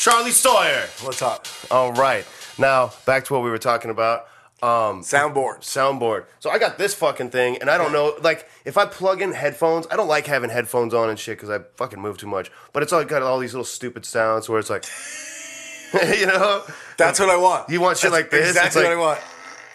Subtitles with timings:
[0.00, 0.88] Charlie Sawyer.
[1.02, 1.46] What's up?
[1.70, 2.24] All right.
[2.56, 4.20] Now, back to what we were talking about.
[4.62, 5.60] Um, Soundboards.
[5.60, 6.24] soundboard.
[6.38, 9.32] So I got this fucking thing, and I don't know, like, if I plug in
[9.32, 12.50] headphones, I don't like having headphones on and shit because I fucking move too much.
[12.72, 14.86] But it's all got all these little stupid sounds where it's like,
[16.18, 16.62] you know,
[16.96, 17.68] That's what I want.
[17.68, 18.48] You want shit That's like this?
[18.48, 19.20] It's Exactly like- what I want.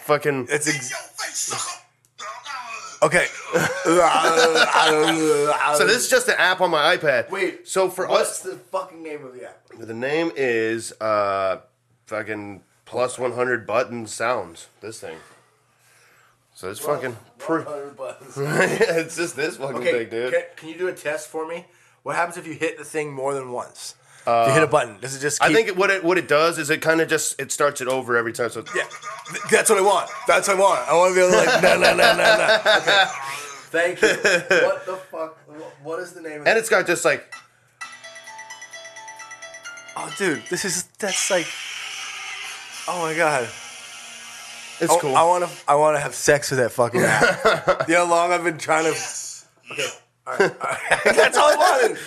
[0.05, 0.47] fucking.
[0.49, 1.84] It's ex-
[3.05, 3.27] okay.
[5.77, 7.29] So this is just an app on my iPad.
[7.29, 7.67] Wait.
[7.67, 9.67] So for What's us, the fucking name of the app?
[9.77, 11.57] the name is uh,
[12.07, 14.67] fucking plus one hundred buttons sounds.
[14.81, 15.17] This thing.
[16.55, 17.17] So it's fucking.
[17.37, 18.33] Pre- 100 buttons.
[18.37, 20.33] it's just this fucking Okay, thing, dude.
[20.33, 21.65] Can, can you do a test for me?
[22.03, 23.95] What happens if you hit the thing more than once?
[24.27, 25.41] If you hit a uh, button, does it just?
[25.41, 27.87] I think what it what it does is it kind of just it starts it
[27.87, 28.49] over every time.
[28.49, 28.83] So Yeah,
[29.51, 30.09] that's what I want.
[30.27, 30.89] That's what I want.
[30.89, 32.59] I want to be like, no, no, no, no, no.
[32.77, 33.05] Okay.
[33.69, 34.07] Thank you.
[34.65, 35.37] What the fuck?
[35.47, 36.57] What- What is the name of and it?
[36.57, 37.31] it's got just like
[39.97, 41.47] Oh, dude, this is that's like.
[42.87, 43.43] Oh my god.
[44.79, 45.15] it's I- cool.
[45.15, 45.49] I want to.
[45.67, 47.87] I want to have sex with that fucking app.
[47.87, 48.99] you know how long I've been trying to.
[49.71, 49.87] Okay.
[50.27, 51.01] All right, all right.
[51.15, 51.97] That's all I wanted.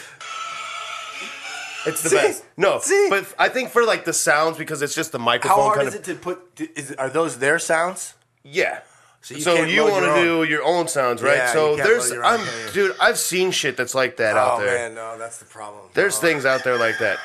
[1.86, 2.16] It's the See?
[2.16, 2.44] best.
[2.56, 3.06] No, See?
[3.10, 5.88] but I think for like the sounds because it's just the microphone How hard kind
[5.88, 6.60] is of it to put?
[6.76, 8.14] Is, are those their sounds?
[8.42, 8.80] yeah.
[9.20, 11.38] So So you you, can't load want to do your own sounds, right?
[11.38, 12.46] Yeah, so you there's I'm you?
[12.72, 14.78] dude, I've seen shit that's like that Oh out there.
[14.88, 15.86] man, no, that's the problem.
[15.94, 16.28] There's No.
[16.28, 17.18] things out there like that.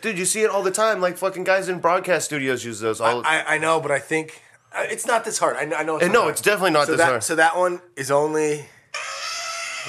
[0.00, 1.00] Dude, you see it all the time.
[1.00, 3.00] Like fucking guys in broadcast studios use those.
[3.02, 4.40] All I, I know, but I think
[4.72, 5.56] uh, it's not this hard.
[5.58, 5.76] I know.
[5.76, 6.32] I know it's not no, hard.
[6.32, 7.22] it's definitely not so this that, hard.
[7.22, 8.64] So that one is only.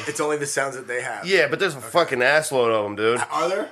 [0.07, 1.25] It's only the sounds that they have.
[1.25, 3.19] yeah, but there's a fucking assload of them, dude.
[3.31, 3.71] Are there?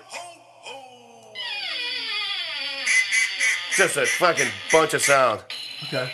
[3.76, 5.42] Just a fucking bunch of sound.
[5.84, 6.12] Okay.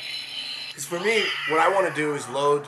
[0.69, 2.67] Because for me, what I want to do is load.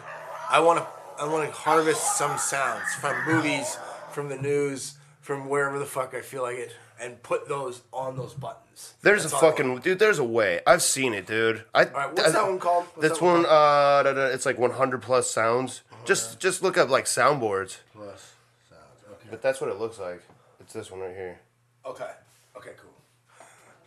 [0.49, 0.87] I want to.
[1.19, 3.77] I want to harvest some sounds from movies,
[4.11, 8.17] from the news, from wherever the fuck I feel like it, and put those on
[8.17, 8.95] those buttons.
[9.01, 9.99] There's That's a all I fucking dude.
[9.99, 10.61] There's a way.
[10.67, 11.63] I've seen it, dude.
[11.73, 11.85] I.
[11.85, 12.85] right, what's that one called?
[12.95, 13.45] What's That's that one one.
[13.45, 15.81] Uh, da- da- it's like 100 plus sounds.
[16.05, 17.77] Just, just look up like soundboards.
[17.93, 18.33] Plus
[18.69, 18.81] sounds.
[19.11, 19.27] Okay.
[19.29, 20.21] But that's what it looks like.
[20.59, 21.39] It's this one right here.
[21.85, 22.11] Okay.
[22.57, 22.71] Okay.
[22.81, 22.91] Cool.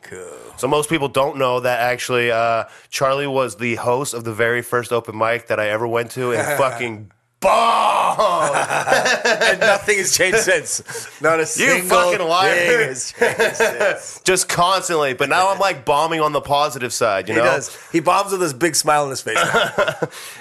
[0.03, 0.39] Cool.
[0.57, 4.63] So most people don't know that actually uh, Charlie was the host of the very
[4.63, 7.11] first open mic that I ever went to and fucking
[7.41, 8.55] bomb.
[8.57, 10.83] and nothing has changed since.
[11.21, 12.55] Not a single fucking liar.
[12.55, 14.21] thing has changed since.
[14.25, 15.15] Just constantly.
[15.15, 17.47] But now I'm like bombing on the positive side, you He know?
[17.47, 17.77] does.
[17.93, 19.39] He bombs with this big smile on his face.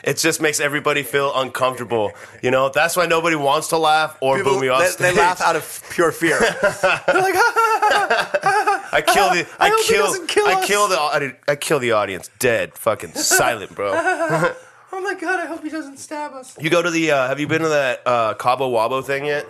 [0.04, 2.12] It just makes everybody feel uncomfortable.
[2.44, 5.16] You know, that's why nobody wants to laugh or boo me off they, stage.
[5.16, 6.38] they laugh out of pure fear.
[6.40, 10.66] They're like, I kill the I, I hope he kill doesn't kill I us.
[10.68, 14.54] kill the I kill the audience dead, fucking silent, bro.
[14.98, 16.56] Oh my god, I hope he doesn't stab us.
[16.60, 19.46] You go to the uh, have you been to that uh, Cabo Wabo thing yet?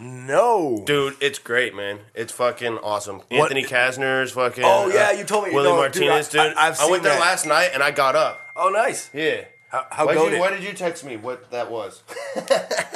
[0.00, 0.82] No.
[0.86, 1.98] Dude, it's great, man.
[2.14, 3.22] It's fucking awesome.
[3.30, 4.62] Anthony Kasner's fucking.
[4.64, 5.54] Oh, yeah, uh, you told me.
[5.54, 6.56] Willie No, dude, Martinez, I- dude.
[6.56, 7.20] I- I've I went seen there that.
[7.20, 8.40] last night and I got up.
[8.54, 9.10] Oh, nice.
[9.12, 9.44] Yeah.
[9.70, 12.02] How, how Why did, you, why did you text me what that was?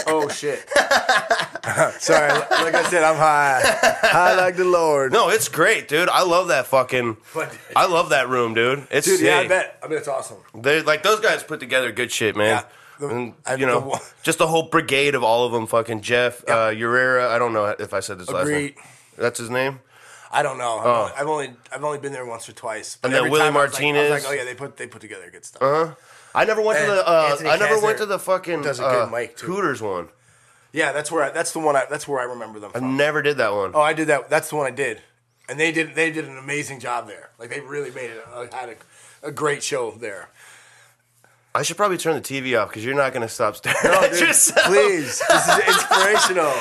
[0.07, 0.69] Oh shit.
[2.01, 3.61] Sorry, like I said, I'm high.
[4.03, 5.13] High like the Lord.
[5.13, 6.09] No, it's great, dude.
[6.09, 7.17] I love that fucking.
[7.35, 8.87] But- I love that room, dude.
[8.91, 9.79] It's Dude, yeah, I bet.
[9.83, 10.39] I bet it's awesome.
[10.55, 12.47] They like those guys put together good shit, man.
[12.47, 12.65] Yeah.
[12.99, 15.67] The- and, I- you know, the just the whole brigade of all of them.
[15.67, 17.29] Fucking Jeff, uh, Urera.
[17.29, 18.77] I don't know if I said this last Agreed.
[18.77, 18.85] name.
[19.19, 19.81] That's his name.
[20.33, 20.79] I don't know.
[20.79, 22.97] I've, only, I've only I've only been there once or twice.
[23.01, 23.09] But Oh.
[23.09, 24.25] And then every Willie time I was like- I was Martinez.
[24.25, 25.63] like, oh yeah, they put they put together good stuff.
[25.63, 25.95] Uh-huh.
[26.35, 27.07] I never went to the.
[27.07, 29.47] Uh, I never went to the fucking does a good uh, mic, too.
[29.47, 30.09] Hooters one.
[30.73, 31.77] Yeah, that's where I, that's the one.
[31.77, 33.73] I, that's where I remember them I never did that one.
[33.75, 34.31] Oh, I did that.
[34.31, 35.03] That's the one I did,
[35.49, 37.31] and they did they did an amazing job there.
[37.39, 38.25] Like they really made it.
[38.33, 40.31] uh, had a, a great show there.
[41.55, 44.01] I should probably turn the TV off because you're not going to stop staring No,
[44.03, 44.67] at dude, yourself.
[44.69, 46.53] please, this is inspirational.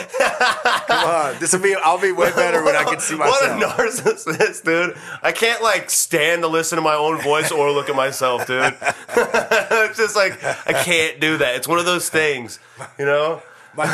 [0.88, 1.76] Come on, this will be.
[1.76, 3.42] I'll be way better when I can see myself.
[3.42, 4.98] What a narcissist, dude.
[5.24, 8.76] I can't like stand to listen to my own voice or look at myself, dude.
[9.10, 11.56] it's just like I can't do that.
[11.56, 12.60] It's one of those things,
[13.00, 13.42] you know?
[13.78, 13.86] my,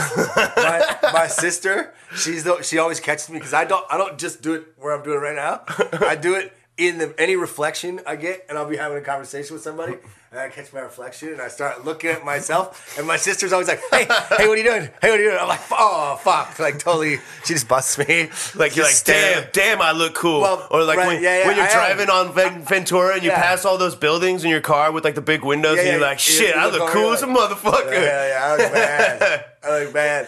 [0.57, 4.41] my, my sister, she's the, she always catches me because I don't I don't just
[4.41, 5.61] do it where I'm doing it right now.
[6.07, 9.53] I do it in the any reflection I get, and I'll be having a conversation
[9.53, 9.97] with somebody,
[10.37, 13.67] and I catch my reflection, and I start looking at myself, and my sister's always
[13.67, 14.83] like, "Hey, hey, what are you doing?
[15.01, 18.29] Hey, what are you doing?" I'm like, "Oh, fuck!" Like totally, she just busts me.
[18.55, 20.41] Like you're like, damn, damn, I look cool.
[20.41, 21.73] Well, or like right, when, yeah, yeah, when you're I am.
[21.95, 23.41] driving on Ven- Ventura and you Yeah.
[23.41, 26.19] pass all those buildings in your car with like the big windows, and you're like,
[26.19, 27.91] shit, you I look look cool as a motherfucker.
[27.91, 29.45] Yeah, yeah, I look bad.
[29.63, 30.27] I look bad.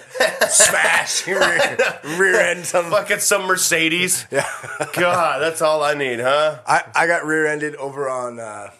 [0.49, 1.77] Smash rear,
[2.17, 2.89] rear end some.
[2.91, 4.25] Fucking some Mercedes.
[4.31, 4.45] Yeah.
[4.93, 6.59] God, that's all I need, huh?
[6.67, 8.71] I, I got rear-ended over on uh,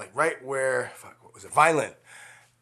[0.00, 1.94] like right where fuck what was it Vineland,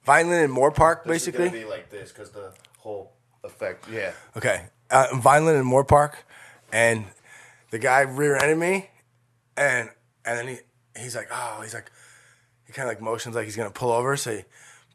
[0.04, 1.44] Vineland and Moorpark basically.
[1.46, 3.12] It's gonna be like this because the whole
[3.44, 3.88] effect.
[3.90, 4.12] Yeah.
[4.36, 6.14] Okay, uh, Vineland and Moorpark,
[6.72, 7.04] and
[7.70, 8.90] the guy rear-ended me,
[9.56, 9.88] and
[10.24, 10.58] and then he
[11.00, 11.90] he's like, oh, he's like,
[12.66, 14.44] he kind of like motions like he's gonna pull over, so he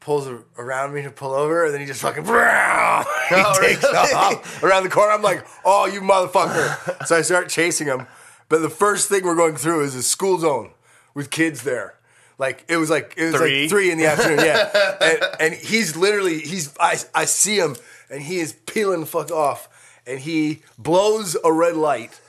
[0.00, 3.82] pulls a- around me to pull over, and then he just fucking he Oh, takes
[3.82, 4.12] really?
[4.14, 5.12] off around the corner.
[5.12, 7.06] I'm like, oh, you motherfucker!
[7.06, 8.06] so I start chasing him,
[8.50, 10.72] but the first thing we're going through is a school zone
[11.14, 11.94] with kids there.
[12.38, 13.62] Like it was like it was Three?
[13.62, 14.96] like three in the afternoon, yeah.
[15.00, 17.76] and, and he's literally he's I I see him
[18.10, 19.68] and he is peeling the fuck off,
[20.06, 22.20] and he blows a red light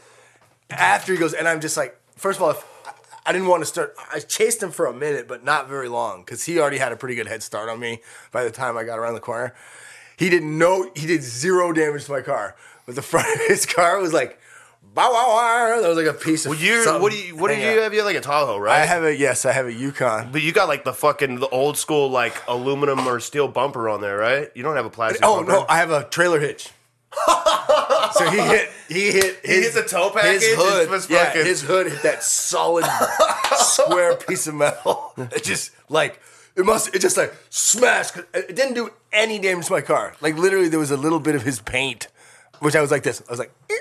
[0.69, 2.63] after he goes, and I'm just like, first of all, if,
[3.25, 3.95] I didn't want to start.
[4.13, 6.95] I chased him for a minute, but not very long because he already had a
[6.95, 9.55] pretty good head start on me by the time I got around the corner.
[10.17, 12.55] He didn't know he did zero damage to my car,
[12.85, 14.39] but the front of his car was like,
[14.95, 15.81] bow wow wow.
[15.81, 16.51] There was like a piece of.
[16.51, 17.93] Well, you something what do you what do you have?
[17.93, 18.81] You have like a Tahoe, right?
[18.81, 20.31] I have a yes, I have a Yukon.
[20.31, 24.01] But you got like the fucking the old school like aluminum or steel bumper on
[24.01, 24.49] there, right?
[24.55, 25.21] You don't have a plastic.
[25.23, 25.51] Oh bumper.
[25.51, 26.69] no, I have a trailer hitch.
[28.13, 30.41] so he hit, he hit, his, hit the tow package?
[30.41, 32.83] His hood, was yeah, fucking- his hood hit that solid
[33.57, 35.13] square piece of metal.
[35.17, 36.19] It just like
[36.55, 38.17] it must, it just like smashed.
[38.33, 40.15] It didn't do any damage to my car.
[40.21, 42.07] Like literally, there was a little bit of his paint,
[42.59, 43.21] which I was like this.
[43.27, 43.75] I was like, "Uh,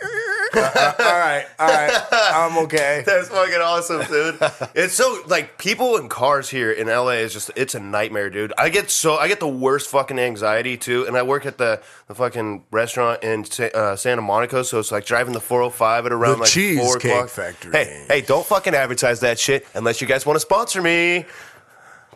[0.57, 3.03] uh, all right, all right, I'm okay.
[3.07, 4.39] That's fucking awesome, dude.
[4.75, 8.53] it's so like people in cars here in LA is just it's a nightmare, dude.
[8.59, 11.83] I get so I get the worst fucking anxiety too, and I work at the
[12.07, 16.33] the fucking restaurant in uh, Santa Monica, so it's like driving the 405 at around
[16.33, 17.29] The like four Cheesecake o'clock.
[17.29, 17.73] Factory.
[17.73, 21.27] Hey, hey, don't fucking advertise that shit unless you guys want to sponsor me.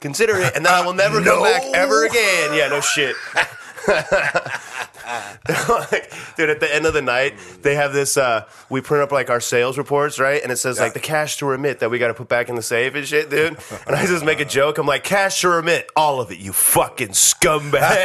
[0.01, 1.35] Consider it, and then I will never No.
[1.35, 2.55] come back ever again.
[2.55, 3.17] Yeah, no shit.
[6.37, 9.31] dude at the end of the night they have this uh we print up like
[9.31, 10.43] our sales reports right?
[10.43, 12.55] And it says like the cash to remit that we got to put back in
[12.55, 13.57] the safe and shit dude.
[13.87, 14.79] And i just make a joke.
[14.79, 18.05] I'm like cash to remit all of it you fucking scumbag.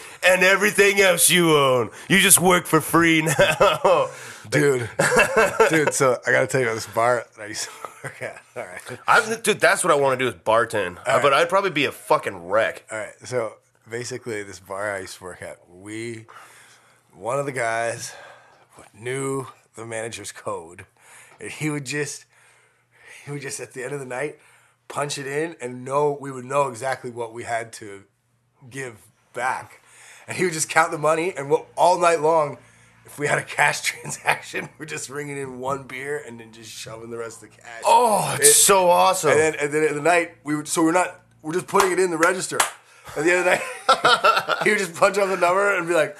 [0.20, 1.90] And everything else you own.
[2.08, 4.08] You just work for free now.
[4.50, 4.88] Dude,
[5.68, 5.92] dude.
[5.92, 7.70] So I gotta tell you about this bar that I used to
[8.02, 8.42] work at.
[8.56, 8.98] All right.
[9.06, 10.98] I'm, dude that's what i want to do is bartend.
[11.06, 12.84] Uh, but i'd probably be a fucking wreck.
[12.90, 13.12] All right.
[13.24, 13.52] So
[13.90, 16.26] basically, this bar I used to work at, we,
[17.14, 18.12] one of the guys
[18.94, 19.46] knew
[19.76, 20.86] the manager's code,
[21.40, 22.24] and he would just,
[23.24, 24.38] he would just at the end of the night
[24.88, 28.04] punch it in, and know we would know exactly what we had to
[28.70, 29.80] give back,
[30.26, 32.58] and he would just count the money, and what all night long.
[33.06, 36.70] If we had a cash transaction, we're just ringing in one beer and then just
[36.70, 37.82] shoving the rest of the cash.
[37.86, 40.82] oh it's It- so awesome And then, and then at the night, we would, so
[40.82, 42.58] we're not, we're just putting it in the register.
[43.16, 45.94] At the end of the night, he would just punch up the number and be
[45.94, 46.16] like,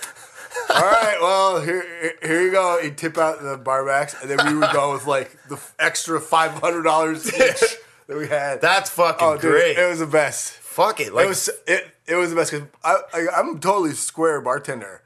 [0.71, 2.81] all right, well, here, here you go.
[2.83, 7.27] He'd tip out the barbacks, and then we would go with like the extra $500
[7.27, 7.77] each
[8.07, 8.61] that we had.
[8.61, 10.53] that's fucking oh, dude, great it was the best.
[10.55, 13.93] fuck it like it was it, it was the best because I, I, I'm totally
[13.93, 15.03] square bartender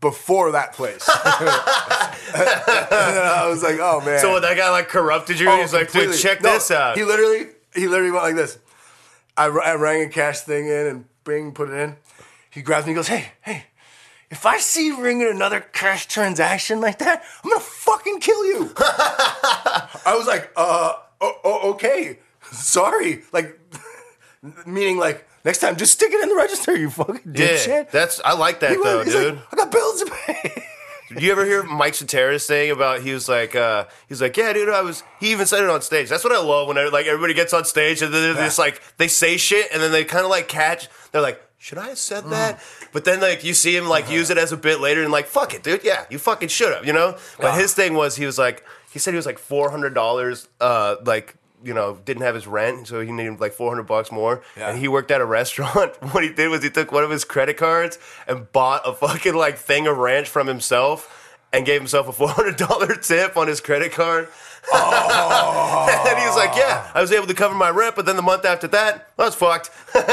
[0.00, 1.06] before that place.
[1.24, 1.46] and
[2.36, 4.18] then I was like, oh man.
[4.20, 6.96] so when that guy like corrupted you Oh, he's like dude check No, this out
[6.96, 8.58] He literally, he literally went like this.
[9.36, 11.96] I, I rang a cash thing in and bing, put it in.
[12.50, 13.64] He grabs me, and goes, "Hey, hey,
[14.30, 18.72] if I see you ringing another cash transaction like that, I'm gonna fucking kill you."
[18.78, 20.94] I was like, "Uh,
[21.44, 22.18] okay,
[22.50, 23.58] sorry." Like,
[24.66, 27.90] meaning like next time, just stick it in the register, you fucking Yeah, dipshit.
[27.90, 29.34] that's I like that He though, went- he's dude.
[29.34, 30.64] like, I got bills to pay.
[31.14, 34.52] Do you ever hear Mike Soteris saying about he was like uh he's like yeah
[34.52, 36.08] dude I was he even said it on stage.
[36.08, 38.82] That's what I love when like everybody gets on stage and then they're just like
[38.96, 41.98] they say shit and then they kind of like catch they're like should I have
[41.98, 42.30] said Mm.
[42.30, 42.60] that?
[42.92, 45.26] But then like you see him like use it as a bit later and like
[45.26, 47.16] fuck it dude yeah you fucking should have you know.
[47.38, 50.48] But his thing was he was like he said he was like four hundred dollars
[50.60, 51.36] uh like.
[51.66, 54.42] You know, didn't have his rent, so he needed like four hundred bucks more.
[54.56, 54.70] Yeah.
[54.70, 55.94] And he worked at a restaurant.
[56.12, 59.34] What he did was he took one of his credit cards and bought a fucking
[59.34, 61.12] like thing of ranch from himself
[61.52, 64.28] and gave himself a four hundred dollar tip on his credit card.
[64.72, 65.86] Oh.
[66.08, 68.22] and he was like, "Yeah, I was able to cover my rent, but then the
[68.22, 70.04] month after that, I was fucked." I've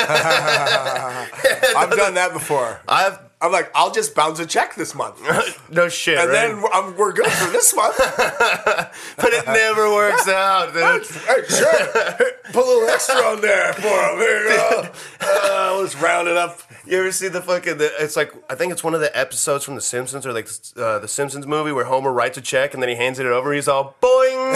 [1.92, 2.80] done that before.
[2.88, 5.20] I've I'm like, I'll just bounce a check this month,
[5.70, 6.48] no shit, and right?
[6.48, 7.98] then we're, I'm, we're good for this month.
[7.98, 11.06] but it never works out, dude.
[11.06, 12.32] hey, sure.
[12.54, 14.18] Put a little extra on there for him.
[14.20, 14.90] Here you go.
[15.26, 16.60] Uh, let's round it up.
[16.86, 17.78] You ever see the fucking?
[17.78, 20.50] The, it's like I think it's one of the episodes from The Simpsons or like
[20.76, 23.54] uh, the Simpsons movie where Homer writes a check and then he hands it over.
[23.54, 24.54] He's all boing.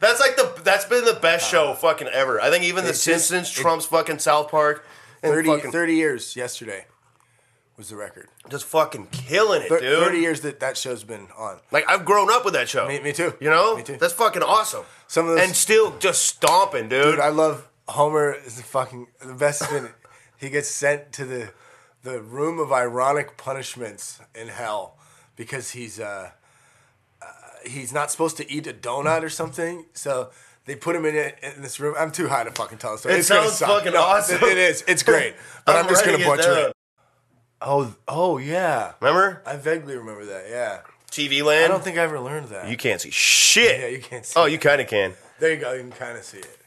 [0.00, 2.40] that's like the that's been the best show fucking ever.
[2.40, 4.86] I think even The It's just- Simpsons trumps fucking South Park.
[5.24, 6.86] And 30, fucking, 30 years yesterday
[7.76, 8.28] was the record.
[8.50, 10.04] just fucking killing it, Thir- dude.
[10.04, 11.58] 30 years that that show's been on.
[11.72, 12.86] Like I've grown up with that show.
[12.86, 13.34] Me- me too.
[13.40, 13.96] You know, Me too.
[13.96, 14.84] that's fucking awesome.
[15.08, 17.04] Some of those- and still just stomping, dude.
[17.16, 19.88] Dude, I love Homer is the fucking the best been
[20.36, 21.50] he gets sent to the
[22.02, 24.96] the room of ironic punishments in hell
[25.36, 26.30] because he's uh,
[27.22, 27.26] uh
[27.66, 29.86] he's not supposed to eat a donut or something.
[29.94, 30.30] So
[30.66, 31.94] they put him in it in this room.
[31.98, 33.14] I'm too high to fucking tell a story.
[33.14, 34.36] It It's sounds fucking awesome.
[34.36, 34.84] It, it is.
[34.86, 35.34] It's great.
[35.66, 36.76] But I'm, just gonna it butcher it.
[37.60, 38.92] Oh, oh yeah.
[39.00, 40.46] Remember I vaguely remember that.
[40.48, 40.80] Yeah.
[41.10, 41.66] TV land.
[41.66, 42.68] I don't think I ever learned that.
[42.68, 43.80] you can't see shit.
[43.80, 44.40] yeah, you can't oh, see.
[44.40, 45.12] Oh, you kind of can.
[45.38, 45.72] There you go.
[45.72, 46.58] You can kind of see it.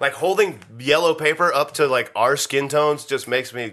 [0.00, 3.72] Like holding yellow paper up to like our skin tones just makes me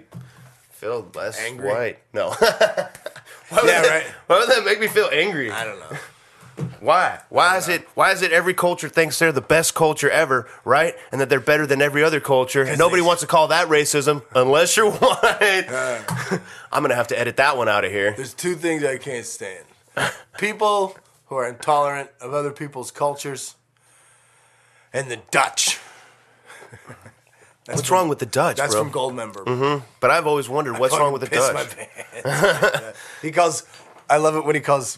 [0.70, 1.70] feel less Angry?
[1.70, 2.00] white.
[2.14, 2.30] No.
[2.40, 2.90] why
[3.52, 4.14] would Yeah, that, right.
[4.28, 5.52] Why would that make me feel angry?
[5.52, 5.98] I don't know.
[6.84, 7.20] Why?
[7.30, 7.88] Why is it?
[7.96, 10.96] Why is it every culture thinks they're the best culture ever, right?
[11.14, 12.64] And that they're better than every other culture.
[12.64, 15.66] And nobody wants to call that racism unless you're white.
[16.74, 18.12] I'm gonna have to edit that one out of here.
[18.18, 19.64] There's two things I can't stand:
[20.38, 20.98] people
[21.28, 23.56] who are intolerant of other people's cultures,
[24.92, 25.80] and the Dutch.
[27.66, 28.84] That's What's from- wrong with the Dutch, That's bro?
[28.84, 29.46] from Goldmember.
[29.46, 29.86] Mm-hmm.
[30.02, 32.94] but I've always wondered what's wrong with the Dutch.
[33.22, 33.64] he calls.
[34.10, 34.98] I love it when he calls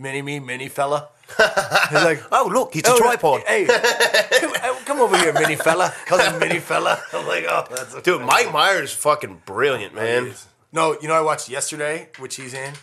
[0.00, 1.08] mini me mini fella.
[1.38, 3.42] He's like, Oh, look, it's a "Oh, tripod.
[3.46, 5.92] Hey, come, uh, come over here, mini fella.
[6.08, 7.00] Him mini fella.
[7.12, 10.32] I'm like, oh, that's a Dude, Mike Myers is fucking brilliant, man.
[10.72, 12.74] No, you know I watched yesterday, which he's in,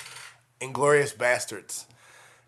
[0.61, 1.85] Inglourious Basterds.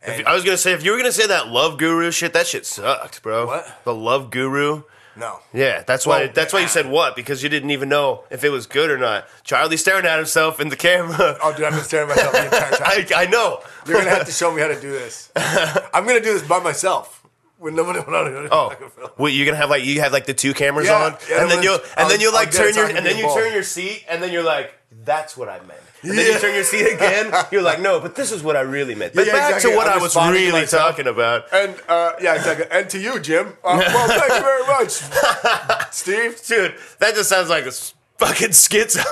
[0.05, 2.65] I was gonna say if you were gonna say that love guru shit, that shit
[2.65, 3.47] sucked, bro.
[3.47, 3.83] What?
[3.83, 4.83] The love guru.
[5.19, 6.25] No, Yeah, that's why.
[6.25, 6.69] Well, that's why you ah.
[6.69, 9.27] said what because you didn't even know if it was good or not.
[9.43, 11.37] Charlie's staring at himself in the camera.
[11.43, 12.71] oh, dude, I've been staring at myself the entire
[13.07, 13.15] time.
[13.17, 13.61] I, I know.
[13.85, 15.31] You're gonna have to show me how to do this.
[15.35, 17.18] I'm gonna do this by myself
[17.59, 18.47] with nobody around.
[18.51, 18.73] Oh,
[19.17, 19.31] wait!
[19.31, 21.61] You're gonna have like you have like the two cameras Yeah, on, yeah, and then
[21.63, 23.39] you gonna- and then I'll- you like I'll get turn your and then you involved.
[23.41, 24.73] turn your seat, and then you're like,
[25.03, 27.33] "That's what I meant." And then you turn your seat again.
[27.51, 29.71] You're like, "No, but this is what I really meant." But Yeah, back exactly.
[29.71, 31.51] to what I'm I was really talking about.
[31.51, 32.65] And uh, yeah, exactly.
[32.71, 33.47] And to you, Jim.
[33.63, 36.41] Uh, well, thank you very much, Steve.
[36.47, 39.03] Dude, that just sounds like a fucking schizo.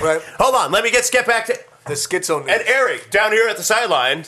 [0.00, 0.20] Right.
[0.38, 2.50] Hold on, let me get get back to The schizo news.
[2.52, 4.24] and Eric down here at the sideline.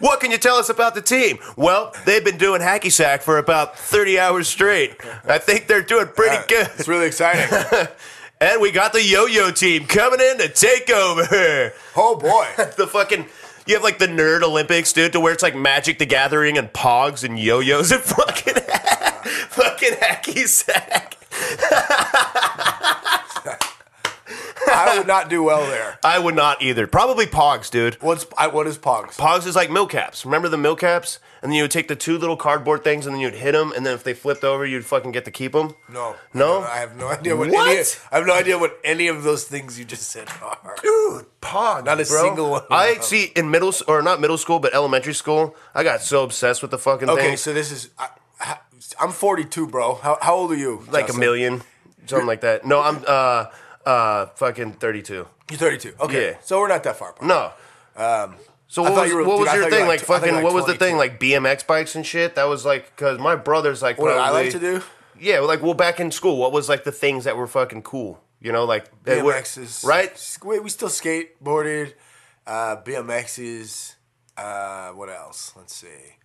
[0.00, 1.38] What can you tell us about the team?
[1.56, 4.96] Well, they've been doing hacky sack for about 30 hours straight.
[5.24, 6.70] I think they're doing pretty Yeah, good.
[6.78, 7.88] It's really exciting.
[8.42, 11.74] And we got the yo-yo team coming in to take over.
[11.94, 12.46] Oh boy.
[12.78, 13.26] the fucking
[13.66, 16.72] you have like the nerd Olympics, dude, to where it's like Magic the Gathering and
[16.72, 18.54] Pogs and yo-yos and fucking
[19.50, 21.18] fucking hacky sack.
[24.68, 25.98] I would not do well there.
[26.04, 26.86] I would not either.
[26.86, 27.94] Probably Pogs, dude.
[28.02, 29.16] What's I, what is Pogs?
[29.16, 30.24] Pogs is like milk caps.
[30.24, 31.18] Remember the milk caps?
[31.42, 33.72] And then you would take the two little cardboard things and then you'd hit them,
[33.74, 35.74] and then if they flipped over, you'd fucking get to keep them.
[35.88, 36.60] No, No?
[36.60, 37.48] I have no idea what.
[37.50, 37.68] What?
[37.70, 40.74] Any, I have no idea what any of those things you just said are.
[40.82, 42.22] Dude, Pogs, Not a bro.
[42.22, 42.62] single one.
[42.70, 45.56] I see in middle or not middle school, but elementary school.
[45.74, 47.36] I got so obsessed with the fucking Okay, thing.
[47.38, 47.88] so this is.
[47.98, 48.08] I,
[48.98, 49.94] I'm 42, bro.
[49.96, 50.84] How, how old are you?
[50.90, 51.62] like a million,
[52.06, 52.66] something like that.
[52.66, 53.46] No, I'm uh
[53.86, 55.26] uh fucking thirty two.
[55.50, 55.94] You're 32.
[56.00, 56.36] Okay, Yeah.
[56.42, 57.26] so we're not that far apart.
[57.26, 57.52] No.
[58.68, 59.80] so what was, were- what dude, was your thing?
[59.88, 60.96] Like like tw- I thought you fucking were what was the thing?
[60.96, 62.36] Like BMX bikes and shit.
[62.36, 64.82] That was like because my brother's like What did probably I like to do?
[65.18, 68.22] Yeah, like well back in school, what was like the things that were fucking cool?
[68.40, 70.38] You know, like BMXs, right?
[70.44, 71.92] Wait, we still skateboarded.
[72.46, 73.96] Uh, BMXs.
[74.36, 75.52] Uh, what else?
[75.56, 76.16] Let's see.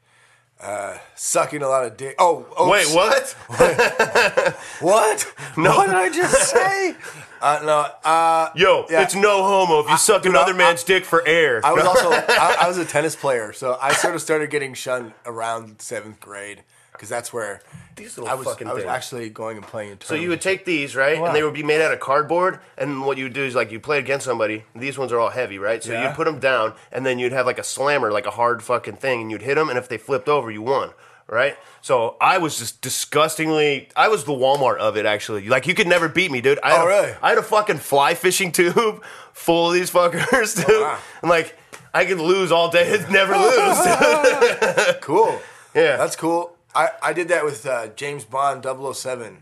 [0.61, 2.15] Uh, sucking a lot of dick.
[2.17, 3.35] Oh, oh Wait, what?
[4.79, 5.33] What?
[5.57, 5.75] No.
[5.75, 6.95] What did I just say?
[7.45, 8.09] uh, no.
[8.09, 9.01] Uh, Yo, Yeah.
[9.03, 11.61] it's no homo if you suck dude, another I- man's dick for air.
[11.63, 14.73] I was also I, I was a tennis player, so I sort of started getting
[14.73, 17.61] shunned around seventh grade because that's where
[17.97, 18.47] These little I was.
[18.47, 18.89] fucking I was things.
[18.91, 21.19] actually going and playing in So you would take these, right?
[21.19, 21.25] Wow.
[21.27, 22.59] And they would be made out of cardboard.
[22.77, 24.63] And what you would do is like you play against somebody.
[24.73, 25.83] These ones are all heavy, right?
[25.83, 26.07] So Yeah.
[26.07, 28.95] you'd put them down, and then you'd have like a slammer, like a hard fucking
[28.95, 29.67] thing, and you'd hit them.
[29.69, 30.91] And if they flipped over, you won,
[31.27, 31.57] right?
[31.81, 33.89] So I was just disgustingly.
[33.95, 35.47] I was the Walmart of it, actually.
[35.47, 36.59] Like you could never beat me, dude.
[36.63, 37.13] I had Oh, a- really?
[37.21, 39.03] I had a fucking fly fishing tube
[39.33, 40.67] full of these fuckers, dude.
[40.81, 40.97] wow.
[41.23, 41.57] I'm like,
[41.93, 44.95] I could lose all day, and never lose.
[45.01, 45.39] cool.
[45.73, 45.97] Yeah.
[45.97, 46.55] that's cool.
[46.73, 49.37] I, I did that with uh, James Bond 007.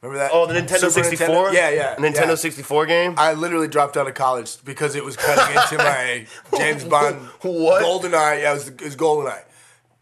[0.00, 0.30] Remember that?
[0.32, 1.52] oh, the Nintendo Super 64.
[1.52, 1.96] Yeah, yeah.
[1.96, 2.34] Nintendo yeah.
[2.36, 3.14] 64 game.
[3.18, 6.24] I literally dropped out of college because it was cutting into my
[6.56, 7.82] James Bond What?
[7.84, 8.42] GoldenEye.
[8.42, 9.42] Yeah, it was, it was GoldenEye.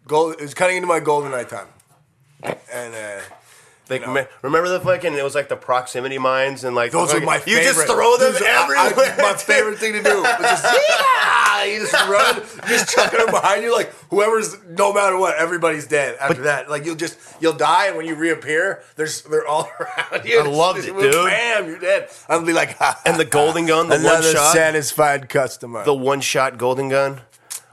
[0.07, 1.67] Gold, it was cutting into my GoldenEye time.
[2.73, 3.21] And uh,
[3.89, 5.15] Like, me- remember the fucking?
[5.15, 7.63] It was like the proximity mines and like those are my You favorite.
[7.65, 10.23] just throw them Those are- I- I- my favorite thing to do.
[10.23, 11.65] just, yeah!
[11.65, 13.73] You just run, just chucking them behind you.
[13.73, 16.69] Like whoever's, no matter what, everybody's dead after that.
[16.71, 20.41] Like you'll just, you'll die, and when you reappear, there's they're all around you.
[20.41, 21.13] I loved Just it, dude.
[21.13, 22.11] Bam, you're dead.
[22.29, 25.85] I'll be like, and the golden gun, the one shot, satisfied customer.
[25.85, 27.21] the one shot golden gun.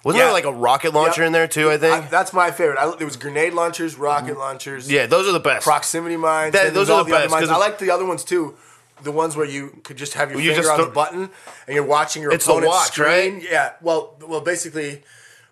[0.03, 0.25] Wasn't Yeah.
[0.25, 1.27] there like a rocket launcher Yep.
[1.27, 1.71] in there too?
[1.71, 1.93] I think.
[2.05, 2.77] I- that's my favorite.
[2.77, 4.39] I, there was grenade launchers, rocket mm-hmm.
[4.39, 5.63] launchers, yeah, those are the best.
[5.63, 6.53] proximity mines.
[6.53, 7.49] That- those are all the best, mines.
[7.49, 8.55] I like the other ones too.
[9.01, 11.29] the ones where you could just have your You finger on throw- the button
[11.67, 13.33] and you're watching your It's the opponent's watch, screen.
[13.33, 13.43] right?
[13.51, 13.71] Yeah.
[13.81, 15.03] Well, well, basically,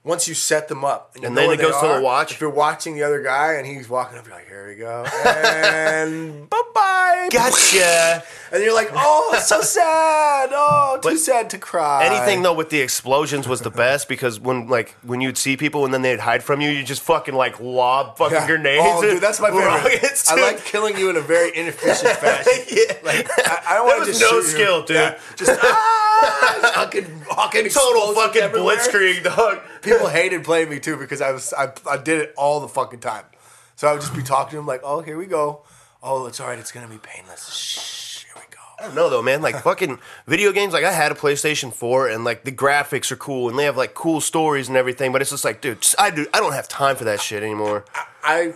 [0.03, 2.31] once you set them up you And then it goes they to the watch?
[2.31, 5.03] If you're watching the other guy and he's walking up, you're like, here we go,
[5.25, 7.29] and bye bye.
[7.31, 8.23] Gotcha.
[8.51, 10.49] And you're like, oh, it's so sad.
[10.51, 12.03] Oh, too But sad to cry.
[12.05, 15.85] Anything though with the explosions was the best because when like when you'd see people
[15.85, 18.47] and then they'd hide from you, you just fucking like lob fucking Yeah.
[18.47, 18.83] grenades.
[18.85, 19.65] Oh, dude, that's my favorite.
[19.65, 22.63] rockets, I like killing you in a very inefficient fashion.
[22.69, 22.97] yeah.
[23.03, 24.43] Like I, I don't want to just no shoot you.
[24.43, 24.95] skill, dude.
[24.97, 28.75] Yeah, just ah, fucking, fucking Total fucking everywhere.
[28.77, 29.59] blitzkrieg, dog.
[29.81, 32.99] People hated playing me too because I was I, I did it all the fucking
[32.99, 33.25] time.
[33.75, 35.63] So I would just be talking to them like, oh, here we go.
[36.03, 36.59] Oh, it's all right.
[36.59, 37.51] It's gonna be painless.
[37.51, 38.59] Shh, here we go.
[38.79, 39.41] I don't know though, man.
[39.41, 40.73] Like fucking video games.
[40.73, 43.77] Like I had a PlayStation 4, and like the graphics are cool, and they have
[43.77, 45.11] like cool stories and everything.
[45.11, 46.27] But it's just like, dude, I do.
[46.33, 47.85] I don't have time for that shit anymore.
[48.23, 48.53] I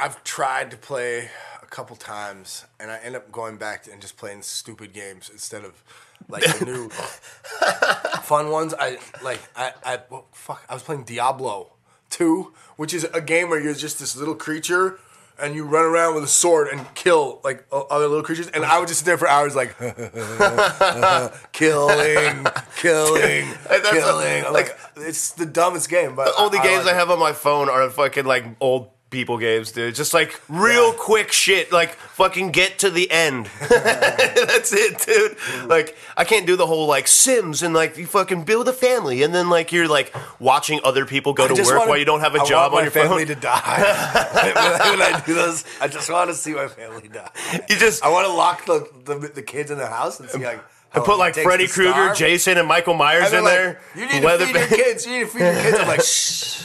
[0.00, 1.30] I've tried to play
[1.60, 5.28] a couple times, and I end up going back to, and just playing stupid games
[5.28, 5.82] instead of
[6.28, 6.88] like the new
[8.22, 8.74] fun ones.
[8.78, 10.64] I like I I well, fuck.
[10.68, 11.72] I was playing Diablo
[12.10, 14.98] two, which is a game where you're just this little creature.
[15.40, 18.80] And you run around with a sword and kill like other little creatures, and I
[18.80, 19.76] would just sit there for hours, like
[21.52, 22.46] killing,
[22.76, 24.44] killing, That's a- killing.
[24.52, 27.00] Like, it's the dumbest game, but All the I games like I it.
[27.00, 29.94] have on my phone are fucking like old people games, dude.
[29.94, 31.72] Just like real quick shit.
[31.72, 33.46] Like fucking get to the end.
[33.68, 35.68] That's it, dude.
[35.68, 39.22] Like I can't do the whole like Sims and like you fucking build a family
[39.22, 41.98] and then like you're like watching other people go I to just work wanna- while
[41.98, 43.34] you don't have a I job want on my your family phone.
[43.36, 44.30] to die.
[44.44, 47.30] when, I, when I do those, I just want to see my family die.
[47.68, 50.44] You just I want to lock the, the the kids in the house and see
[50.44, 50.56] like.
[50.58, 52.16] how I put oh, long like it takes Freddy to Krueger, starve.
[52.16, 54.06] Jason, and Michael Myers And they're in like, there.
[54.06, 55.06] You need to feed your kids.
[55.06, 55.78] You need to feed your kids.
[55.78, 56.64] I'm like, shh.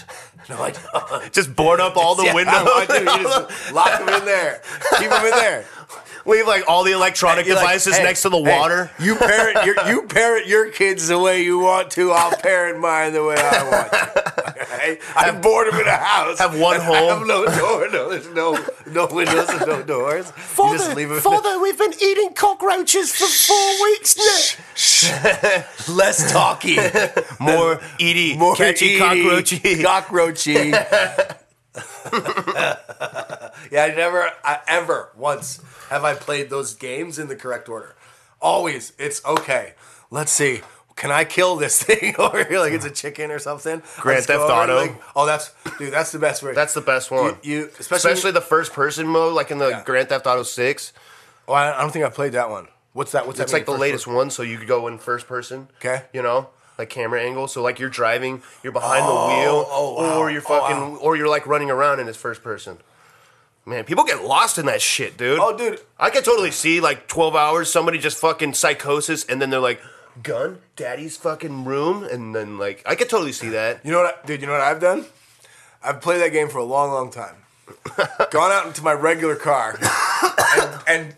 [0.50, 1.32] No, I don't.
[1.34, 2.56] Just board up all the Yeah, windows.
[2.68, 2.94] I do.
[3.00, 4.62] You just lock them in there.
[5.00, 5.66] Keep them in there.
[6.26, 8.90] Leave like all the electronic You're like, devices hey, next to the hey, water.
[9.00, 12.12] You parent your you parent your kids the way you want to.
[12.12, 13.92] I'll parent mine the way I want.
[13.92, 14.64] To.
[14.84, 15.00] Okay?
[15.16, 16.40] I board them in a house.
[16.40, 17.20] have one and I home.
[17.20, 17.90] have no door.
[17.90, 18.58] No, there's no
[18.88, 20.32] no windows and no doors.
[20.58, 21.12] you just leave.
[21.20, 25.64] Father, we've been eating cockroaches for four weeks now.
[25.94, 26.78] Less talky,
[27.40, 29.84] More Edie, more catchy eaty, cockroachy.
[29.84, 30.74] cockroachy.
[33.74, 35.60] Yeah, I never, I, ever once
[35.90, 37.96] have I played those games in the correct order.
[38.42, 39.74] Always, it's okay.
[40.12, 40.62] Let's see.
[40.96, 43.82] Can I kill this thing over here like it's a chicken or something?
[44.00, 44.76] Grand Theft Auto.
[44.76, 45.92] like- oh, that's dude.
[45.92, 46.54] That's the best way.
[46.54, 47.38] That's the best one.
[47.42, 48.12] you, you especially.
[48.12, 49.84] Especially the first person mode, like in the Yeah.
[49.84, 50.94] Grand Theft Auto 6.
[51.48, 52.68] oh, I, I don't think I played that one.
[52.94, 53.26] What's that?
[53.26, 53.46] What's that?
[53.46, 54.16] It's like the latest person?
[54.16, 55.68] one, so you could go in first person.
[55.78, 56.04] Okay.
[56.14, 56.50] You know?
[56.78, 57.48] Like camera angle.
[57.48, 60.20] So like you're driving, you're behind Oh, the wheel, oh, wow.
[60.20, 60.98] or you're Oh, fucking wow.
[61.02, 62.78] or you're like running around in it's first person.
[63.66, 65.40] Man, people get lost in that shit, dude.
[65.40, 65.80] Oh, dude.
[65.98, 69.82] I could totally see like 12 hours, somebody just fucking psychosis, and then they're like,
[70.22, 73.80] gun, daddy's fucking room, and then like, I could totally see that.
[73.86, 74.42] You know what, I, dude?
[74.42, 75.06] You know what I've done?
[75.82, 77.36] I've played that game for a long, long time.
[78.32, 79.80] gone out into my regular car
[80.58, 81.16] and, and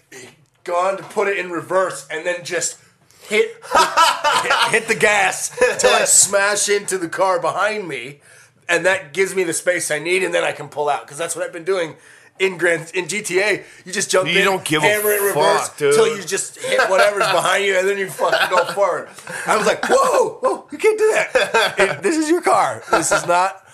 [0.64, 2.80] gone to put it in reverse, and then just
[3.28, 8.22] hit the, hit, hit the gas till I smash into the car behind me,
[8.70, 11.18] and that gives me the space I need, and then I can pull out because
[11.18, 11.96] that's what I've been doing.
[12.38, 15.24] In Grand in GTA, you just jump You in, don't give a hammer it in
[15.28, 19.08] reverse fuck, till you just hit whatever's behind you, and then you fucking go forward.
[19.48, 21.76] I was like, whoa, whoa, you can't do that.
[21.80, 22.84] It- this is your car.
[22.91, 23.65] This is not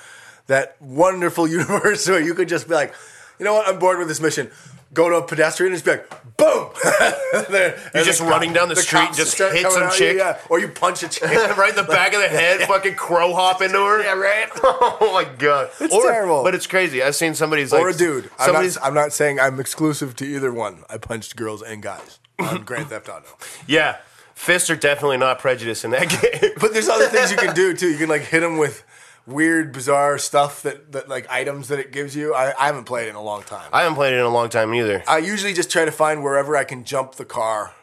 [0.45, 2.93] that wonderful universe where you could just be like,
[3.39, 4.51] you know what, I'm bored with this mission.
[4.93, 6.69] Go to a pedestrian and just be like, boom.
[7.93, 10.17] You're just running down the street, just hit some chick.
[10.17, 11.23] Yeah, or you punch a chick.
[11.57, 14.03] right in the back of the head, fucking crow hop into her.
[14.03, 14.49] yeah, right.
[14.63, 16.43] Oh my god, It's Or- terrible.
[16.43, 17.01] But it's crazy.
[17.01, 18.29] I've seen somebody's like or a dude.
[18.39, 20.83] I'm not, I'm not saying I'm exclusive to either one.
[20.89, 23.27] I punched girls and guys on Grand Theft Auto.
[23.67, 23.97] yeah.
[24.33, 26.51] Fists are definitely not prejudice in that game.
[26.59, 27.89] But there's other things you can do too.
[27.91, 28.83] You can like hit them with
[29.27, 32.33] weird, bizarre stuff that, that like items that it gives you.
[32.33, 33.69] I, I haven't played it in a long time.
[33.71, 35.03] I haven't played it in a long time either.
[35.07, 37.73] I usually just try to find wherever I can jump the car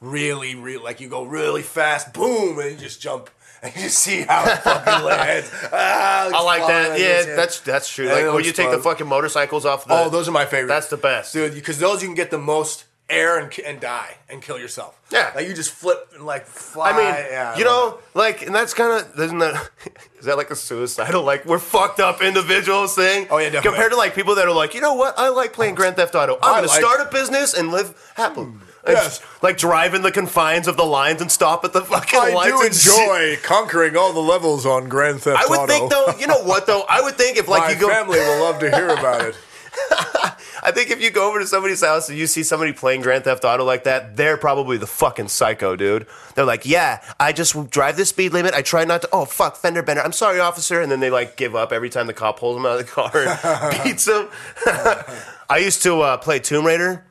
[0.00, 3.30] really, really like you go really fast, boom, and you just jump
[3.62, 5.50] and you just see how it fucking lands.
[5.72, 6.98] Ah, I like that.
[6.98, 8.06] Yeah, that's that's true.
[8.06, 10.68] Yeah, Like when you take the fucking motorcycles off the Oh, those are my favorite.
[10.68, 11.32] That's the best.
[11.32, 11.54] dude.
[11.54, 15.00] Because those you can get the most air and, and die and kill yourself.
[15.10, 15.32] Yeah.
[15.34, 16.90] like you just flip and like fly.
[16.90, 19.70] I mean, yeah, I you love know, like, and that's kind of isn't that
[20.18, 23.26] is that like a suicidal, like we're fucked up individuals thing?
[23.30, 23.70] Oh, yeah, definitely.
[23.70, 26.14] Compared to like people that are like, you know what, I like playing Grand Theft
[26.14, 26.34] Auto.
[26.42, 28.46] I'm I gonna like- start a business and live happily.
[28.46, 28.58] Hmm.
[28.86, 29.20] And Yes.
[29.42, 32.52] like driving the confines of the lines and stop at the fucking I lights.
[32.56, 32.92] do and shit.
[32.92, 35.46] enjoy conquering all the levels on Grand Theft Auto.
[35.46, 35.72] I would Auto.
[35.72, 36.84] think though, you know what though?
[36.88, 39.36] I would think if like My you go, family will love to hear about it.
[40.68, 43.24] I think if you go over to somebody's house and you see somebody playing Grand
[43.24, 46.06] Theft Auto like that, they're probably the fucking psycho, dude.
[46.34, 48.52] They're like, yeah, I just drive the speed limit.
[48.52, 49.08] I try not to.
[49.10, 50.02] Oh fuck, fender bender.
[50.02, 50.82] I'm sorry, officer.
[50.82, 52.92] And then they like give up every time the cop pulls them out of the
[52.92, 54.28] car and beats them.
[55.48, 57.02] I used to uh, play Tomb Raider,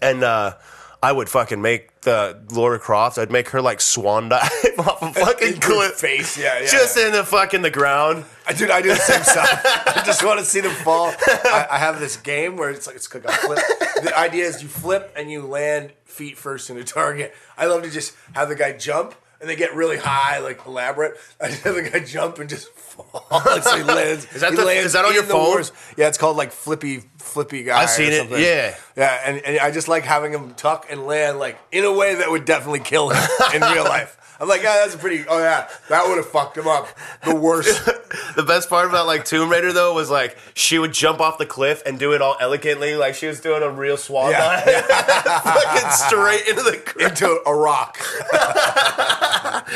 [0.00, 0.54] and uh,
[1.02, 3.18] I would fucking make the Laura Croft.
[3.18, 5.92] I'd make her like swan dive off a fucking In cliff.
[5.92, 8.24] face, yeah, yeah, Just in the fucking the ground.
[8.46, 9.62] I dude, I do the same stuff.
[9.86, 11.12] I just want to see them fall.
[11.28, 13.58] I, I have this game where it's like it's like a flip.
[14.02, 17.34] The idea is you flip and you land feet first in a target.
[17.58, 21.16] I love to just have the guy jump and they get really high, like elaborate.
[21.40, 22.68] I just have the guy jump and just
[23.30, 23.60] fall.
[23.62, 24.26] so he lands.
[24.34, 25.54] Is that the- lands is that on your phone?
[25.54, 27.78] worst- Yeah, it's called like flippy flippy guy.
[27.82, 28.76] I've seen it, yeah.
[28.96, 32.14] yeah, and, and I just like having him tuck and land like in a way
[32.16, 33.22] that would definitely kill him
[33.54, 34.16] in real life.
[34.38, 35.24] I'm like, yeah, that's a pretty.
[35.28, 36.88] Oh yeah, that would have fucked him up.
[37.24, 37.88] The worst.
[38.36, 41.46] The best part about like Tomb Raider though was like she would jump off the
[41.46, 44.62] cliff and do it all elegantly, like she was doing a real swan Yeah.
[44.62, 44.84] dive,
[45.42, 47.10] fucking straight into the ground.
[47.12, 47.98] into a rock.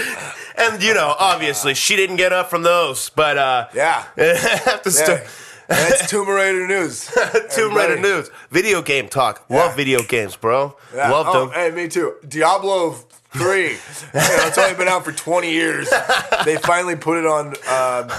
[0.56, 4.04] And you know, obviously, she didn't get up from those, but uh, Yeah.
[4.16, 5.26] have to Yeah.
[5.68, 7.10] That's Tomb Raider news.
[7.54, 9.48] Tomb Raider news, video game talk.
[9.48, 9.76] Love Yeah.
[9.76, 10.76] video games, bro.
[10.94, 11.10] Yeah.
[11.10, 11.54] Loved oh, them.
[11.54, 12.14] Hey, me too.
[12.28, 12.96] Diablo
[13.32, 13.62] 3.
[13.62, 13.76] you know,
[14.14, 15.88] it's only been out for 20 years.
[16.44, 18.10] They finally put it on, um,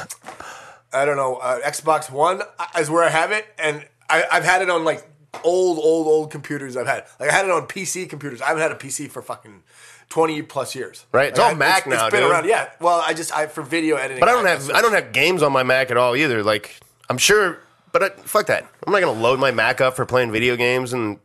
[0.94, 2.42] I don't know, uh, Xbox One
[2.80, 3.46] is where I have it.
[3.60, 5.08] And I, I've had it on like
[5.44, 7.06] old, old, old computers I've had.
[7.20, 8.42] Like I had it on PC computers.
[8.42, 9.64] I haven't had a PC for fucking
[10.10, 11.06] 20 plus years.
[11.12, 12.32] Right, it's Like, all I- Mac now, It's been dude.
[12.32, 12.46] around.
[12.48, 12.70] Yeah.
[12.80, 14.20] Well, I just, I for video editing.
[14.20, 16.44] But I don't have I don't have games on my Mac at all either.
[16.44, 17.60] Like I'm sure,
[17.92, 18.66] but I, fuck that.
[18.86, 21.20] I'm not gonna load my Mac up for playing video games and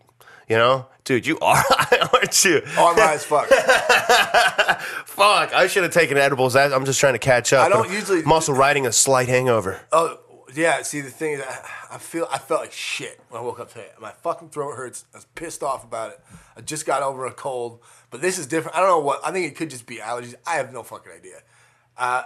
[0.48, 2.60] you know, dude, you are high, aren't you?
[2.76, 3.48] Oh, I'm high as fuck.
[5.06, 6.54] Fuck, I should have taken edibles.
[6.54, 7.64] I'm just trying to catch up.
[7.64, 9.80] I don't but usually- I'm also riding a slight hangover.
[9.92, 10.18] Oh
[10.54, 10.82] yeah.
[10.82, 13.68] See, the thing is, I, I feel I felt like shit when I woke up
[13.72, 13.88] today.
[14.00, 15.04] My fucking throat hurts.
[15.14, 16.20] I was pissed off about it.
[16.56, 18.76] I just got over a cold, but this is different.
[18.76, 19.20] I don't know what.
[19.24, 20.34] I think it could just be allergies.
[20.46, 21.38] I have no fucking idea.
[21.96, 22.24] Uh,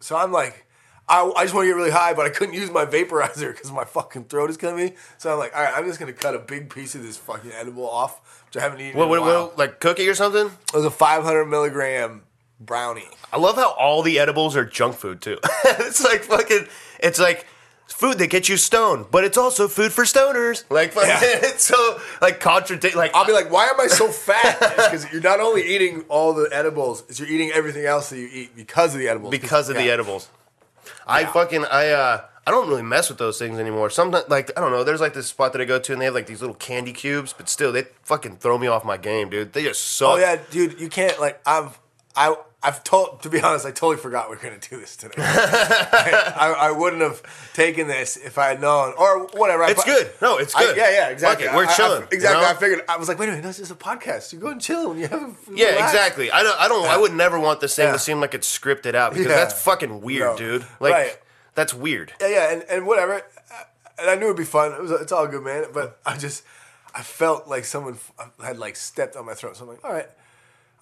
[0.00, 0.66] so I'm like,
[1.10, 3.72] I, I just want to get really high, but I couldn't use my vaporizer because
[3.72, 4.94] my fucking throat is killing me.
[5.18, 7.50] So I'm like, all right, I'm just gonna cut a big piece of this fucking
[7.52, 8.96] edible off, which I haven't eaten.
[8.96, 9.46] What, in what, a while.
[9.48, 10.46] what, like cookie or something?
[10.46, 12.22] It was a 500 milligram
[12.60, 13.08] brownie.
[13.32, 15.38] I love how all the edibles are junk food too.
[15.64, 16.66] it's like fucking.
[17.00, 17.46] It's like
[17.88, 20.64] food that gets you stoned, but it's also food for stoners.
[20.70, 21.20] Like fucking, Yeah.
[21.48, 22.94] it's so like contradict.
[22.94, 24.58] Like I'll be like, why am I so fat?
[24.60, 28.28] Because you're not only eating all the edibles, it's you're eating everything else that you
[28.32, 29.32] eat because of the edibles.
[29.32, 30.28] because of the edibles.
[31.10, 33.90] I fucking I uh I don't really mess with those things anymore.
[33.90, 36.06] Sometimes like I don't know, there's like this spot that I go to and they
[36.06, 39.30] have like these little candy cubes, but still they fucking throw me off my game,
[39.30, 39.52] dude.
[39.52, 40.10] They just suck.
[40.10, 41.78] Oh yeah, dude, you can't like I've
[42.16, 45.14] I I've told to be honest, I totally forgot we are gonna do this today.
[45.18, 47.22] I, I, I wouldn't have
[47.54, 49.64] taken this if I had known or whatever.
[49.64, 50.10] I It's good.
[50.20, 50.76] No, it's good.
[50.76, 51.46] yeah, yeah, exactly.
[51.46, 52.18] It, we're chilling, exactly.
[52.40, 52.50] you know?
[52.50, 54.32] I figured I was like, wait a minute, this is a podcast.
[54.34, 55.22] You go and chill when you have.
[55.22, 55.92] A, Yeah, relax.
[55.92, 56.30] exactly.
[56.30, 57.92] I don't I don't I would never want this thing Yeah.
[57.92, 59.36] to seem like it's scripted out because Yeah.
[59.36, 60.36] that's fucking weird, No.
[60.36, 60.66] dude.
[60.80, 61.18] Like Right.
[61.54, 62.12] that's weird.
[62.20, 63.22] Yeah, yeah, and, and whatever.
[63.98, 64.72] And I knew it'd be fun.
[64.72, 65.64] It was, it's all good, man.
[65.74, 66.42] But I just,
[66.94, 67.98] I felt like someone
[68.42, 69.56] had like stepped on my throat.
[69.56, 70.08] So I'm like, all right,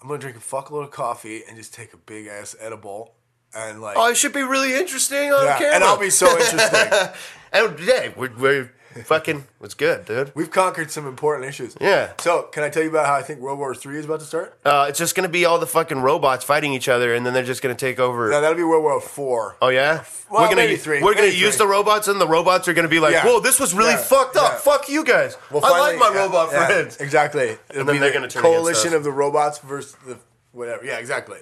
[0.01, 3.15] I'm gonna drink a fuckload of coffee and just take a big ass edible,
[3.53, 5.75] and like, Oh, it should be really interesting on yeah, camera.
[5.75, 7.09] and I'll be so interesting.
[7.51, 8.71] And yeah, we're, we're
[9.05, 10.31] fucking was good, dude.
[10.35, 11.75] We've conquered some important issues.
[11.79, 12.11] Yeah.
[12.19, 14.25] So, can I tell you about how I think World War Three is about to
[14.25, 14.57] start?
[14.65, 17.43] Uh, it's just gonna be all the fucking robots fighting each other, and then they're
[17.43, 18.29] just gonna take over.
[18.29, 19.57] No, that'll be World War Four.
[19.61, 21.65] Oh yeah, Well, we're gonna maybe three, we're gonna maybe use three.
[21.65, 23.25] the robots, and the robots are gonna be like, Yeah.
[23.25, 23.97] "Whoa, this was really Yeah.
[23.97, 24.51] fucked up.
[24.53, 24.57] Yeah.
[24.59, 25.37] Fuck you guys.
[25.51, 27.57] Well, I like finally- my yeah, robot yeah, friends." Exactly.
[27.69, 28.93] It'll then be they're the gonna turn against coalition us.
[28.95, 30.17] of the robots versus the
[30.51, 30.83] whatever.
[30.83, 31.39] Yeah, exactly.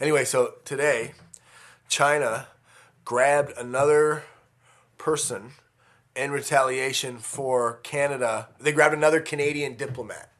[0.00, 1.14] Anyway, so today,
[1.88, 2.46] China
[3.04, 4.24] grabbed another
[4.98, 5.52] person
[6.18, 8.48] in retaliation for Canada.
[8.60, 10.30] They grabbed another Canadian diplomat.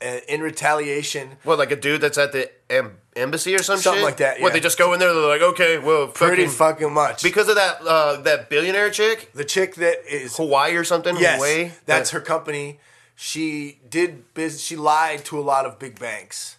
[0.00, 4.00] And in retaliation, What, like a dude that's at the em- embassy or some Something
[4.00, 4.04] shit?
[4.04, 5.12] like that, What, they just go in there?
[5.14, 6.56] They're like, "Okay, well, pretty fucking,
[6.88, 7.22] fucking much.
[7.22, 11.16] because of that uh, that billionaire chick, the chick that is Huawei or something.
[11.18, 11.72] Yes, Huawei?
[11.86, 12.80] that's Uh, her company.
[13.14, 16.56] She did biz- She lied to a lot of big banks,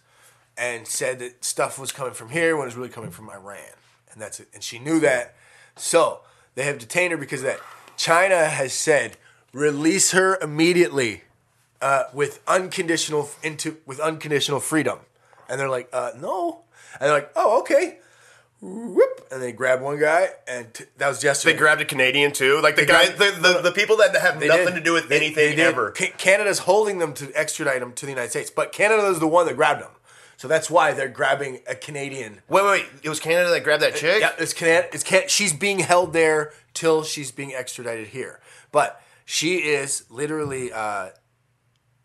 [0.58, 3.76] and said that stuff was coming from here when it was really coming from Iran,
[4.14, 4.48] and that's it.
[4.54, 5.36] And she knew that,
[5.76, 6.22] so
[6.56, 7.60] they have detained her because of that.
[8.08, 9.16] China has said
[9.54, 11.22] release her immediately,
[11.82, 15.00] uh, with unconditional into with unconditional freedom,
[15.48, 16.64] and they're like, uh, no,
[17.00, 18.00] and they're like, oh okay.
[18.62, 21.54] Whoop, and they grab one guy, and t- that was yesterday.
[21.54, 24.16] They grabbed a Canadian too, like the They guy, grabbed- the, the, the people that
[24.18, 24.76] have nothing did.
[24.76, 25.92] to do with They- anything they ever.
[25.92, 29.28] Ca- Canada's holding them to extradite them to the United States, but Canada is the
[29.28, 29.92] one that grabbed them.
[30.38, 32.42] So that's why they're grabbing a Canadian.
[32.50, 34.20] Wait, wait, wait, it was Canada that grabbed that chick.
[34.22, 34.90] Yeah, it's Canada.
[34.94, 38.40] It's can- She's being held there till she's being extradited here.
[38.72, 41.10] But She is literally uh,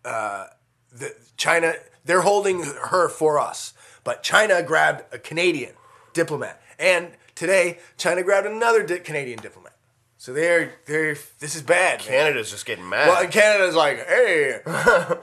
[0.04, 0.46] uh,
[0.92, 1.74] the China.
[2.04, 3.72] They're holding her for us,
[4.04, 5.72] but China grabbed a Canadian
[6.14, 9.74] diplomat, and today China grabbed another di- Canadian diplomat.
[10.20, 12.00] So they're they're this is bad.
[12.00, 12.08] man.
[12.08, 13.08] Canada's just getting mad.
[13.08, 14.58] Well, and Canada's like, hey,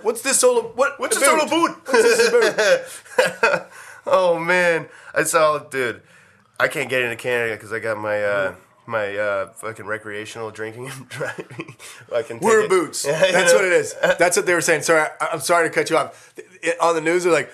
[0.01, 0.71] what's this solo?
[0.75, 1.75] What, What's this solo boot?
[4.07, 6.01] oh man, I saw, dude.
[6.57, 8.55] I can't get into Canada because I got my uh,
[8.85, 11.75] my uh, fucking recreational drinking and driving.
[12.15, 12.69] I can take We're it.
[12.69, 13.03] boots.
[13.03, 13.93] That's what it is.
[14.17, 14.83] That's what they were saying.
[14.83, 16.33] Sorry, I, I'm sorry to cut you off.
[16.37, 17.51] It- on the news, they're like,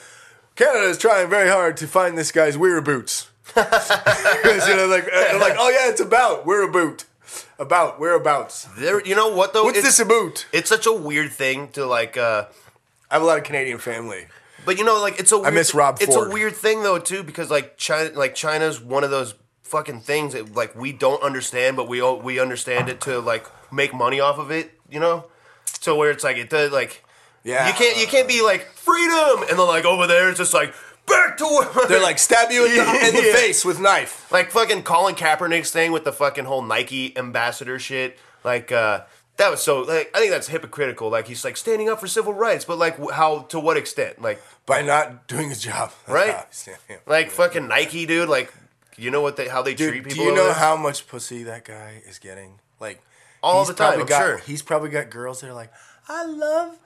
[0.55, 3.29] Canada is trying very hard to find this guy's we're boots.
[3.55, 7.05] Know, like, uh, like, oh yeah, it's about we're a boot,
[7.59, 8.67] about whereabouts.
[8.77, 9.63] There, you know what though?
[9.63, 10.45] What's it's, this about?
[10.51, 12.17] It's such a weird thing to like.
[12.17, 12.45] uh
[13.09, 14.27] I have a lot of Canadian family.
[14.65, 15.39] But you know, like it's a.
[15.39, 16.29] Weird, miss Rob It's Ford.
[16.29, 20.33] a weird thing though too, because like China, like China's one of those fucking things
[20.33, 24.19] that like we don't understand, but we all, we understand it to like make money
[24.19, 24.71] off of it.
[24.89, 25.25] You know,
[25.65, 27.03] so where it's like it does like.
[27.43, 27.67] Yeah.
[27.67, 30.75] You can't you can't be like freedom and then like over there it's just like
[31.07, 31.87] back to work.
[31.87, 33.33] They're like stab you in the, in the Yeah.
[33.33, 34.31] face with knife.
[34.31, 38.17] like fucking Colin Kaepernick's thing with the fucking whole Nike ambassador shit.
[38.43, 39.01] Like uh
[39.37, 41.09] that was so like I think that's hypocritical.
[41.09, 44.21] Like he's like standing up for civil rights, but like how to what extent?
[44.21, 45.91] Like by not doing his job.
[46.07, 46.31] Right?
[46.31, 46.97] how I stand- yeah.
[47.05, 48.29] like fucking Nike, dude.
[48.29, 48.53] Like
[48.97, 50.11] you know what they how they treat people.
[50.11, 52.59] do you know how much pussy that guy is getting?
[52.79, 53.01] Like
[53.41, 54.37] All the time, I'm got, sure.
[54.39, 55.71] He's probably got girls that are like,
[56.07, 56.77] "I love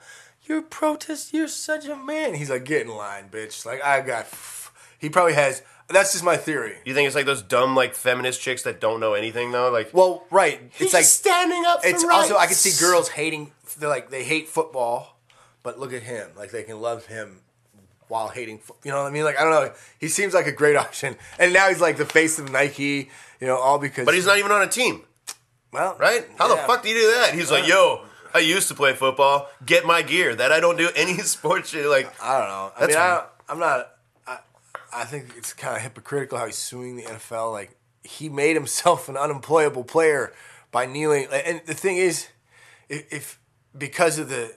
[0.48, 1.32] your protest.
[1.34, 4.20] You're such a man." He's like, "Get in line, bitch." Like I got.
[4.24, 4.72] f-.
[4.98, 5.62] He probably has.
[5.88, 6.76] That's just my theory.
[6.84, 9.70] You think it's like those dumb like feminist chicks that don't know anything though?
[9.70, 10.60] Like Well, right.
[10.78, 11.80] It's like standing up.
[11.84, 13.52] it's also I can see girls hating.
[13.78, 15.16] They're like they hate football,
[15.62, 16.30] but look at him.
[16.36, 17.40] Like they can love him
[18.08, 18.58] while hating.
[18.58, 19.22] fo- You know what I mean?
[19.24, 19.72] Like I don't know.
[20.00, 23.10] He seems like a great option, and now he's like the face of Nike.
[23.40, 24.06] You know, all because.
[24.06, 25.02] But he's not even on a team,
[25.72, 26.26] well, right?
[26.38, 27.34] How the fuck do you do that?
[27.34, 28.06] He's like, yo.
[28.36, 29.48] I used to play football.
[29.64, 30.34] Get my gear.
[30.34, 31.86] That I don't do any sports shit.
[31.86, 32.72] Like I don't know.
[32.76, 33.90] I mean, I, I'm not.
[34.26, 34.38] I,
[34.92, 37.52] I think it's kind of hypocritical how he's suing the NFL.
[37.52, 40.32] Like he made himself an unemployable player
[40.70, 41.28] by kneeling.
[41.32, 42.28] And the thing is,
[42.88, 43.40] if, if
[43.76, 44.54] because of the,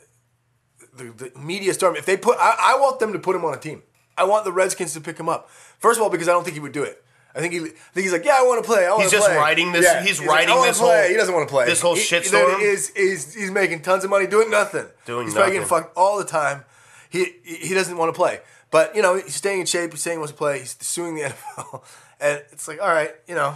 [0.94, 3.54] the the media storm, if they put, I, I want them to put him on
[3.54, 3.84] a team.
[4.18, 5.50] I want the Redskins to pick him up.
[5.80, 7.02] First of all, because I don't think he would do it.
[7.36, 8.86] I think he, I think he's like, yeah, I want to play.
[8.86, 9.38] I want He's to just play.
[9.38, 10.02] riding this- Yeah.
[10.04, 11.02] he's like, riding I this play.
[11.02, 11.66] whole- He doesn't want to play.
[11.68, 12.62] this whole He- shitstorm?
[12.62, 14.88] Is is he's making tons of money doing nothing.
[15.06, 15.68] Doing he's probably nothing.
[15.68, 16.66] getting fucked all the time.
[17.10, 18.40] He he doesn't want to play,
[18.72, 19.92] but you know he's staying in shape.
[19.92, 20.60] He's saying he wants to play.
[20.60, 21.22] He's suing the
[21.58, 21.84] NFL,
[22.20, 23.56] and it's like, all right, you know,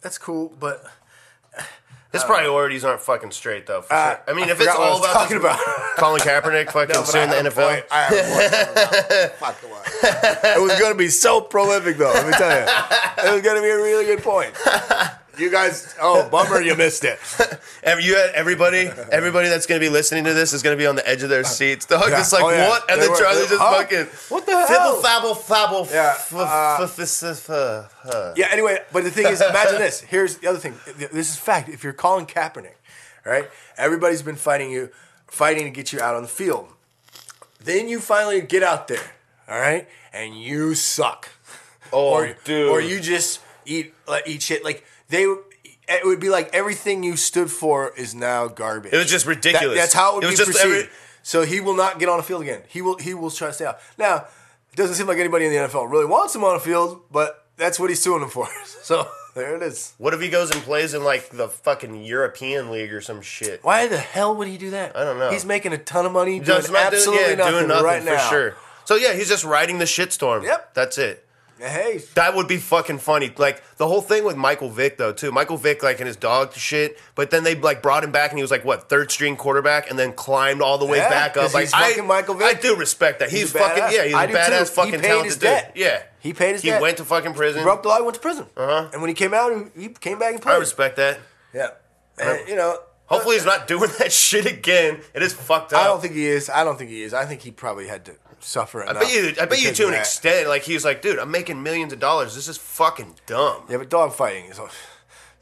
[0.00, 0.84] that's cool, but
[2.14, 3.82] his priorities aren't fucking straight though.
[3.82, 4.20] For Uh, sure.
[4.28, 5.58] I mean, I if it's forgot what I all about talking about.
[5.98, 7.68] Colin Kaepernick fucking No, suing the NFL.
[7.68, 7.84] point.
[7.90, 9.32] I a point.
[9.38, 9.56] Fuck.
[10.56, 12.12] It was going to be so prolific, though.
[12.12, 12.66] Let me tell you,
[13.28, 14.54] it was going to be a really good point.
[15.38, 17.18] You guys, oh bummer, you missed it.
[17.82, 20.96] Every, you had everybody, everybody that's gonna be listening to this is gonna be on
[20.96, 21.86] the edge of their seats.
[21.86, 22.20] Dog, Yeah.
[22.20, 22.68] it's like Oh, yeah.
[22.68, 22.88] what?
[22.90, 23.82] And They then were- Charlie they- just huh?
[23.82, 24.66] fucking What the hell?
[24.96, 25.34] fibble fabble
[25.86, 25.88] fabble.
[25.92, 28.32] Yeah, uh, uh.
[28.36, 28.48] Yeah.
[28.50, 30.00] Anyway, but the thing is, imagine this.
[30.00, 30.74] Here's the other thing.
[30.96, 31.68] This is fact.
[31.68, 32.74] If you're Colin Kaepernick,
[33.24, 33.48] right?
[33.76, 34.90] Everybody's been fighting you,
[35.26, 36.68] fighting to get you out on the field.
[37.62, 39.02] Then you finally get out there,
[39.48, 41.30] all right, and you suck.
[41.92, 42.70] Oh, or, dude.
[42.70, 44.64] Or you just eat like, eat shit.
[44.64, 48.92] Like they, it would be like everything you stood for is now garbage.
[48.92, 49.76] It was just ridiculous.
[49.76, 50.64] That- that's how it would It be perceived.
[50.64, 50.88] every-
[51.22, 52.62] so he will not get on the field again.
[52.68, 52.98] He will.
[52.98, 53.78] He will try to stay out.
[53.96, 54.26] Now,
[54.72, 57.46] it doesn't seem like anybody in the NFL really wants him on the field, but
[57.56, 58.46] that's what he's suing him for.
[58.84, 59.94] So there it is.
[59.96, 63.60] What if he goes and plays in like the fucking European league or some shit?
[63.64, 64.94] Why the hell would he do that?
[64.94, 65.30] I don't know.
[65.30, 68.02] He's making a ton of money doing not doing- absolutely yeah, nothing, doing nothing right
[68.02, 68.28] for now.
[68.30, 68.56] sure.
[68.84, 70.44] So yeah, he's just riding the shitstorm.
[70.44, 70.74] Yep.
[70.74, 71.26] That's it.
[71.64, 73.32] Hey, That would be fucking funny.
[73.36, 75.32] Like the whole thing with Michael Vick though too.
[75.32, 78.38] Michael Vick like and his dog shit, but then they like brought him back and
[78.38, 81.36] he was like what third string quarterback and then climbed all the way Yeah, back
[81.36, 81.54] up.
[81.54, 82.46] Like he's I, fucking Michael Vick.
[82.56, 83.30] I do respect that.
[83.30, 83.92] He's, He's fucking badass.
[83.92, 84.04] yeah.
[84.04, 84.34] He's I a too.
[84.34, 85.62] badass He fucking paid talented his dude.
[85.74, 86.82] Yeah, He paid his He debt.
[86.82, 87.60] went to fucking prison.
[87.60, 88.46] He broke the law, he went to prison.
[88.56, 88.90] Uh-huh.
[88.92, 90.54] And when he came out, he he came back and played.
[90.54, 91.18] I respect that.
[91.54, 91.70] Yeah,
[92.18, 92.78] and you know.
[93.06, 94.98] Hopefully he's not doing that shit again.
[95.12, 95.82] It is fucked up.
[95.82, 96.48] I don't think he is.
[96.48, 97.12] I don't think he is.
[97.12, 98.12] I think he probably had to
[98.44, 99.32] suffer I bet you.
[99.40, 100.48] I bet you to an extent.
[100.48, 102.34] Like he's like, dude, I'm making millions of dollars.
[102.34, 103.62] This is fucking dumb.
[103.68, 104.60] Yeah, but dog fighting is,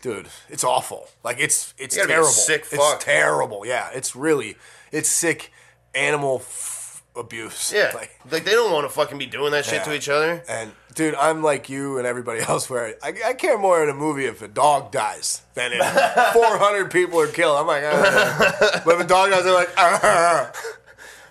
[0.01, 1.09] dude, it's awful.
[1.25, 2.31] Like it's it's You gotta be a terrible.
[2.31, 2.95] sick fuck.
[2.97, 3.67] It's terrible.
[3.67, 4.57] Yeah, it's really
[4.91, 5.53] it's sick
[5.95, 7.73] animal f- abuse.
[7.75, 9.85] Yeah, Like, like, they don't want to fucking be doing that shit Yeah.
[9.85, 10.43] to each other.
[10.49, 12.71] and dude, I'm like you and everybody else.
[12.71, 15.79] Where I, I care more in a movie if a dog dies than if
[16.33, 17.59] 400 people are killed.
[17.59, 18.83] I'm like, ah.
[18.85, 20.53] but if a dog dies, I'm like, ah.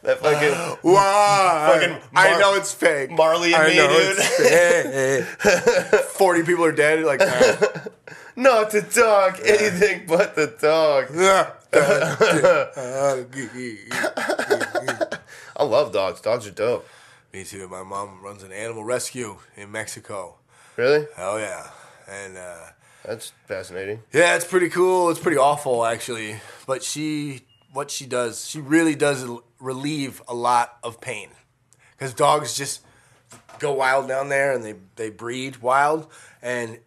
[0.03, 1.79] That fucking Why?
[1.79, 3.11] Fucking I know it's fake.
[3.11, 4.15] Marley and I me, know dude.
[4.17, 5.43] it's
[5.91, 6.03] fake.
[6.17, 7.03] Forty people are dead.
[7.03, 7.19] Like,
[8.35, 9.39] not the dog.
[9.45, 11.11] Anything but the dog.
[15.57, 16.21] I love dogs.
[16.21, 16.87] Dogs are dope.
[17.33, 17.67] Me too.
[17.67, 20.35] My mom runs an animal rescue in Mexico.
[20.77, 21.05] Really?
[21.15, 21.67] Hell yeah.
[22.09, 22.55] And uh,
[23.05, 23.99] That's fascinating.
[24.11, 25.09] yeah, it's pretty cool.
[25.09, 26.37] It's pretty awful actually.
[26.67, 27.41] But she,
[27.73, 29.25] what she does, she really does
[29.61, 31.29] relieve a lot of pain.
[31.91, 32.81] Because dogs just
[33.59, 36.07] go wild down there and they, they breed wild.
[36.41, 36.79] And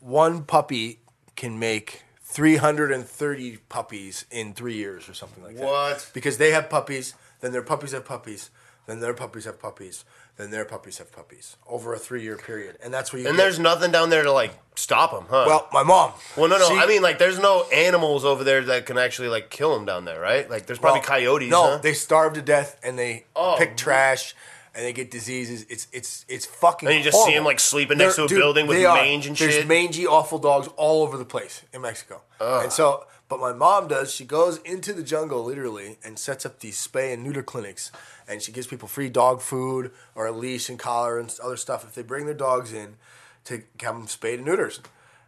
[0.00, 1.00] one puppy
[1.36, 5.64] can make 330 puppies in three years or something like that.
[5.64, 6.10] What?
[6.12, 8.50] Because they have puppies, then their puppies have puppies,
[8.86, 10.04] then their puppies have puppies,
[10.40, 12.78] then their puppies have puppies over a three year period.
[12.82, 15.44] And that's what you And get- there's nothing down there to like stop them, huh?
[15.46, 16.12] Well, my mom.
[16.36, 16.68] well, no, no.
[16.68, 19.84] she- I mean, like, there's no animals over there that can actually like kill them
[19.84, 20.48] down there, right?
[20.48, 21.50] Like, there's probably well, coyotes.
[21.50, 21.78] No, huh?
[21.78, 24.34] they starve to death and they Oh, pick trash
[24.74, 25.66] and they get diseases.
[25.68, 26.88] It's it's it's fucking.
[26.88, 28.96] And you just see them like, sleeping next to a building with they are.
[28.96, 29.66] mange and There's shit.
[29.66, 32.22] mangy, awful dogs all over the place in Mexico.
[32.40, 34.12] And so, but my mom does.
[34.12, 37.90] She goes into the jungle literally and sets up these spay and neuter clinics,
[38.28, 41.84] and she gives people free dog food or a leash and collar and other stuff
[41.84, 42.96] if they bring their dogs in
[43.44, 44.80] to have them spayed and neuters.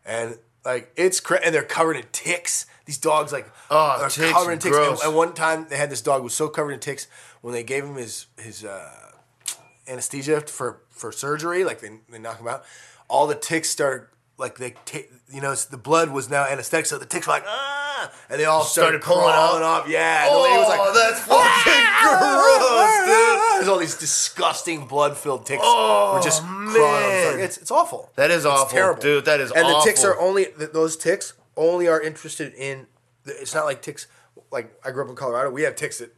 [0.04, 2.66] And like it's cra- and they're covered in ticks.
[2.84, 4.76] These dogs like Oh, are ticks covered in ticks.
[4.76, 5.00] gross.
[5.00, 7.06] And, and one time they had this dog who was so covered in ticks
[7.40, 9.12] when they gave him his his uh,
[9.88, 12.64] anesthesia for for surgery, like they they knock him out.
[13.08, 16.98] All the ticks start like they ta- you know the blood was now anesthetic, so
[16.98, 17.82] the ticks were like ah,
[18.30, 19.84] and they all started, Started pulling crawling up?
[19.84, 19.88] up.
[19.88, 23.58] Yeah, and the lady was like, oh, that's fucking gross, dude.
[23.58, 25.62] There's all these disgusting blood-filled ticks.
[25.64, 27.38] Oh, were just man.
[27.40, 28.10] it's it's awful.
[28.16, 29.00] That is It's awful, terrible.
[29.02, 29.24] dude.
[29.26, 29.62] That is awful.
[29.64, 32.86] and the ticks are only those ticks only are interested in.
[33.24, 34.06] It's not like ticks.
[34.50, 36.14] Like I grew up in Colorado, we have ticks that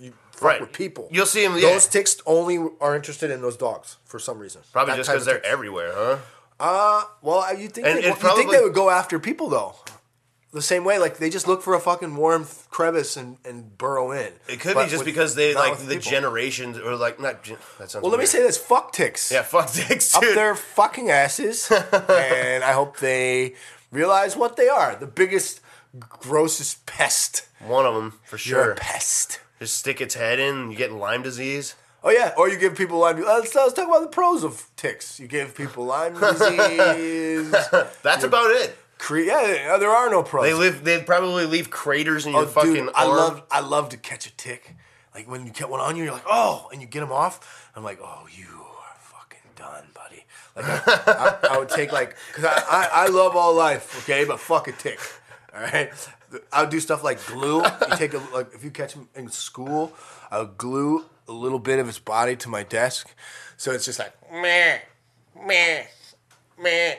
[0.00, 0.60] you fuck Right.
[0.60, 1.08] with people.
[1.10, 1.60] You'll see 'em, yeah.
[1.72, 4.62] Those ticks only are interested in those dogs for some reason.
[4.72, 5.48] Probably That just because they're ticks.
[5.52, 6.16] everywhere, huh?
[6.60, 9.48] Uh, well, you think And they, it you probably- think they would go after people
[9.48, 9.74] though?
[10.52, 14.10] The same way, like they just look for a fucking warm crevice and, and burrow
[14.12, 14.32] in.
[14.48, 16.10] It could But be just with- because they like the people.
[16.10, 17.42] generations or like not.
[17.42, 18.02] Gen- that sounds.
[18.02, 19.32] Well, let me say this: fuck ticks.
[19.32, 23.54] Yeah, fuck dicks, up their fucking asses, and I hope they
[23.90, 25.60] realize what they are: the biggest,
[25.98, 27.46] grossest pest.
[27.60, 28.62] One of them for sure.
[28.64, 29.40] You're a pest.
[29.58, 31.76] Just stick its head in, you get Lyme disease.
[32.04, 33.18] Oh yeah, or you give people Lyme.
[33.22, 35.20] Uh, let's, let's talk about the pros of ticks.
[35.20, 37.52] You give people Lyme disease.
[38.02, 38.76] That's about it.
[39.02, 40.44] Cre- yeah, there are no pros.
[40.44, 40.84] They live.
[40.84, 43.16] They probably leave craters in your Oh, fucking dude, I arm.
[43.16, 44.76] love I love to catch a tick.
[45.12, 47.70] Like when you get one on you, you're like, oh, and you get them off.
[47.74, 50.24] I'm like, oh, you are fucking done, buddy.
[50.54, 54.24] Like I, I, I would take like, cause I, I I love all life, okay,
[54.24, 55.00] but fuck a tick.
[55.54, 55.90] All right,
[56.52, 57.62] I would do stuff like glue.
[57.64, 59.92] You take a like if you catch him in school,
[60.30, 63.12] I would glue a little bit of his body to my desk,
[63.56, 64.78] so it's just like meh,
[65.44, 65.84] meh,
[66.58, 66.94] meh,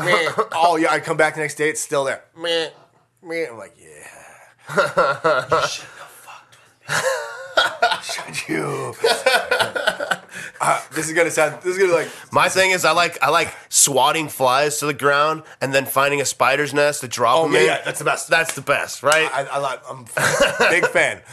[0.00, 0.30] meh.
[0.52, 2.22] Oh yeah, I come back the next day, it's still there.
[2.36, 2.68] Meh,
[3.22, 3.46] meh.
[3.50, 3.86] I'm like, yeah.
[4.76, 4.82] You
[5.68, 6.56] shouldn't have fucked
[6.88, 8.34] with me.
[8.34, 8.94] Should you?
[10.60, 11.62] Uh, this is gonna sound.
[11.62, 12.08] This is gonna like.
[12.32, 16.20] My thing is, I like I like swatting flies to the ground and then finding
[16.20, 17.66] a spider's nest to drop Oh them yeah, in.
[17.66, 18.28] yeah, that's the best.
[18.28, 19.30] That's the best, right?
[19.32, 19.80] I, I like.
[19.88, 21.20] I'm a big fan.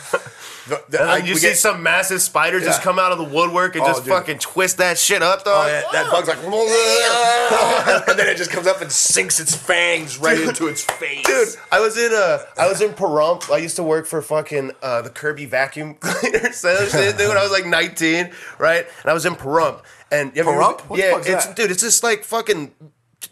[0.67, 2.83] The, the, and you see get- some massive spider just Yeah.
[2.83, 4.13] come out of the woodwork and Oh, just dude.
[4.13, 5.65] fucking twist that shit up, dog.
[5.65, 6.37] Oh, yeah, that bug's like,
[8.07, 11.25] and then it just comes up and sinks its fangs right into its face.
[11.25, 13.51] Dude, I was in uh, I was in Pahrump.
[13.51, 17.37] I used to work for fucking uh, the Kirby vacuum cleaner sales shit, dude, when
[17.37, 18.85] I was like 19, right?
[19.01, 19.81] And I was in Pahrump.
[20.11, 20.81] And you Pahrump?
[20.81, 21.55] What the yeah, it's that?
[21.55, 22.71] dude, it's this like fucking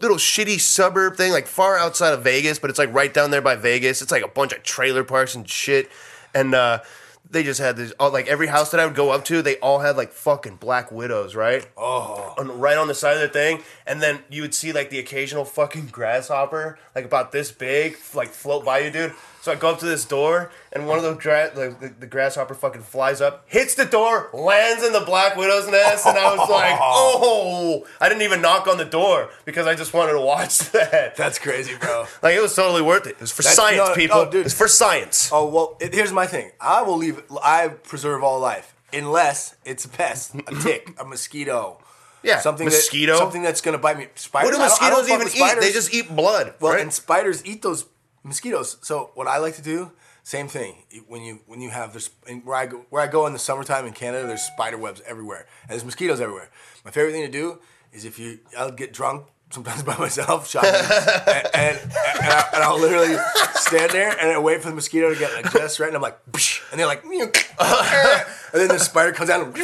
[0.02, 3.42] little shitty suburb thing, like far outside of Vegas, but it's like right down there
[3.42, 4.02] by Vegas.
[4.02, 5.90] It's like a bunch of trailer parks and shit.
[6.34, 6.80] And uh
[7.32, 9.58] they just had this, all, like every house that I would go up to, they
[9.58, 11.66] all had like fucking black widows, right?
[11.78, 14.90] Oh, on, right on the side of the thing, and then you would see like
[14.90, 19.14] the occasional fucking grasshopper, like about this big, like float by you, dude.
[19.42, 22.06] So I go up to this door, and one of the, gra- the, the, the
[22.06, 26.36] grasshopper fucking flies up, hits the door, lands in the black widow's nest, and I
[26.36, 27.88] was like, oh!
[28.00, 31.16] I didn't even knock on the door because I just wanted to watch that.
[31.16, 32.06] that's crazy, bro.
[32.22, 33.12] Like it was totally worth it.
[33.16, 34.26] It was for That's- science, no, people.
[34.26, 34.46] no, dude.
[34.46, 35.30] It's for science.
[35.34, 36.52] Oh well, it, here's my thing.
[36.62, 37.22] I will leave.
[37.44, 41.80] I preserve all life unless it's a pest, a tick, a mosquito.
[42.22, 43.14] Yeah, something mosquito.
[43.14, 44.08] That, something that's gonna bite me.
[44.14, 44.52] Spiders.
[44.52, 45.40] what do I don't- I don't mosquitoes fuck even with eat?
[45.40, 45.64] spiders.
[45.66, 46.54] They just eat blood.
[46.60, 46.82] Well, right?
[46.82, 47.86] and spiders eat those
[48.24, 48.78] mosquitoes.
[48.82, 49.92] So what I like to do,
[50.24, 50.84] same thing.
[51.08, 53.40] When you when you have this, and where I go, where I go in the
[53.40, 56.50] summertime in Canada, there's spider webs everywhere, and there's mosquitoes everywhere.
[56.86, 57.60] My favorite thing to do
[57.92, 61.92] is if you, I'll get drunk sometimes by myself, shotgun, and, and, and,
[62.22, 63.18] I, and I'll literally
[63.56, 66.02] stand there and I wait for the mosquito to get like just right, and I'm
[66.02, 66.20] like,
[66.72, 67.32] and they're like, and
[68.54, 69.58] then the spider comes out, and,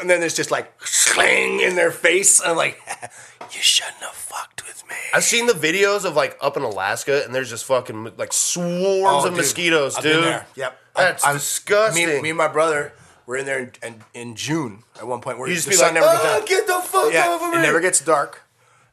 [0.00, 2.80] and then there's just like sling in their face, and I'm like,
[3.52, 4.96] You shouldn't have fucked with me.
[5.14, 9.24] I've seen the videos of like up in Alaska, and there's just fucking like swarms
[9.24, 10.12] Oh, of dude, mosquitoes, I've dude.
[10.14, 10.46] been there.
[10.56, 10.78] Yep.
[10.96, 12.06] That's I'm- disgusting.
[12.06, 12.92] Me, me and my brother
[13.26, 15.74] were in there in, in, in June at one point where you the just be
[15.74, 18.42] sun like, never oh, get the fuck yeah, off of it never gets dark,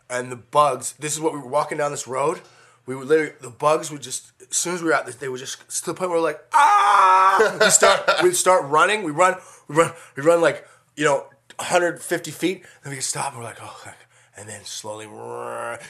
[0.10, 0.94] and the bugs.
[0.94, 2.42] This is what we were walking down this road.
[2.86, 5.40] We would literally the bugs would just as soon as we were out, they would
[5.40, 7.58] just to the point where we're like ah.
[7.62, 9.04] we start we start running.
[9.04, 9.36] We run
[9.68, 11.28] we run we run like you know
[11.58, 12.66] 150 feet.
[12.84, 13.82] Then we stop and we're like oh.
[13.86, 14.03] heck.
[14.36, 15.06] And then slowly,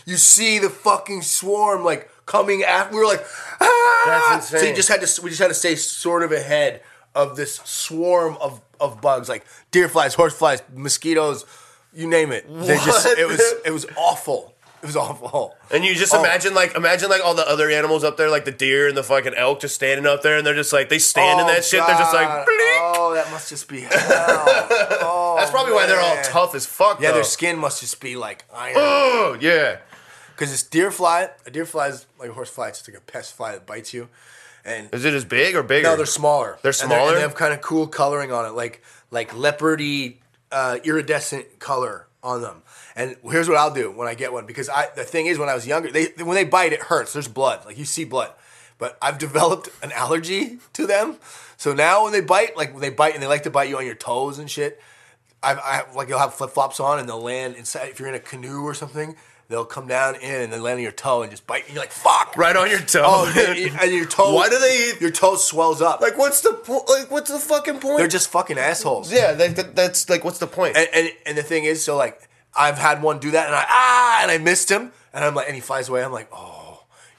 [0.05, 2.93] you see the fucking swarm like coming after.
[2.93, 3.25] We were like,
[3.61, 4.03] ah!
[4.05, 6.81] That's So you just had to, we just had to stay sort of ahead
[7.15, 11.45] of this swarm of, of bugs, like deer flies, horse flies, mosquitoes,
[11.93, 12.45] you name it.
[12.49, 14.52] They just it was it was awful.
[14.83, 15.55] It was awful.
[15.71, 16.19] And you just Oh.
[16.19, 19.03] imagine like imagine like all the other animals up there, like the deer and the
[19.03, 21.63] fucking elk, just standing up there, and they're just like they stand in Oh, that
[21.63, 21.85] shit.
[21.87, 22.45] They're just like, God.
[22.45, 22.61] blink.
[22.81, 23.89] oh, that must just be hell.
[25.05, 26.99] Oh, That's probably why they're all tough as fuck.
[27.01, 27.15] Yeah, though.
[27.15, 28.75] their skin must just be like iron.
[28.77, 29.77] Oh yeah.
[30.35, 32.67] Because this deer fly, a deer fly is like a horse fly.
[32.67, 34.09] It's just like a pest fly that bites you.
[34.65, 35.87] And Is it as big or bigger?
[35.89, 36.57] No, they're smaller.
[36.61, 37.07] They're And smaller?
[37.09, 40.17] And they have kind of cool coloring on it, like like leopardy,
[40.51, 42.63] uh, iridescent color on them.
[42.95, 45.49] And here's what I'll do when I get one because I the thing is when
[45.49, 47.13] I was younger, they when they bite it hurts.
[47.13, 48.31] There's blood, like you see blood.
[48.77, 51.17] But I've developed an allergy to them.
[51.57, 53.77] So now when they bite, like when they bite and they like to bite you
[53.77, 54.81] on your toes and shit,
[55.41, 57.89] I've, I like you'll have flip flops on and they'll land inside.
[57.89, 59.15] If you're in a canoe or something,
[59.53, 61.65] they'll come down in and they land on your toe and just bite.
[61.65, 62.35] And you're like, fuck.
[62.35, 63.03] right on your toe.
[63.05, 64.33] Oh, and and your toe.
[64.33, 66.01] Why do they Your toe swells up.
[66.01, 66.17] like?
[66.17, 67.11] What's the po- like?
[67.11, 67.97] What's the fucking point?
[67.99, 69.11] They're just fucking assholes.
[69.13, 69.33] yeah.
[69.33, 70.75] That, that- that's like, what's the point?
[70.75, 73.63] And, and and the thing is, so like I've had one do that, and I
[73.67, 76.03] ah, and I missed him, and I'm like, and he flies away.
[76.03, 76.62] I'm like, oh,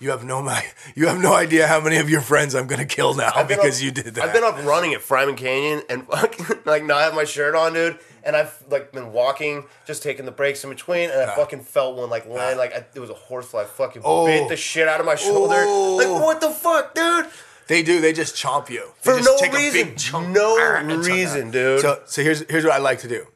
[0.01, 0.64] you have no my,
[0.95, 3.84] you have no idea how many of your friends I'm gonna kill now because up-
[3.84, 4.24] you did that.
[4.24, 7.72] I've been up running at Fryman Canyon and fucking like not have my shirt on,
[7.74, 7.99] dude.
[8.26, 11.97] And I've like been walking, just taking the breaks in between, and I fucking felt
[11.99, 13.64] one like land like I, it was a horsefly.
[13.64, 14.24] Fucking Oh.
[14.26, 15.57] bit the shit out of my shoulder.
[15.59, 15.97] Oh.
[15.97, 17.26] Like what the fuck, dude?
[17.66, 18.01] They do.
[18.01, 19.97] They just chomp you They For just no take a reason.
[19.97, 21.80] chunk- No Ah, reason, dude.
[21.80, 23.26] So so here's here's what I like to do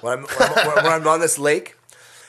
[0.00, 1.74] when I'm when I'm, when I'm on this lake.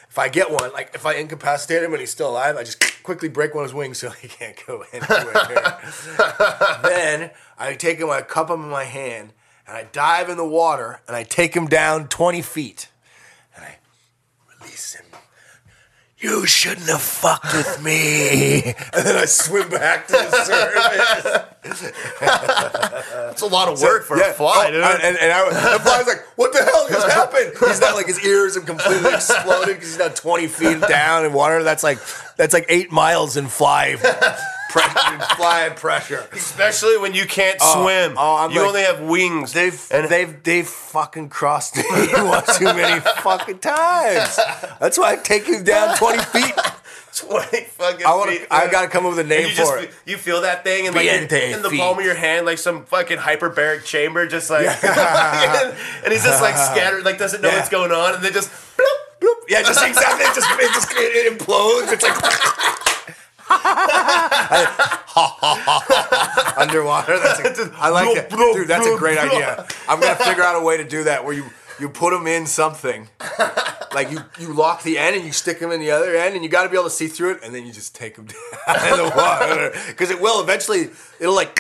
[0.10, 2.80] If I get one, like if I incapacitate him and he's still alive, I just
[3.10, 5.80] quickly break one of his wings so he can't go anywhere.
[6.84, 9.34] then I take him, I cup him in my hand,
[9.66, 12.90] and I dive in the water and I take him down 20 feet.
[13.56, 13.78] And I
[14.60, 15.09] release him.
[16.22, 18.62] You shouldn't have fucked with me.
[18.94, 20.44] and then I swim back to the
[21.64, 21.92] surface.
[22.20, 24.32] That's a lot of work for Yeah.
[24.32, 24.84] a fly, Oh, dude.
[24.84, 27.54] And, and, and I, the fly's like, what the hell just happened?
[27.60, 31.32] He's not like his ears have completely exploded because he's now 20 feet down in
[31.34, 31.64] water.
[31.64, 32.00] That's like
[32.36, 33.96] that's like eight miles in fly
[34.70, 35.14] pressure.
[35.14, 36.28] in fly pressure.
[36.32, 38.16] Especially when you can't oh, swim.
[38.18, 39.54] oh, I'm you like- only have wings.
[39.54, 44.40] They've and they've they've fucking crossed me one too many fucking times.
[44.80, 46.54] That's why I take you down 20 feet.
[47.16, 48.32] 20 fucking I want.
[48.52, 49.92] I got to come up with a name you just for it.
[50.06, 51.28] you feel that thing and like in
[51.62, 51.80] the feet.
[51.80, 56.56] palm of your hand, like some fucking hyperbaric chamber, just like, and he's just like
[56.56, 57.58] scattered, like doesn't know Yeah.
[57.58, 59.36] what's going on, and then just bloop, bloop.
[59.50, 60.24] Yeah, just exactly.
[60.24, 61.92] It just it just it implodes.
[61.92, 62.79] It's like
[66.58, 67.20] underwater.
[67.20, 68.68] That's a, I like that, dude.
[68.68, 69.66] That's a great idea.
[69.88, 71.46] I'm gonna figure out a way to do that where you
[71.80, 73.08] you put them in something,
[73.94, 76.44] like you you lock the end and you stick them in the other end, and
[76.44, 78.26] you got to be able to see through it, and then you just take them
[78.68, 80.90] down in the water because it will eventually.
[81.20, 81.58] It'll like,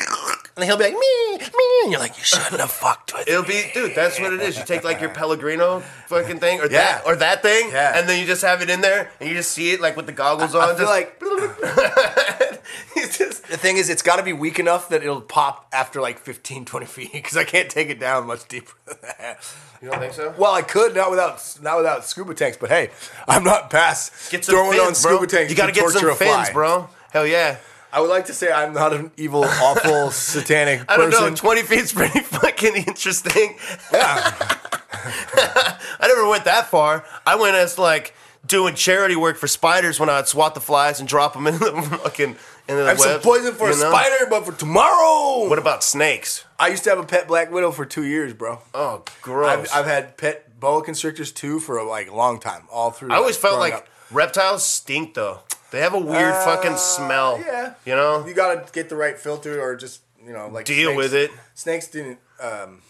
[0.61, 3.27] and he'll be like me me, and you're like you shouldn't have fucked with.
[3.27, 3.95] It'll be, dude.
[3.95, 4.57] That's what it is.
[4.57, 6.69] You take like your Pellegrino fucking thing, or Yeah.
[6.99, 7.97] that, or that thing, Yeah.
[7.97, 10.05] and then you just have it in there, and you just see it like with
[10.05, 10.63] the goggles on.
[10.63, 11.21] I feel just, like
[12.93, 16.01] he's just The thing is, it's got to be weak enough that it'll pop after
[16.01, 19.39] like 15, 20 feet because I can't take it down much deeper than that.
[19.81, 20.33] You don't think so?
[20.37, 22.89] Well, I could not without not without scuba tanks, but hey,
[23.27, 25.25] I'm not past Get some throwing fins, on scuba bro.
[25.27, 25.49] tanks.
[25.51, 26.53] You got to to get some torture a fins, fly.
[26.53, 26.89] bro.
[27.11, 27.57] Hell yeah.
[27.91, 31.29] I would like to say I'm not an evil, awful, satanic I don't person.
[31.29, 31.35] know.
[31.35, 33.57] Twenty feet's pretty fucking interesting.
[33.91, 34.33] Yeah,
[35.99, 37.05] I never went that far.
[37.25, 38.13] I went as like
[38.45, 41.99] doing charity work for spiders when I'd swat the flies and drop them in the
[42.03, 42.35] fucking
[42.67, 43.89] into the I have some poison for a know?
[43.89, 45.49] spider, but for tomorrow.
[45.49, 46.45] What about snakes?
[46.59, 48.59] I used to have a pet black widow for two years, bro.
[48.73, 49.71] Oh, gross.
[49.71, 53.11] I've, I've had pet boa constrictors too for a like a long time, all through.
[53.11, 53.87] I always like, felt like up.
[54.11, 55.39] reptiles stink though.
[55.71, 57.39] They have a weird Uh, fucking smell.
[57.45, 58.25] Yeah, You know?
[58.25, 61.31] you gotta get the right filter or just you know like Deal snakes- with it.
[61.55, 62.19] Snakes didn't.
[62.39, 62.81] Um,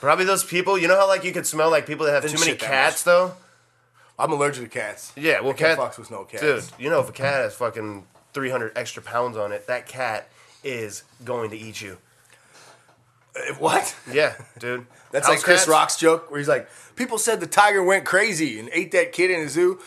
[0.00, 0.76] Probably those people.
[0.78, 3.34] You know how like you could smell like people that have too many cats though.
[4.18, 5.12] I'm allergic to cats.
[5.16, 6.42] Yeah, well, cat fucks with no cats.
[6.42, 9.86] Dude, you know if a cat has fucking three hundred extra pounds on it, that
[9.86, 10.28] cat
[10.64, 11.98] is going to eat you.
[13.36, 13.94] Uh, What?
[14.10, 14.86] Yeah, dude.
[15.12, 15.68] That's House like Chris cats?
[15.68, 19.30] Rock's joke where he's like, people said the tiger went crazy and ate that kid
[19.30, 19.78] in a zoo.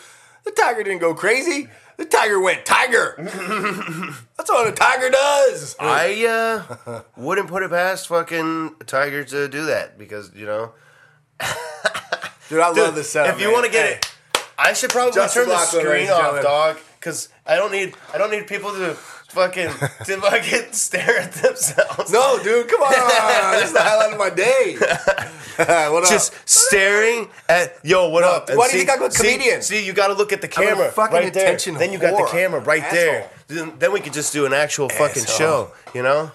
[0.44, 1.68] The tiger didn't go crazy.
[1.96, 3.14] The tiger went tiger.
[4.36, 5.76] That's what a tiger does.
[5.80, 10.72] I uh, wouldn't put it past fucking Tiger to do that because you know.
[12.48, 13.34] Dude, I love this setup.
[13.34, 13.54] if you man.
[13.54, 14.12] want to get Hey, it,
[14.58, 16.42] I should probably Justin turn the ladies screen and off, gentlemen.
[16.44, 18.96] dog, because I don't need I don't need people to
[19.36, 22.10] fucking to fucking stare at themselves.
[22.10, 23.52] No, dude, come on.
[23.52, 24.76] this is the highlight of my day.
[25.90, 26.08] what up?
[26.08, 28.50] Just staring at yo, what up?
[28.54, 29.62] why do you think I'm a comedian?
[29.62, 31.56] See, you got to look at the camera fucking right there.
[31.56, 33.30] Then you got the camera right there.
[33.48, 35.36] Then, then we could just do an actual fucking Asshole.
[35.38, 36.32] show, you know?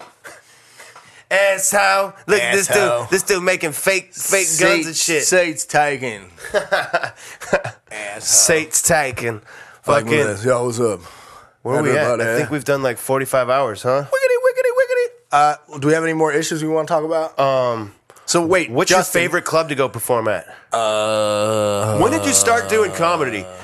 [1.30, 2.14] Asshole!
[2.28, 5.24] Look, this dude, this dude making fake, fake guns and shit.
[5.24, 6.30] Seats taken.
[6.54, 8.22] Asshole.
[8.22, 9.42] Sate's taken.
[9.84, 10.46] Fucking.
[10.46, 11.02] Yo, what's up?
[11.64, 12.20] Where are we at?
[12.22, 14.06] I think we've done like 45 hours, huh?
[14.06, 15.08] Wiggity, wiggity, wiggity.
[15.32, 17.40] Uh, do we have any more issues we want to talk about?
[17.40, 17.94] Um,
[18.26, 20.48] so wait, what's Justin, your favorite club to go perform at?
[20.74, 23.46] Uh, When did you start doing comedy?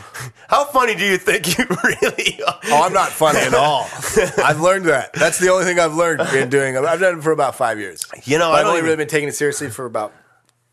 [0.47, 2.59] How funny do you think you really are?
[2.65, 3.87] oh, I'm not funny at all.
[4.43, 5.13] I've learned that.
[5.13, 6.77] That's the only thing I've learned in doing.
[6.77, 8.05] I've done it for about five years.
[8.23, 10.13] You know, I've only even- really been taking it seriously for about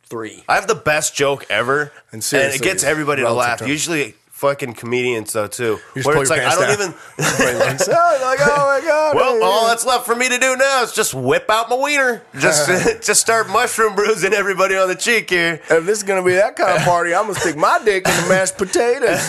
[0.04, 0.44] three.
[0.48, 3.58] I have the best joke ever, And and, it gets everybody to laugh.
[3.60, 3.68] terms.
[3.70, 4.14] Usually,
[4.44, 5.78] fucking comedians though too.
[6.02, 6.72] Where it's like I don't down.
[6.72, 6.94] even.
[7.18, 9.14] Like, oh, oh my god.
[9.16, 12.22] Well, all that's left for me to do now is just whip out my wiener.
[12.38, 12.68] Just,
[13.06, 15.54] just start mushroom bruising everybody on the cheek here.
[15.70, 18.22] if this is gonna be that kind of party, I'm gonna stick my dick in
[18.22, 19.20] the mashed potatoes.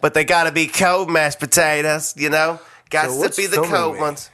[0.00, 2.58] But they gotta be cold mashed potatoes, you know.
[2.88, 4.00] Got So to be the cold me?
[4.00, 4.30] ones.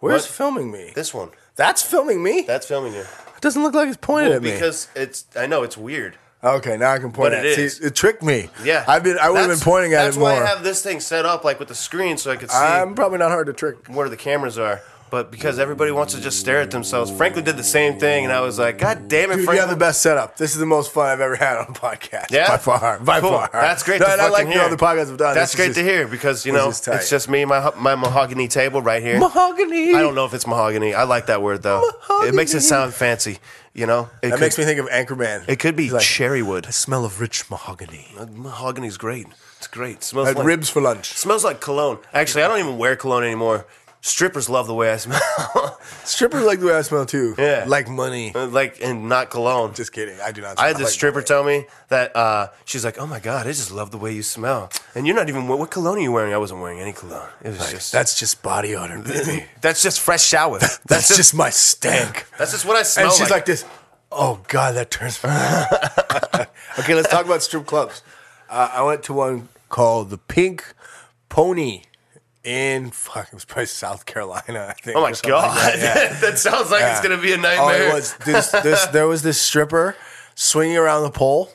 [0.00, 0.30] Where's What?
[0.30, 0.92] filming me?
[0.94, 2.42] This one, That's filming me.
[2.42, 3.00] that's filming you.
[3.00, 4.52] It doesn't look like it's pointed at me.
[4.52, 6.16] Because it's, I know it's weird.
[6.44, 7.58] Okay, now I can point But at it it.
[7.60, 7.76] is.
[7.76, 8.50] See, it tricked me.
[8.64, 9.16] Yeah, I've been.
[9.18, 10.30] I would have been pointing at That's it more.
[10.30, 12.56] why I have this thing set up like with the screen so I could see
[12.56, 13.86] I'm probably not hard to trick.
[13.88, 14.80] where the cameras are.
[15.12, 18.32] But because everybody wants to just stare at themselves, Franklin did the same thing, and
[18.32, 20.38] I was like, God damn it, Dude, you have the best setup.
[20.38, 22.30] This is the most fun I've ever had on a podcast.
[22.30, 22.48] Yeah?
[22.48, 23.28] by far, by Cool.
[23.32, 23.50] far.
[23.52, 24.58] That's great No, to I fucking like hear.
[24.60, 25.34] the other podcasts I've done.
[25.34, 28.48] That's This great just to hear because you know it's just me, my my mahogany
[28.48, 29.18] table right here.
[29.20, 29.94] Mahogany.
[29.94, 30.94] I don't know if it's mahogany.
[30.94, 31.82] I like that word though.
[32.08, 32.28] Mahogany.
[32.30, 33.38] It makes it sound fancy.
[33.74, 35.44] You know, it That makes me think of Anchorman.
[35.46, 36.64] It could be like, cherry wood.
[36.64, 38.06] The smell of rich mahogany.
[38.18, 39.26] Uh, mahogany's great.
[39.58, 39.96] It's great.
[39.96, 41.12] It smells like ribs for lunch.
[41.14, 41.98] smells like cologne.
[42.14, 43.66] Actually, I don't even wear cologne anymore.
[44.04, 45.20] Strippers love the way I smell.
[46.04, 47.36] Strippers like the way I smell too.
[47.38, 47.66] Yeah.
[47.68, 48.32] like money.
[48.32, 49.74] like and not cologne.
[49.74, 50.18] Just kidding.
[50.20, 50.58] I do not.
[50.58, 51.26] I had this like stripper money.
[51.26, 54.24] tell me that uh, she's like, "Oh my god, I just love the way you
[54.24, 56.34] smell." And you're not even what cologne are you wearing?
[56.34, 57.28] I wasn't wearing any cologne.
[57.44, 59.46] It was just That's just body odor, baby.
[59.60, 60.58] that's just fresh shower.
[60.58, 62.26] That's, That's just, just my stank.
[62.38, 63.06] that's just what I smell.
[63.06, 63.64] And she's like this.
[64.10, 65.30] Oh God, that turns me.
[65.30, 66.46] on."
[66.80, 68.02] okay, let's talk about strip clubs.
[68.50, 70.74] Uh, I went to one called the Pink
[71.28, 71.82] Pony
[72.44, 74.66] in fuck, it was probably South Carolina.
[74.68, 74.96] I think.
[74.96, 76.20] "Oh my something like god, that, yeah.
[76.20, 78.86] that sounds like it's gonna be a Oh, nightmare." it was this, this.
[78.86, 79.96] There was this stripper
[80.34, 81.50] swinging around the pole,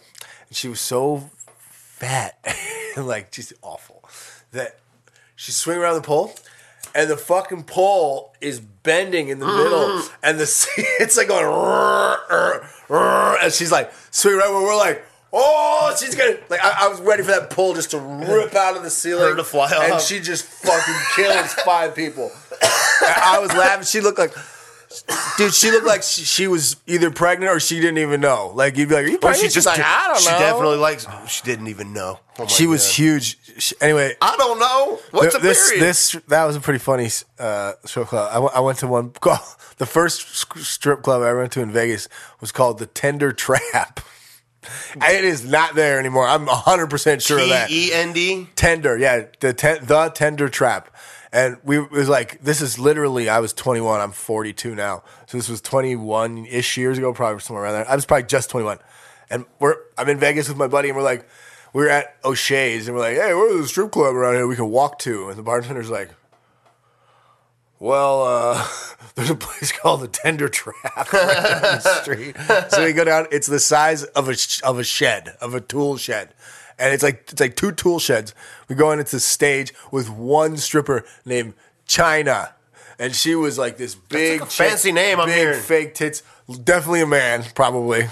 [0.48, 1.30] and she was so
[1.60, 2.38] fat,
[2.98, 4.04] like just awful,
[4.52, 4.80] that
[5.36, 6.34] she's swinging around the pole,
[6.96, 10.44] and the fucking pole is bending in the middle, and the
[11.00, 14.54] it's like going, "Rrr, rrr, rrr," and she's like swinging around.
[14.54, 15.04] Where we're like.
[15.34, 16.64] Oh, she's gonna like.
[16.64, 19.36] I, I was ready for that pull just to rip out of the ceiling, Her
[19.36, 20.02] to fly and off.
[20.04, 22.32] she just fucking kills five people.
[22.62, 23.86] And I was laughing.
[23.86, 24.34] She looked like
[25.38, 28.52] Dude, she looked like she, she was either pregnant or she didn't even know.
[28.56, 30.20] Like you'd be like, "Are you pregnant?" she She's just like, "I don't know.
[30.22, 31.06] she know." definitely likes.
[31.28, 32.20] She didn't even know.
[32.40, 32.94] Oh my She was God.
[32.96, 33.38] huge.
[33.62, 35.00] She- anyway, I don't know.
[35.12, 35.84] What's a this period?
[35.86, 38.30] this that was a pretty funny uh, strip club.
[38.34, 39.12] I went- I went to one.
[39.78, 42.08] The first sc- strip club I went to in Vegas
[42.42, 44.00] was called the Tender Trap.
[44.96, 46.28] It is not there anymore.
[46.28, 47.70] I'm 100 percent sure of that.
[47.70, 48.48] T E N D.
[48.56, 50.96] Tender, yeah, the ten, the Tender Trap,
[51.32, 53.30] and we it was like this is literally.
[53.30, 54.00] I was 21.
[54.00, 57.90] I'm 42 now, so this was 21 ish years ago, probably somewhere around there.
[57.90, 58.80] I was probably just 21,
[59.30, 61.28] and we're I'm in Vegas with my buddy, and we're like,
[61.74, 64.56] we we're at O'Shea's, and we're like, hey, where's the strip club around here we
[64.56, 65.30] can walk to?
[65.30, 66.12] And the bartender's like.
[67.80, 68.68] Well, uh,
[69.16, 70.76] there's a place called the Tender Trap
[71.14, 72.36] right down the street.
[72.72, 73.28] So we go down.
[73.32, 76.34] It's the size of a sh- of a shed, of a tool shed,
[76.80, 78.34] and it's like it's like two tool sheds.
[78.68, 79.00] We go in.
[79.00, 81.54] It's a stage with one stripper named
[81.86, 82.54] China,
[82.98, 85.60] and she was like this big, like fancy name I'm big hearing.
[85.62, 86.24] fake tits.
[86.64, 88.08] Definitely a man, probably.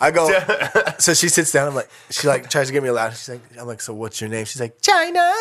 [0.00, 0.30] I go.
[0.98, 1.68] so she sits down.
[1.68, 3.16] I'm like, she like tries to get me a laugh.
[3.16, 4.44] She's like, I'm like, so what's your name?
[4.44, 5.32] She's like, China.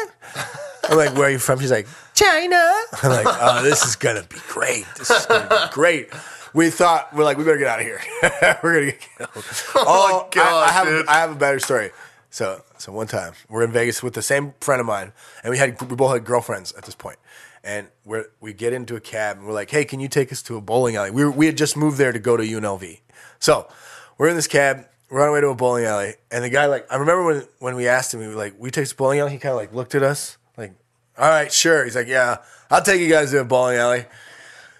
[0.89, 1.59] I'm like, where are you from?
[1.59, 2.55] She's like, China.
[3.03, 4.85] I'm like, oh, this is gonna be great.
[4.97, 6.09] This is gonna be great.
[6.53, 8.01] We thought we're like, we better get out of here.
[8.63, 9.45] we're gonna get killed.
[9.75, 11.07] Oh, I- God, I, have dude.
[11.07, 11.91] I have a better story.
[12.29, 15.57] So so one time we're in Vegas with the same friend of mine, and we
[15.57, 17.17] had we both had girlfriends at this point.
[17.63, 20.41] And we're we get into a cab and we're like, hey, can you take us
[20.43, 21.11] to a bowling alley?
[21.11, 23.01] We were, we had just moved there to go to UNLV.
[23.39, 23.67] So
[24.17, 26.65] we're in this cab we're on our way to a bowling alley, and the guy
[26.65, 29.19] like I remember when when we asked him, we were like, "We take this bowling
[29.19, 30.73] alley." He kind of like looked at us, like,
[31.17, 32.37] "All right, sure." He's like, "Yeah,
[32.69, 34.05] I'll take you guys to a bowling alley."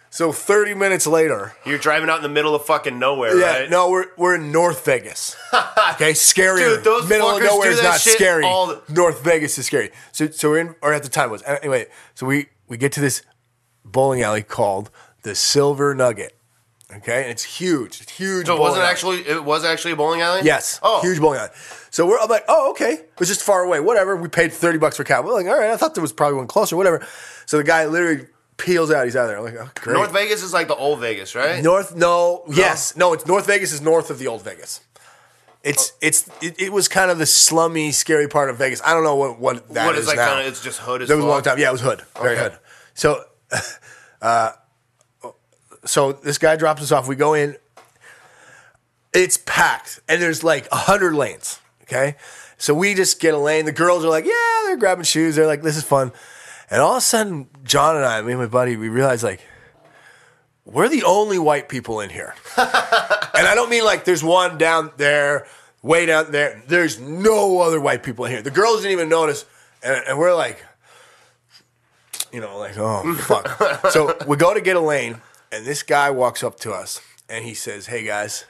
[0.10, 3.70] So thirty minutes later, You're driving out in the middle of fucking nowhere, yeah, right?
[3.70, 5.36] no, we're we're in North Vegas.
[5.94, 6.60] Okay, scary.
[6.60, 8.44] Dude, those Middle of nowhere is not scary.
[8.44, 9.90] all the- North Vegas is scary.
[10.12, 11.88] So so we're in, or at the time was anyway.
[12.14, 13.24] So we we get to this
[13.86, 14.92] bowling alley called
[15.24, 16.37] the Silver Nugget.
[16.96, 18.00] Okay, and it's huge.
[18.02, 18.46] It's huge.
[18.48, 18.92] So it wasn't alley.
[18.92, 20.42] actually it was actually a bowling alley.
[20.44, 20.80] Yes.
[20.82, 21.50] Oh, Huge bowling alley.
[21.90, 22.94] So we're I'm like, oh, okay.
[22.94, 23.82] It was just far away.
[23.82, 24.16] Whatever.
[24.16, 25.26] We paid 30 bucks for cab.
[25.26, 27.06] We're like, all right, I thought there was probably one closer, whatever.
[27.46, 29.04] So the guy literally peels out.
[29.04, 29.38] He's out there.
[29.38, 29.94] I'm like, oh, great.
[29.96, 31.62] North Vegas is like the old Vegas, right?
[31.62, 32.96] North, no, yes.
[32.96, 34.80] No, it's North Vegas is north of the old Vegas.
[35.64, 35.98] It's Oh.
[36.02, 38.82] it's it, it was kind of the slummy, scary part of Vegas.
[38.86, 40.28] I don't know what what that what is is like now.
[40.28, 40.48] kind of?
[40.48, 41.60] It's just hood as There was a long time.
[41.60, 42.04] Yeah, it was hood.
[42.22, 42.44] Very Okay.
[42.44, 42.60] hood.
[42.94, 43.24] So,
[44.22, 44.52] uh,
[45.88, 47.08] so this guy drops us off.
[47.08, 47.58] We go in.
[49.14, 51.60] It's packed, and there's like a hundred lanes.
[51.84, 52.16] Okay,
[52.58, 53.66] so we just get a lane.
[53.66, 55.36] The girls are like, yeah, they're grabbing shoes.
[55.36, 56.12] They're like, this is fun.
[56.70, 59.42] And all of a sudden, John and I, me and my buddy, we realize like
[60.68, 62.36] we're the only white people in here.
[62.58, 65.48] and I don't mean like there's one down there,
[65.82, 66.62] way down there.
[66.68, 68.42] There's no other white people in here.
[68.42, 69.46] The girls didn't even notice,
[69.82, 70.64] and, and we're like,
[72.34, 73.92] you know, like oh fuck.
[73.92, 75.22] so we go to get a lane,
[75.52, 78.46] and this guy walks up to us, and he says, "Hey guys,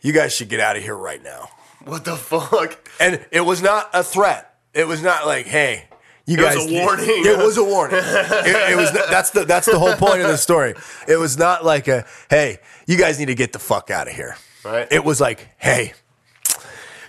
[0.00, 1.50] you guys should get out of here right now."
[1.84, 2.78] What the fuck?
[3.00, 4.54] And it was not a threat.
[4.74, 5.88] It was not like, "Hey."
[6.26, 7.06] You guys It was a warning.
[7.08, 8.00] It was a warning.
[8.04, 8.92] It, it was.
[8.92, 10.74] That's the that's the whole point of the story.
[11.06, 14.12] It was not like a, "Hey, you guys need to get the fuck out of
[14.14, 14.86] here." Right.
[14.90, 15.94] It was like, "Hey,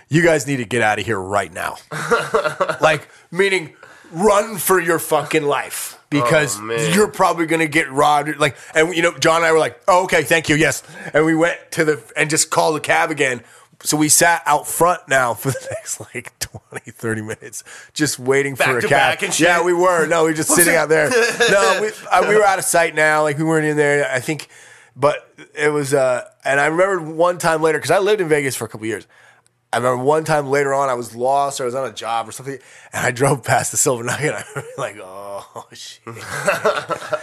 [0.08, 1.76] you guys need to get out of here right now."
[2.80, 3.74] like meaning,
[4.10, 8.36] run for your fucking life because Oh, you're probably gonna get robbed.
[8.38, 10.82] Like, and you know, John and I were like, "Oh, okay, thank you, yes,"
[11.14, 13.42] and we went to the and just called the cab again.
[13.82, 18.54] So we sat out front now for the next like 20, 30 minutes, just waiting
[18.54, 18.90] for Back a to cab.
[18.98, 19.46] back and shit?
[19.46, 20.06] Yeah, we were.
[20.06, 21.08] No, we were just sitting out there.
[21.08, 23.22] No, we, uh, we were out of sight now.
[23.22, 24.06] Like we weren't in there.
[24.12, 24.48] I think,
[24.96, 25.94] but it was.
[25.94, 28.86] uh And I remember one time later because I lived in Vegas for a couple
[28.86, 29.06] years.
[29.72, 32.28] I remember one time later on, I was lost or I was on a job
[32.28, 32.58] or something,
[32.92, 34.34] and I drove past the Silver Nugget.
[34.34, 36.02] I remember like, oh shit.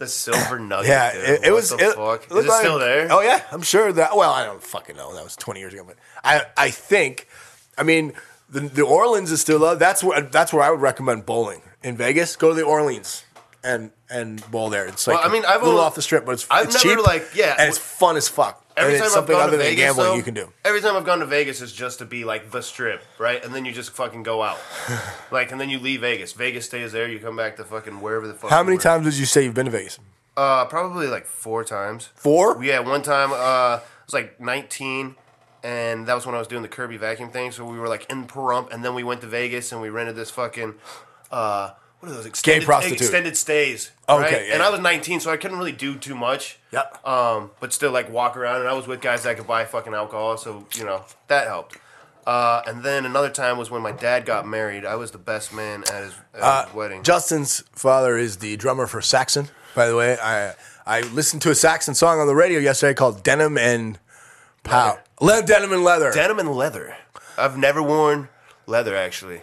[0.00, 0.88] The silver nugget.
[0.88, 1.70] Yeah, it, it What was.
[1.70, 2.24] The it, fuck?
[2.24, 3.06] it Is it like- still there?
[3.12, 4.16] Oh yeah, I'm sure that.
[4.16, 5.14] Well, I don't fucking know.
[5.14, 7.28] That was 20 years ago, but I I think,
[7.78, 8.12] I mean,
[8.50, 9.78] the the Orleans is still up.
[9.78, 12.34] That's where that's where I would recommend bowling in Vegas.
[12.34, 13.24] Go to the Orleans
[13.62, 14.86] and and ball there.
[14.86, 16.66] It's like Well, I mean, I've a little only- off the strip, but it's I've
[16.66, 18.60] it's never, cheap, like, yeah, and it's fun as fuck.
[18.76, 20.52] Every and time I've gone to Vegas, gambling though, you can do.
[20.64, 23.44] Every time I've gone to Vegas, it's just to be like the strip, right?
[23.44, 24.58] And then you just fucking go out,
[25.30, 26.32] like, and then you leave Vegas.
[26.32, 27.08] Vegas stays there.
[27.08, 28.50] You come back to fucking wherever the fuck.
[28.50, 29.98] How many times did you say you've been to Vegas?
[30.36, 32.10] Uh, probably like four times.
[32.16, 32.64] Four.
[32.64, 35.14] Yeah, one time uh, I was like 19,
[35.62, 37.52] and that was when I was doing the Kirby vacuum thing.
[37.52, 40.16] So we were like in Pahrump, and then we went to Vegas and we rented
[40.16, 40.74] this fucking
[41.30, 41.70] uh,
[42.04, 43.00] what are those extended, prostitute.
[43.00, 43.90] extended stays?
[44.08, 44.32] Okay, right?
[44.32, 44.66] yeah, and yeah.
[44.66, 46.58] I was 19, so I couldn't really do too much.
[46.70, 47.06] Yep.
[47.06, 49.94] Um, but still like walk around, and I was with guys that could buy fucking
[49.94, 51.78] alcohol, so you know that helped.
[52.26, 54.84] Uh, and then another time was when my dad got married.
[54.84, 57.02] I was the best man at his, at Uh, his wedding.
[57.02, 59.48] Justin's father is the drummer for Saxon.
[59.74, 60.52] By the way, I
[60.86, 63.98] I listened to a Saxon song on the radio yesterday called "Denim and
[64.62, 66.12] Pow." Le- denim and leather.
[66.12, 66.96] Denim and leather.
[67.38, 68.28] I've never worn
[68.66, 69.40] leather actually.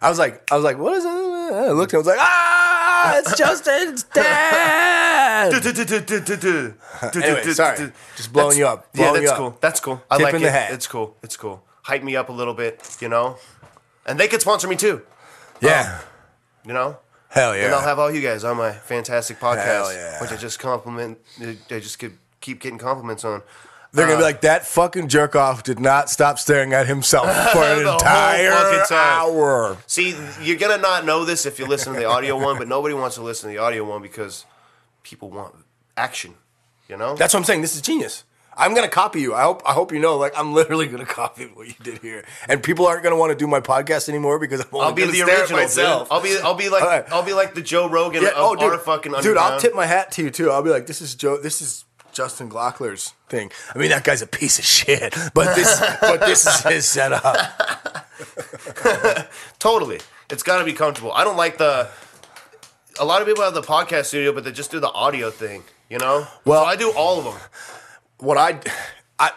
[0.00, 1.35] I was like, I was like, what is it?
[1.54, 5.52] I looked, and I was like, ah, it's Justin's dad.
[7.14, 8.88] anyway, sorry, just blowing you up.
[8.94, 9.36] Yeah, that's you up.
[9.36, 9.58] cool.
[9.60, 10.02] That's cool.
[10.10, 10.44] I Tip like in it.
[10.44, 10.72] the hat.
[10.72, 11.16] It's cool.
[11.22, 11.62] It's cool.
[11.82, 13.36] Hype me up a little bit, you know.
[14.06, 15.02] And they could sponsor me too,
[15.60, 16.00] Yeah,
[16.64, 16.98] you know.
[17.28, 17.66] hell yeah.
[17.66, 20.20] And I'll have all you guys on my fantastic podcast, Hell yeah.
[20.20, 21.18] which I just compliment.
[21.40, 23.42] I just could keep getting compliments on.
[23.96, 27.26] They're gonna be Uh, like, that fucking jerk off did not stop staring at himself
[27.52, 29.20] for an The whole entire fucking time.
[29.20, 29.78] hour.
[29.86, 32.94] See, you're gonna not know this if you listen to the audio one, but nobody
[32.94, 34.44] wants to listen to the audio one because
[35.02, 35.54] people want
[35.96, 36.34] action.
[36.88, 37.16] You know.
[37.16, 37.62] That's what I'm saying.
[37.62, 38.22] This is genius.
[38.58, 39.34] I'm gonna copy you.
[39.34, 39.62] I hope.
[39.66, 40.16] I hope you know.
[40.16, 43.36] Like, I'm literally gonna copy what you did here, and people aren't gonna want to
[43.36, 45.60] do my podcast anymore because I'm only I'll be gonna the stare at original.
[45.60, 46.08] Myself.
[46.12, 46.38] I'll be.
[46.42, 46.82] I'll be like.
[46.82, 47.04] All right.
[47.12, 49.36] I'll be like the Joe Rogan of oh, dude, our fucking dude.
[49.36, 50.50] I'll tip my hat to you too.
[50.50, 51.38] I'll be like, this is Joe.
[51.38, 51.84] This is
[52.16, 53.50] Justin Glockler's thing.
[53.74, 57.36] I mean, that guy's a piece of shit, but this, but this is his setup.
[59.58, 60.00] Totally.
[60.30, 61.12] It's got to be comfortable.
[61.12, 61.88] I don't like the.
[62.98, 65.62] A lot of people have the podcast studio, but they just do the audio thing.
[65.90, 66.26] You know.
[66.46, 67.34] Well- so I do all of them.
[68.18, 68.58] What I,
[69.18, 69.30] I,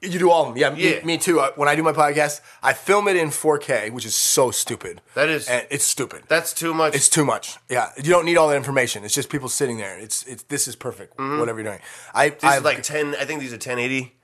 [0.00, 0.56] you do all of them.
[0.56, 1.00] Yeah, Yeah.
[1.00, 1.38] Me, me too.
[1.40, 5.02] I, when I do my podcast, I film it in 4K, which is so stupid.
[5.14, 6.22] That is- and it's stupid.
[6.28, 6.94] That's too much.
[6.94, 7.56] It's too much.
[7.68, 9.04] Yeah, you don't need all that information.
[9.04, 9.98] It's just people sitting there.
[9.98, 11.16] It's it's this is perfect.
[11.18, 11.38] Mm-hmm.
[11.40, 11.82] Whatever you're doing,
[12.14, 13.14] I This I like ten.
[13.16, 14.14] I think these are 1080.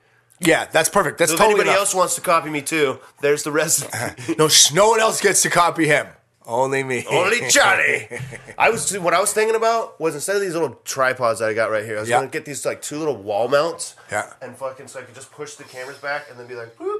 [0.41, 1.19] Yeah, that's perfect.
[1.19, 1.81] That's So if totally anybody enough.
[1.81, 3.87] else wants to copy me too, there's the rest.
[4.39, 6.07] No, no one else gets to copy him.
[6.47, 7.07] Only me.
[7.11, 8.07] Only Johnny.
[8.59, 11.55] I was what I was thinking about was instead of these little tripods that I
[11.55, 12.19] got right here, I was Yeah.
[12.19, 13.97] gonna get these like two little wall mounts.
[14.11, 14.31] Yeah.
[14.43, 16.99] And fucking so I could just push the cameras back and then be like, boop.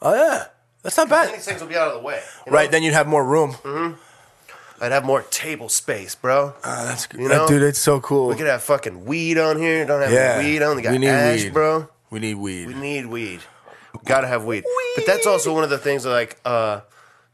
[0.00, 0.46] Oh yeah,
[0.82, 1.32] that's not bad.
[1.32, 2.20] these things will be out of the way.
[2.46, 2.56] you know?
[2.56, 3.52] Right, then you'd have more room.
[3.52, 3.94] Mm-hmm.
[4.82, 6.54] I'd have more table space, bro.
[6.64, 7.46] Ah, that's good, You know?
[7.46, 7.62] dude.
[7.62, 8.26] It's so cool.
[8.26, 9.86] we could have fucking weed on here.
[9.86, 10.74] Don't have yeah, weed on.
[10.76, 11.88] They got we need ash, weed, bro.
[12.10, 12.66] We need weed.
[12.66, 13.40] We need weed.
[14.04, 14.64] Gotta have weed.
[14.96, 16.80] But that's also one of the things that like uh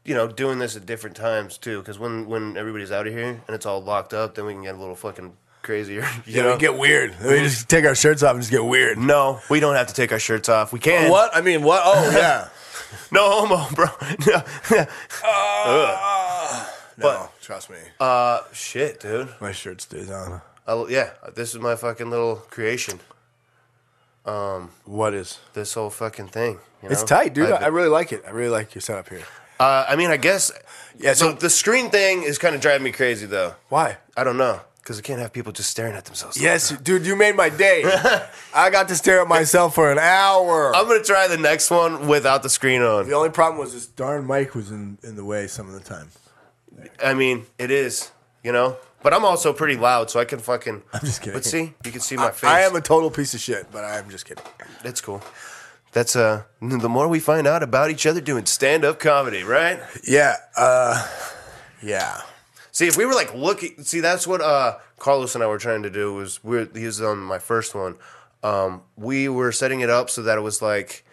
[0.09, 3.39] you know, doing this at different times too, because when when everybody's out of here
[3.45, 6.01] and it's all locked up, then we can get a little fucking crazier.
[6.25, 6.53] You yeah, know?
[6.53, 7.15] we get weird.
[7.23, 8.97] We just take our shirts off and just get weird.
[8.97, 10.73] no, we don't have to take our shirts off.
[10.73, 11.11] We can.
[11.11, 11.29] What?
[11.35, 11.81] I mean, what?
[11.85, 12.49] Oh yeah.
[13.11, 13.85] No homo, bro.
[14.27, 14.37] No.
[16.97, 19.29] no, But- trust me, uh, shit, dude.
[19.39, 20.41] my shirt stays on.
[20.67, 22.99] I, yeah, this is my fucking little creation.
[24.25, 25.39] Um, what is?
[25.53, 26.59] This whole fucking thing.
[26.83, 27.51] you It's tight, dude.
[27.51, 28.23] I've I really like it.
[28.27, 29.23] I really like your setup here.
[29.59, 30.51] Uh, I mean, I guess.
[30.97, 33.55] Yeah, So the screen thing is kind of driving me crazy, though.
[33.69, 33.97] Why?
[34.17, 36.41] I don't know because I can't have people just staring at themselves.
[36.41, 37.83] Yes, dude, you made my day.
[38.55, 40.75] I got to stare at myself for an hour.
[40.75, 43.07] I'm gonna try the next one without the screen on.
[43.07, 45.79] the only problem was this darn mic was in, in the way some of the
[45.79, 46.09] time.
[47.05, 48.11] I mean, it is,
[48.43, 48.77] you know.
[49.03, 50.81] But I'm also pretty loud, so I can fucking.
[50.91, 51.33] I'm just kidding.
[51.35, 52.49] But see, you can see my face.
[52.49, 54.43] I am a total piece of shit, but I'm just kidding.
[54.81, 55.21] That's cool.
[55.91, 56.43] That's uh.
[56.61, 59.79] The more we find out about each other doing stand-up comedy, right?
[60.07, 61.07] Yeah, uh,
[61.81, 62.21] yeah.
[62.71, 65.83] See, if we were like looking, see, that's what uh Carlos and I were trying
[65.83, 66.13] to do.
[66.13, 67.95] Was we he was on my first one.
[68.43, 71.03] Um, we were setting it up so that it was like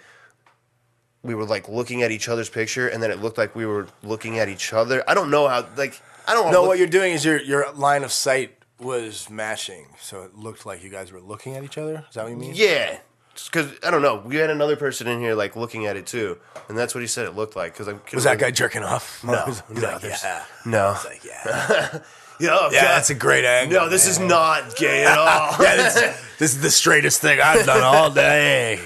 [1.22, 3.88] we were like looking at each other's picture, and then it looked like we were
[4.02, 5.02] looking at each other.
[5.08, 5.66] I don't know how.
[5.76, 9.86] Like, I don't know what you're doing is your your line of sight was matching,
[9.98, 12.04] so it looked like you guys were looking at each other.
[12.08, 12.52] Is that what you mean?
[12.54, 12.98] Yeah,
[13.45, 14.16] because I don't know.
[14.24, 17.07] We had another person in here like looking at it too, and that's what he
[17.07, 17.72] said it looked like.
[17.72, 19.22] Because I Was that guy jerking off?
[19.24, 20.45] No, He's no, like, yeah.
[20.64, 21.99] No, like, yeah.
[22.41, 22.89] yeah, oh, Yeah, God.
[22.97, 23.80] that's a great angle.
[23.80, 23.89] no.
[23.89, 25.57] This is not gay at all.
[25.62, 25.95] yeah, this,
[26.39, 28.80] this is the straightest thing I've done all day.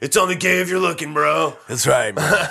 [0.00, 1.56] it's only gay if you're looking, bro.
[1.68, 2.48] That's right, man.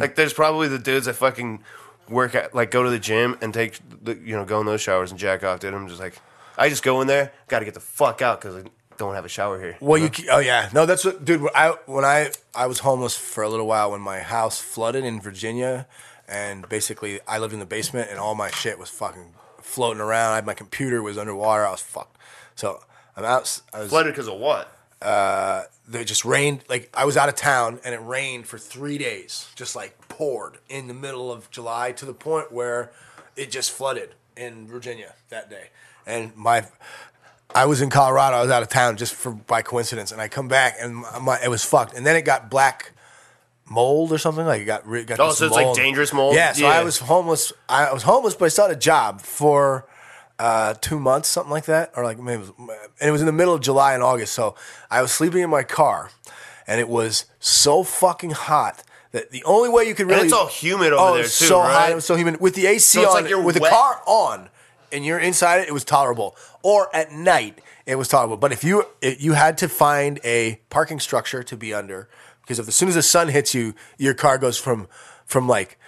[0.00, 1.62] Like, there's probably the dudes that fucking
[2.08, 4.80] work at, like, go to the gym and take, the, you know, go in those
[4.80, 5.60] showers and jack off.
[5.60, 6.18] Dude, I'm just like,
[6.58, 8.62] I just go in there, got to get the fuck out because I
[8.96, 9.76] don't have a shower here.
[9.80, 11.42] Well, you ke- oh yeah, no, that's what, dude.
[11.42, 15.04] When I when I I was homeless for a little while when my house flooded
[15.04, 15.86] in Virginia,
[16.28, 20.32] and basically I lived in the basement and all my shit was fucking floating around.
[20.32, 21.66] I had my computer was underwater.
[21.66, 22.16] I was fucked.
[22.54, 22.80] So
[23.16, 23.60] I'm out.
[23.72, 24.70] I was Flooded because of what?
[25.02, 28.98] Uh, it just rained like I was out of town and it rained for three
[28.98, 32.92] days, just like poured in the middle of July to the point where
[33.36, 35.68] it just flooded in Virginia that day.
[36.06, 36.66] And my,
[37.54, 38.36] I was in Colorado.
[38.36, 41.18] I was out of town just for by coincidence, and I come back and my,
[41.20, 41.94] my it was fucked.
[41.94, 42.92] And then it got black
[43.68, 46.34] mold or something like it got re- got Oh, so it's like dangerous mold?
[46.34, 46.78] Yeah, so Yeah.
[46.78, 47.52] I was homeless.
[47.68, 49.86] I was homeless, but I started a job for
[50.38, 52.68] uh, two months, something like that, or like maybe, it was,
[53.00, 54.32] and it was in the middle of July and August.
[54.32, 54.56] So
[54.90, 56.10] I was sleeping in my car,
[56.66, 58.82] and it was so fucking hot
[59.12, 61.28] that the only way you could really And it's all humid over oh, there too,
[61.28, 63.62] so hot, it was so humid with the AC So on, like with wet.
[63.62, 64.48] the car on,
[64.90, 65.68] and you're inside it.
[65.68, 68.38] It was tolerable, or at night it was tolerable.
[68.38, 72.08] But if you if you had to find a parking structure to be under,
[72.40, 74.88] because if as soon as the sun hits you, your car goes from
[75.26, 75.78] from like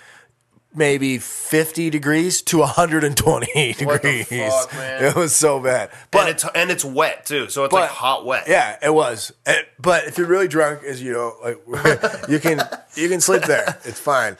[0.74, 4.52] maybe 50 degrees to 120 What the degrees.
[4.52, 5.04] fuck, man?
[5.04, 5.90] It was so bad.
[6.10, 8.44] But and it's and it's wet too, so it's but- like hot wet.
[8.46, 9.32] Yeah, it was.
[9.46, 11.58] And- but if you're really drunk, as you know, like
[12.28, 12.60] you can
[12.94, 13.78] you can sleep there.
[13.84, 14.36] It's fine.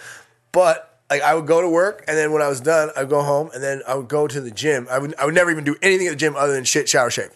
[0.52, 3.22] But like I would go to work, and then when I was done, I'd go
[3.22, 4.86] home, and then I would go to the gym.
[4.90, 7.10] I would I would never even do anything at the gym other than shit, shower,
[7.10, 7.30] shave.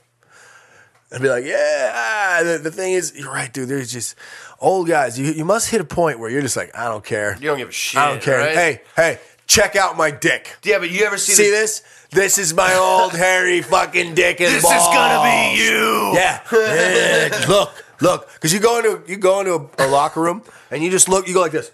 [1.13, 1.91] I'd be like, yeah.
[1.95, 3.69] ah." The, the thing is, you're right, dude.
[3.69, 4.15] There's just
[4.61, 5.19] old guys.
[5.19, 7.35] You you must hit a point where you're just like, I don't care.
[7.41, 8.01] You don't give a shit.
[8.01, 8.39] I don't care.
[8.39, 8.55] right?
[8.57, 10.57] Hey, hey, check out my dick.
[10.65, 11.83] yeah, but you ever see, See this?
[12.13, 14.75] This is my old hairy fucking dick and This balls.
[14.75, 16.13] is gonna be you.
[16.15, 16.41] Yeah.
[16.53, 17.45] Yeah.
[17.49, 20.43] look, look, because you go into you go into a, a locker room
[20.73, 21.29] and you just look.
[21.29, 21.71] You go like this.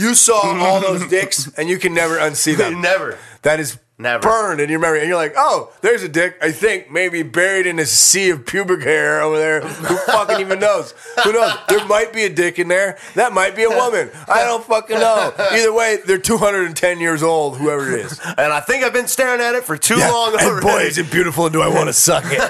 [0.00, 2.80] You saw all those dicks, and you can never unsee them.
[2.90, 3.18] Never.
[3.42, 4.22] That is Never.
[4.22, 6.36] burned in your memory, and you're like, oh, there's a dick.
[6.40, 9.60] I think maybe buried in a sea of pubic hair over there.
[9.60, 10.94] Who fucking even knows?
[11.24, 11.52] Who knows?
[11.68, 12.98] There might be a dick in there.
[13.14, 14.10] That might be a woman.
[14.26, 15.32] I don't fucking know.
[15.38, 17.58] Either way, they're 210 years old.
[17.58, 18.18] Whoever it is.
[18.24, 20.96] And I think I've been staring at it for too Yeah, long and boy, is
[20.96, 22.40] it beautiful, and do I want to suck it?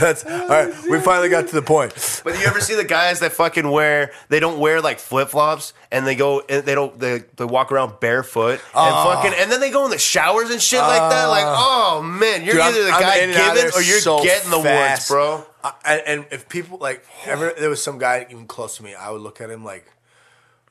[0.00, 0.72] That's all right.
[0.88, 1.92] We finally got to the point.
[2.24, 4.12] But you ever see the guys that fucking wear?
[4.28, 6.40] They don't wear like flip flops, and they go.
[6.48, 6.98] and They don't.
[6.98, 9.12] They, they walk around barefoot and Oh.
[9.14, 9.34] fucking.
[9.38, 11.26] And then they go in the showers and shit like that.
[11.26, 11.98] Like, ah.
[11.98, 13.80] oh man, you're Dude, I'm- either the I'm guy in and out of giving there
[13.80, 15.08] or you're so getting the fast.
[15.08, 15.44] bro.
[15.62, 18.94] I, and, and if people like ever, there was some guy even close to me.
[18.94, 19.84] I would look at him like,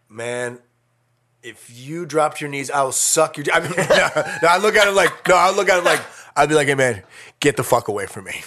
[0.09, 0.59] man.
[1.41, 3.45] If you dropped your knees, I will suck your.
[3.53, 3.85] I mean, no,
[4.41, 6.01] no, I look at him like, no, I look at him like,
[6.35, 7.01] I'd be like, hey man,
[7.39, 8.41] get the fuck away from me.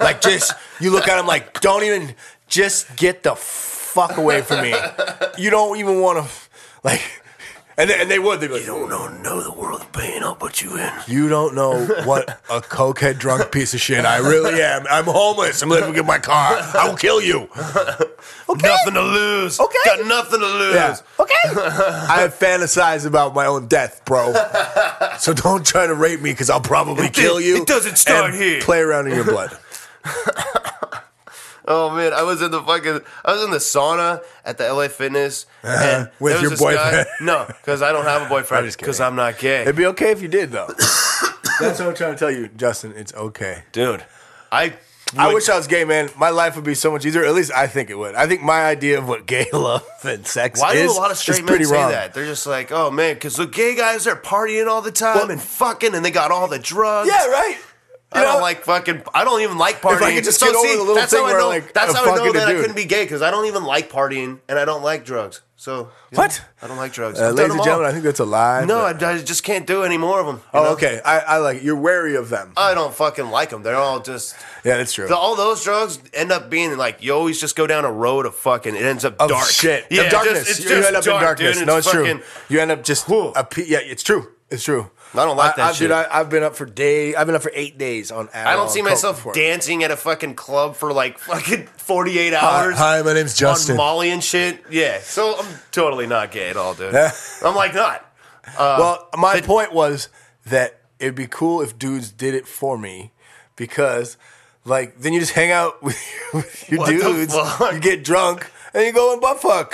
[0.00, 2.14] like, just you look at him like, don't even,
[2.48, 4.74] just get the fuck away from me.
[5.38, 6.30] You don't even want to,
[6.82, 7.00] like,
[7.76, 8.40] and they, and they would.
[8.40, 10.22] They'd be like, don't know, know the world of pain.
[10.22, 10.92] I'll put you in.
[11.06, 14.84] you don't know what a cokehead drunk piece of shit I really am.
[14.90, 15.62] I'm homeless.
[15.62, 16.56] I'm living in my car.
[16.74, 17.48] I will kill you.
[18.48, 19.58] Nothing to lose.
[19.58, 19.78] Okay.
[19.84, 20.74] Got nothing to lose.
[20.74, 20.96] Yeah.
[21.18, 21.34] Okay.
[21.46, 24.32] I have fantasized about my own death, bro.
[25.18, 27.56] So don't try to rape me because I'll probably kill you.
[27.56, 28.60] it doesn't start and here.
[28.60, 29.56] Play around in your blood.
[31.66, 34.88] Oh man, I was in the fucking, I was in the sauna at the LA
[34.88, 35.84] Fitness uh-huh.
[35.84, 37.06] and With your this guy- boyfriend?
[37.22, 40.20] no, because I don't have a boyfriend because I'm not gay, It'd be okay if
[40.22, 40.66] you did, though.
[41.60, 42.92] That's what I'm trying to tell you, Justin.
[42.96, 43.62] It's okay.
[43.72, 44.04] dude.
[44.52, 44.74] I
[45.16, 46.10] I wish I was gay, man.
[46.18, 47.24] My life would be so much easier.
[47.24, 48.14] At least I think it would.
[48.16, 51.10] I think my idea of what gay love and sex Why is do a lot
[51.12, 51.90] of straight men say wrong.
[51.92, 52.14] that?
[52.14, 55.30] They're just like, oh man, because the gay guys are partying all the time Well-
[55.30, 57.08] and fucking, and they got all the drugs.
[57.08, 57.56] Yeah, right.
[58.14, 58.40] I don't know?
[58.40, 59.02] like fucking.
[59.12, 60.02] I don't even like partying.
[60.02, 61.48] I could just get over the little that's thing how I know.
[61.48, 63.90] like, that's how I know that I couldn't be gay because I don't even like
[63.90, 65.42] partying and I don't like drugs.
[65.56, 65.88] So you know,
[66.24, 66.44] What?
[66.60, 67.18] I don't like drugs.
[67.18, 67.64] Uh, I've ladies and all.
[67.64, 68.64] gentlemen, I think that's a lie.
[68.66, 70.42] no, I, I just can't do any more of them.
[70.52, 71.00] oh, okay.
[71.04, 71.62] I, I like it.
[71.62, 72.52] You're wary of them.
[72.56, 73.62] I don't fucking like them.
[73.62, 74.36] They're all just.
[74.64, 75.06] yeah, that's true.
[75.08, 78.26] The, all those drugs end up being like you always just go down a road
[78.26, 78.74] of fucking.
[78.76, 79.48] It ends up of dark.
[79.48, 79.86] shit.
[79.90, 80.38] Yeah, of darkness.
[80.46, 81.58] just- it's you just end up dark, in darkness.
[81.58, 81.66] dude.
[81.66, 82.26] No, it's fucking- true.
[82.48, 83.78] You end up just a yeah.
[83.82, 84.32] It's true.
[84.50, 84.90] It's true.
[85.14, 85.88] I don't like that I, shit.
[85.88, 87.14] Dude, I, I've been up for day.
[87.14, 88.28] I've been up for eight days on.
[88.34, 89.32] I don't see myself before.
[89.34, 92.76] dancing at a fucking club for like fucking 48 hours.
[92.76, 93.72] Hi, my name's Justin.
[93.72, 94.62] On Molly and shit.
[94.70, 94.98] Yeah.
[95.00, 96.94] So I'm totally not gay at all, dude.
[96.94, 98.10] I'm like not.
[98.46, 100.08] Uh, well, my the- point was
[100.46, 103.12] that it'd be cool if dudes did it for me
[103.56, 104.16] because,
[104.64, 105.96] like, then you just hang out with,
[106.32, 109.72] with your dudes, you get drunk, and you go and butt fuck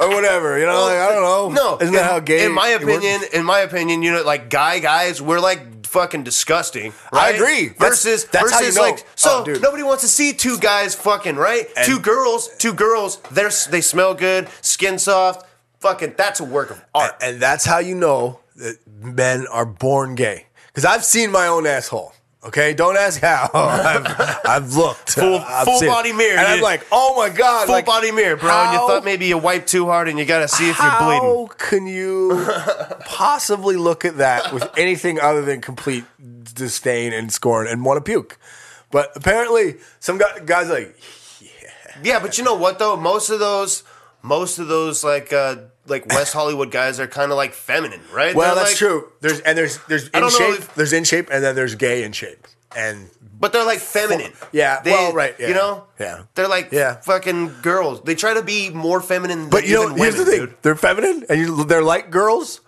[0.00, 0.58] or whatever.
[0.58, 1.48] You know, like I don't know.
[1.50, 1.78] No.
[1.78, 2.44] isn't that how gay?
[2.44, 2.96] In my it works?
[2.96, 6.92] opinion, in my opinion, you know, like guy guys, we're like fucking disgusting.
[7.12, 7.68] I agree.
[7.68, 8.88] Versus, that's how versus you know.
[8.88, 9.60] like, oh, so Oh, dude.
[9.62, 11.66] nobody wants to see two guys fucking, right?
[11.84, 13.20] two girls, two girls.
[13.30, 15.46] They're they smell good, skin soft.
[15.80, 17.16] Fucking, that's a work of art.
[17.20, 20.46] and that's how you know that men are born gay.
[20.68, 22.14] Because I've seen my own asshole.
[22.44, 23.48] Okay, don't ask how.
[23.54, 25.12] I've, I've looked.
[25.12, 28.36] Full- I've full body mirror, and I'm like, oh my god, Full like, body mirror,
[28.36, 28.50] bro.
[28.50, 30.98] and you thought maybe you wiped too hard, and you got to see if you're
[30.98, 31.20] bleeding.
[31.22, 32.44] How can you
[33.04, 36.04] possibly look at that with anything other than complete
[36.54, 38.38] disdain and scorn and want to puke?
[38.90, 40.96] But apparently, some guy, guys are like,
[42.02, 42.96] Yeah, but you know what though?
[42.96, 43.84] Most of those,
[44.20, 45.56] most of those like uh
[45.92, 48.34] like West Hollywood guys are kind of like feminine, right?
[48.34, 49.12] well, They're that's like- true.
[49.20, 52.12] There's and there's there's in shape, if- there's in shape, and then there's gay in
[52.12, 54.32] shape, and But they're like feminine.
[54.52, 55.84] Yeah, They, well, right, yeah, You know.
[55.98, 56.22] yeah.
[56.34, 57.00] They're like Yeah.
[57.02, 58.00] fucking girls.
[58.02, 59.48] They try to be more feminine.
[59.50, 60.62] But than you know, even here's women, the thing: dude.
[60.62, 62.60] they're feminine, and you, they're like girls,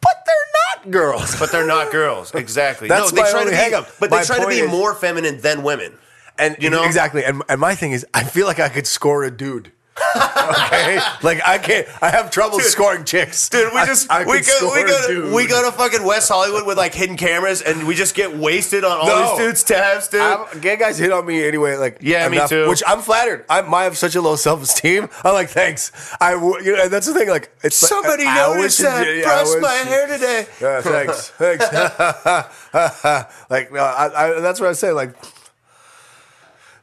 [0.00, 0.50] but they're
[0.84, 1.38] not girls.
[1.38, 2.34] But they're not girls.
[2.34, 2.88] Exactly.
[2.88, 3.86] That's no, they my try to be, hang-up.
[4.00, 5.92] But My they try to be is- more feminine than women.
[6.36, 6.82] And You know?
[6.84, 7.22] exactly.
[7.24, 9.70] And and my thing is, I feel like I could score a dude.
[9.96, 11.86] Okay, like I can't.
[12.02, 12.66] I have trouble Dude.
[12.66, 15.32] scoring chicks, Dude, we just I we go we go dude.
[15.34, 18.82] we go to fucking West Hollywood with like hidden cameras and we just get wasted
[18.84, 19.28] on all No.
[19.30, 20.20] these dudes' tabs, dude.
[20.20, 21.76] I'm, gay guys hit on me anyway.
[21.76, 22.68] Like Yeah, me enough, too.
[22.68, 23.44] Which I'm flattered.
[23.48, 25.08] I, I have such a low self esteem.
[25.24, 25.92] I'm like, thanks.
[26.20, 27.28] I you know, and that's the thing.
[27.28, 30.46] Like, it's Somebody I- I noticed that I yeah, brushed my hair today.
[30.60, 31.64] Yeah, thanks, thanks.
[33.50, 34.92] like, no, I, I, that's what I say.
[34.92, 35.14] Like,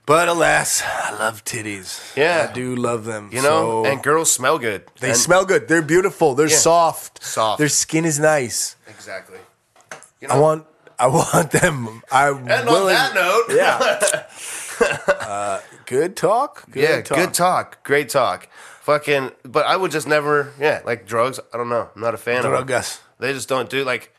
[0.05, 2.15] but alas, I love titties.
[2.15, 2.47] Yeah.
[2.49, 3.29] I do love them.
[3.31, 4.83] You know, so- and girls smell good.
[4.99, 5.67] they And- smell good.
[5.67, 6.35] They're beautiful.
[6.35, 7.23] They're soft.
[7.23, 7.59] Soft.
[7.59, 8.75] Their skin is nice.
[8.87, 9.39] exactly.
[10.19, 10.65] You I want.
[10.99, 12.03] I want them.
[12.11, 12.95] I'm And willing.
[12.95, 14.27] on that note, yeah.
[15.27, 16.69] uh, good talk.
[16.69, 17.17] Good yeah, talk.
[17.17, 18.47] good talk, great talk.
[18.81, 21.39] Fucking, but I would just never, yeah, like drugs.
[21.53, 21.89] I don't know.
[21.95, 22.51] I'm not a fan of.
[22.67, 22.99] Drugs.
[23.19, 24.13] They just don't do like.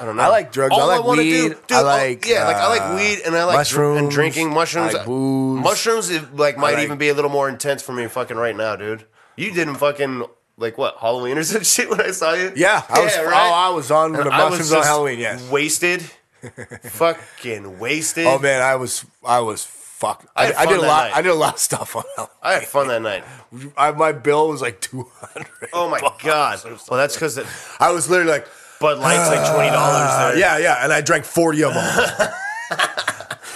[0.00, 0.22] I don't know.
[0.22, 0.74] I like drugs.
[0.76, 1.54] I like wanna weed.
[1.70, 4.14] I all- like, yeah, like I like uh, weed and I like dr- and mushrooms.
[4.14, 4.94] drinking mushrooms.
[4.94, 5.62] I like booze.
[5.62, 8.06] Mushrooms, like might like- even be a little more intense for me.
[8.06, 9.04] Fucking right now, dude.
[9.36, 10.24] You didn't fucking
[10.56, 12.52] like what Halloween or some shit when I saw you.
[12.56, 13.16] Yeah, I was.
[13.16, 13.26] right?
[13.26, 15.18] Oh, I was on the And I was mushrooms on just Halloween.
[15.18, 15.50] Yes.
[15.50, 16.02] wasted,
[16.84, 18.26] fucking wasted.
[18.26, 19.04] Oh man, I was.
[19.24, 20.26] I was fucked.
[20.34, 21.08] I I, had I did fun a that lot.
[21.10, 21.16] night.
[21.16, 22.36] I did a lot of stuff on Halloween.
[22.42, 23.24] I had fun that night.
[23.76, 25.48] I, my bill was like two hundred.
[25.72, 26.60] Oh my god.
[26.64, 27.38] Well, that's because
[27.78, 28.46] I was literally like,
[28.80, 30.38] Bud Light's like twenty dollars ah, there.
[30.38, 32.30] yeah, yeah, and I drank forty of them.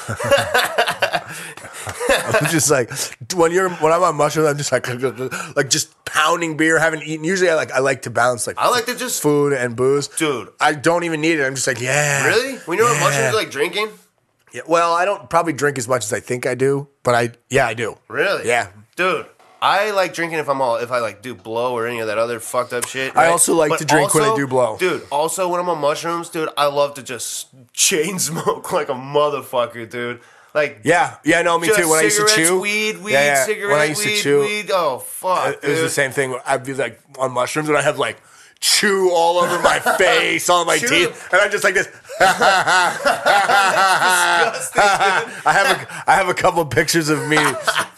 [2.08, 2.90] I'm just like
[3.34, 4.86] when you're when I'm on mushrooms, I'm just like
[5.56, 7.24] like just pounding beer, haven't eaten.
[7.24, 10.08] Usually, I like I like to balance like I like to just food and booze,
[10.08, 10.48] Dude.
[10.60, 11.44] I don't even need it.
[11.44, 13.88] I'm just like yeah, really when you're on mushrooms, you like drinking.
[14.52, 17.30] Yeah, well, I don't probably drink as much as I think I do, but I
[17.48, 17.96] yeah I do.
[18.08, 18.46] Really?
[18.46, 18.68] Yeah.
[18.96, 19.26] Dude,
[19.64, 22.18] I like drinking if I'm all if I like do blow or any of that
[22.18, 23.16] other fucked up shit.
[23.16, 23.30] I right?
[23.30, 24.76] also like to drink when I do blow.
[24.76, 28.94] Dude, also when I'm on mushrooms, dude, I love to just chain smoke like a
[28.94, 30.20] motherfucker, dude.
[30.54, 31.88] Like Yeah, yeah, no, me just too.
[31.88, 33.44] When I used to cigarettes, chew, weed, weed, Yeah, yeah.
[33.46, 34.70] cigarette, when I used weed, to chew, weed.
[34.70, 36.38] Oh fuck, it was the same thing.
[36.44, 38.20] I'd be like on mushrooms and I have like
[38.60, 40.88] chew all over my face, all my Chew.
[40.88, 41.88] teeth, and I'm just like this.
[45.46, 47.38] I have a, I have a couple of pictures of me,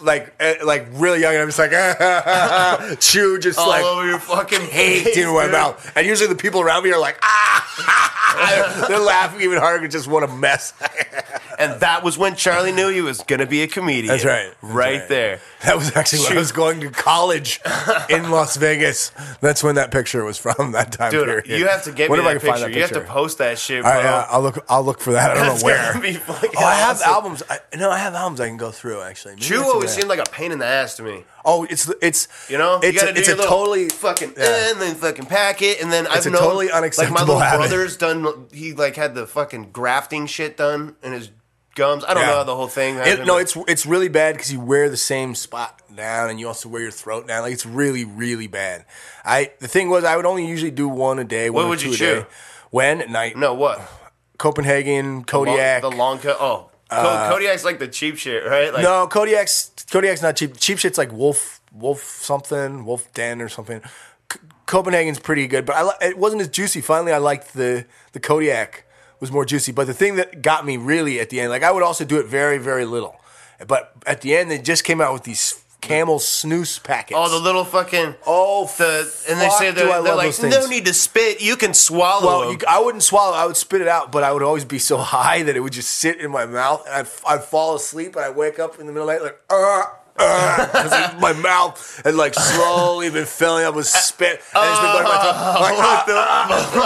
[0.01, 1.73] like eh, like really young, and I'm just like
[3.01, 5.93] chew, just all like over your fucking hate in my mouth.
[5.97, 10.29] And usually the people around me are like, ah, they're laughing even harder just want
[10.29, 10.73] to mess.
[11.59, 14.09] And that was when Charlie knew he was gonna be a comedian.
[14.09, 14.51] That's right.
[14.63, 15.09] That's right, right.
[15.09, 15.41] there.
[15.67, 17.61] That was actually when I was going to college
[18.09, 19.11] in Las Vegas.
[19.41, 20.73] That's when that picture was from.
[20.77, 21.47] That time Dude, period.
[21.61, 22.53] you have to get Wonder me that I picture.
[22.53, 23.91] can find You have to post that shit, bro.
[23.91, 24.65] Right, yeah, I'll look.
[24.69, 25.31] I'll look for that.
[25.33, 25.93] I don't That's know where.
[25.93, 27.13] gonna be fucking Oh, I have awesome.
[27.13, 27.43] albums.
[27.51, 29.01] I, no, I have albums I can go through.
[29.03, 30.01] Actually, Maybe Chew I can do always that.
[30.01, 31.25] seemed like a pain in the ass to me.
[31.45, 33.89] Oh, it's it's You know, it's you gotta a, do it's your a little totally
[33.89, 34.45] fucking yeah.
[34.45, 37.39] eh, and then fucking pack it, and then I've a known totally like my little
[37.39, 37.69] habit.
[37.69, 38.47] brother's done.
[38.53, 41.31] He like had the fucking grafting shit done in his
[41.77, 42.05] gums.
[42.05, 42.31] I don't Yeah.
[42.31, 42.97] know how the whole thing.
[42.97, 46.49] It, no, it's it's really bad because you wear the same spot down, and you
[46.49, 47.43] also wear your throat down.
[47.43, 48.85] Like it's really really bad.
[49.25, 51.49] I the thing was I would only usually do one a day.
[51.51, 52.27] What would you chew?
[52.71, 53.37] When at night?
[53.37, 53.81] no what
[54.39, 55.83] Copenhagen, Kodiak.
[55.83, 56.37] Long, the long cut.
[56.41, 58.73] Oh, Co- uh, Kodiak's like the cheap shit, right?
[58.73, 60.57] Like, no, Kodiak's Kodiak's not cheap.
[60.59, 63.81] Cheap shit's like Wolf Wolf something, Wolf Den or something.
[64.33, 66.81] C- Copenhagen's pretty good, but I li- it wasn't as juicy.
[66.81, 68.85] Finally, I liked the the Kodiak
[69.21, 69.73] was more juicy.
[69.73, 72.19] But the thing that got me really at the end, like I would also do
[72.19, 73.17] it very very little,
[73.67, 77.17] but at the end they just came out with these Camel Snus packets.
[77.17, 80.95] Oh, the little fucking oh the and they say they're, they're like no need to
[80.95, 83.37] spit, you can swallow Well, you, I wouldn't swallow.
[83.37, 85.73] I would spit it out, but I would always be so high that it would
[85.73, 88.87] just sit in my mouth, and I'd, I'd fall asleep, and I'd wake up in
[88.87, 93.87] the middle of the night like, my mouth had like slowly been filling up with
[93.87, 95.63] spit, and it's been going to my tongue.
[95.63, 96.77] Like,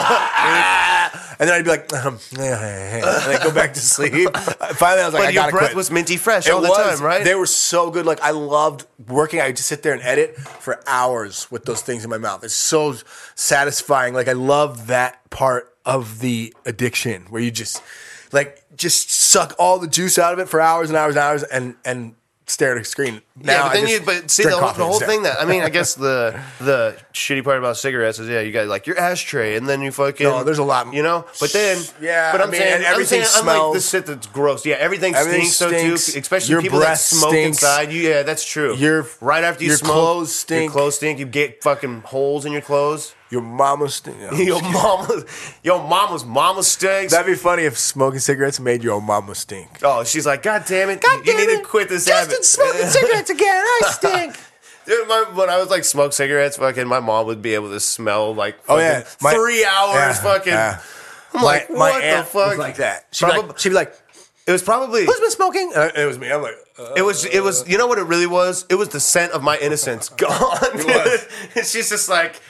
[1.40, 4.36] and then I'd be like, um, and then go back to sleep.
[4.36, 5.76] Finally, I was like, but I your gotta breath quit.
[5.76, 6.98] was minty fresh all the was.
[6.98, 7.24] time, right?
[7.24, 8.06] They were so good.
[8.06, 9.40] Like I loved working.
[9.40, 12.44] I would just sit there and edit for hours with those things in my mouth.
[12.44, 12.94] It's so
[13.34, 14.14] satisfying.
[14.14, 17.82] Like I love that part of the addiction where you just
[18.32, 21.42] like just suck all the juice out of it for hours and hours and hours
[21.44, 22.14] and and
[22.50, 23.22] stare at a screen.
[23.36, 25.62] Now yeah, but then you but see the whole, the whole thing that I mean
[25.62, 29.56] I guess the the shitty part about cigarettes is yeah you got like your ashtray
[29.56, 32.44] and then you fucking No, there's a lot- you know but then Yeah, but I
[32.44, 35.46] I'm mean, saying and I'm everything saying unlike smells- shit that's gross yeah everything, Everything
[35.46, 37.58] stinks, so too especially Your people that breath smoke stinks.
[37.58, 40.64] inside you yeah that's true Your- right after you your smoke clothes stink.
[40.64, 43.94] your clothes stink you get fucking holes in your clothes Your mama's.
[43.94, 45.24] St- no, your mama
[45.62, 49.78] your mama's mama stinks That'd be funny if smoking cigarettes made your mama stink.
[49.82, 53.30] oh she's like god damn it God you need to quit this habit smoking cigarettes
[53.30, 53.64] again.
[53.64, 54.36] I stink.
[54.86, 57.78] Dude, my, when I was like smoke cigarettes, fucking my mom would be able to
[57.80, 59.04] smell like Oh, yeah.
[59.20, 60.52] My- three hours, Yeah, fucking.
[60.52, 60.80] yeah.
[61.32, 62.48] I'm like, my, my what aunt the fuck?
[62.50, 63.06] was like that.
[63.12, 63.94] She'd be Probably- like, she'd be like,
[64.48, 65.04] It was probably.
[65.06, 66.32] "Who's been smoking?" Uh, it was me.
[66.32, 67.24] I'm like, uh, It was.
[67.24, 67.68] It was.
[67.68, 68.66] You know what it really was?
[68.68, 70.30] It was the scent of my innocence gone.
[70.74, 71.28] was.
[71.54, 72.40] and she's just like,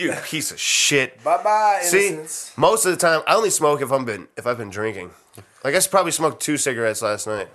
[0.00, 1.22] you piece of shit.
[1.22, 4.46] "Bye bye, See, innocence." most of the time, I only smoke if I'm been if
[4.46, 5.10] I've been drinking.
[5.64, 7.48] Like I probably smoked two cigarettes last night.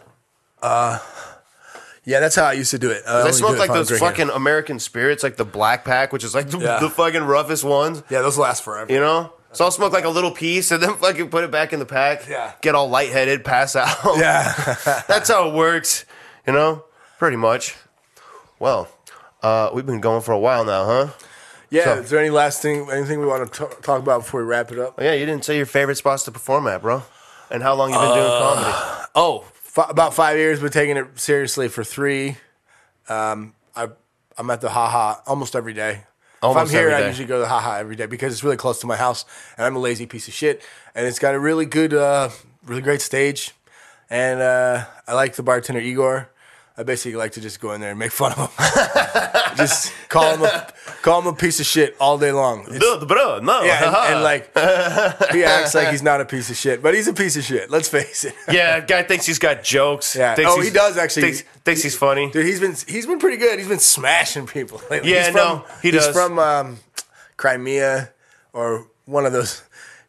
[0.61, 0.99] Uh,
[2.07, 3.01] Yeah, that's how I used to do it.
[3.07, 4.07] I only do smoked it like if I those drinking.
[4.07, 6.77] fucking American spirits, like the black pack, which is like the, Yeah.
[6.79, 8.03] the fucking roughest ones.
[8.11, 8.91] Yeah, those last forever.
[8.93, 9.33] You know?
[9.53, 11.85] So I'll smoke like a little piece and then fucking put it back in the
[11.85, 12.27] pack.
[12.29, 12.51] Yeah.
[12.61, 13.97] Get all lightheaded, pass out.
[14.19, 14.53] Yeah.
[15.07, 16.05] That's how it works.
[16.45, 16.83] You know?
[17.17, 17.75] Pretty much.
[18.59, 18.87] Well,
[19.41, 21.07] uh, we've been going for a while now, huh?
[21.69, 21.83] Yeah.
[21.85, 24.47] So- is there any last thing, anything we want to t- talk about before we
[24.47, 24.95] wrap it up?
[24.97, 27.03] Oh, yeah, you didn't say your favorite spots to perform at, bro.
[27.51, 29.07] And how long you've been doing comedy.
[29.15, 29.45] Oh,
[29.77, 32.37] f- about five years, Been taking it seriously for three.
[33.07, 33.89] Um, I
[34.37, 36.03] I'm at the haha almost every day.
[36.41, 38.57] Almost if I'm here, I usually go to the haha every day because it's really
[38.57, 39.25] close to my house,
[39.57, 40.61] and I'm a lazy piece of shit.
[40.93, 42.29] And it's got a really good, uh,
[42.65, 43.53] really great stage,
[44.09, 46.29] and uh, I like the bartender Igor.
[46.77, 49.55] I basically like to just go in there and make fun of him.
[49.55, 50.67] just call him a
[51.01, 52.63] call him a piece of shit all day long.
[52.63, 53.61] It's- Bro, bro, no.
[53.63, 57.07] yeah, and, and like he acts like he's not a piece of shit, but he's
[57.07, 57.71] a piece of shit.
[57.71, 58.35] Let's face it.
[58.51, 60.15] yeah, guy thinks he's got jokes.
[60.17, 60.35] Yeah.
[60.35, 61.23] Thinks Oh, he does actually.
[61.23, 62.29] Thinks, thinks he's funny.
[62.31, 63.57] Dude, he's been he's been pretty good.
[63.57, 64.81] He's been smashing people.
[64.89, 65.11] Lately.
[65.13, 66.13] Yeah, he's no, he he's does.
[66.15, 66.79] from um,
[67.37, 68.09] Crimea
[68.51, 69.61] or one of those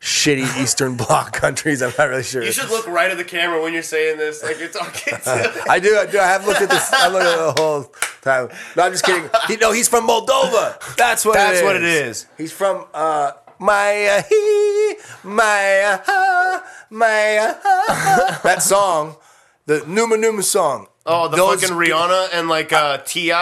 [0.07, 1.82] shitty Eastern Bloc countries.
[1.82, 2.42] I'm not really sure.
[2.42, 5.64] You should look right at the camera when you're saying this, like you're talking to.
[5.68, 6.18] I do, I do.
[6.20, 6.92] I have looked at this.
[6.92, 7.82] I looked at the whole
[8.22, 8.48] time.
[8.76, 9.28] No, I'm just kidding.
[9.48, 10.96] He, no, he's from Moldova.
[10.96, 11.34] That's what.
[11.34, 11.64] That's it is.
[11.64, 12.26] what it is.
[12.38, 14.94] He's from uh, Maya he
[15.24, 18.40] Maya ha Maya ha.
[18.44, 19.16] That song,
[19.66, 20.86] the Numa Numa song.
[21.04, 23.32] Oh, the Those- fucking Rihanna and like uh, Ti.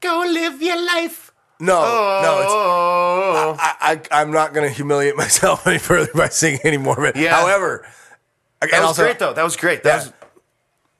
[0.00, 1.29] Go live your life.
[1.60, 1.80] No,
[2.22, 2.50] no, it's.
[2.52, 6.98] Oh, I, I, I'm not going to humiliate myself any further by singing any more
[6.98, 7.16] of it.
[7.20, 7.34] Yeah.
[7.34, 7.86] However,
[8.60, 9.32] that was also- great though.
[9.32, 9.82] That was great.
[9.82, 10.04] That Yeah.
[10.06, 10.12] was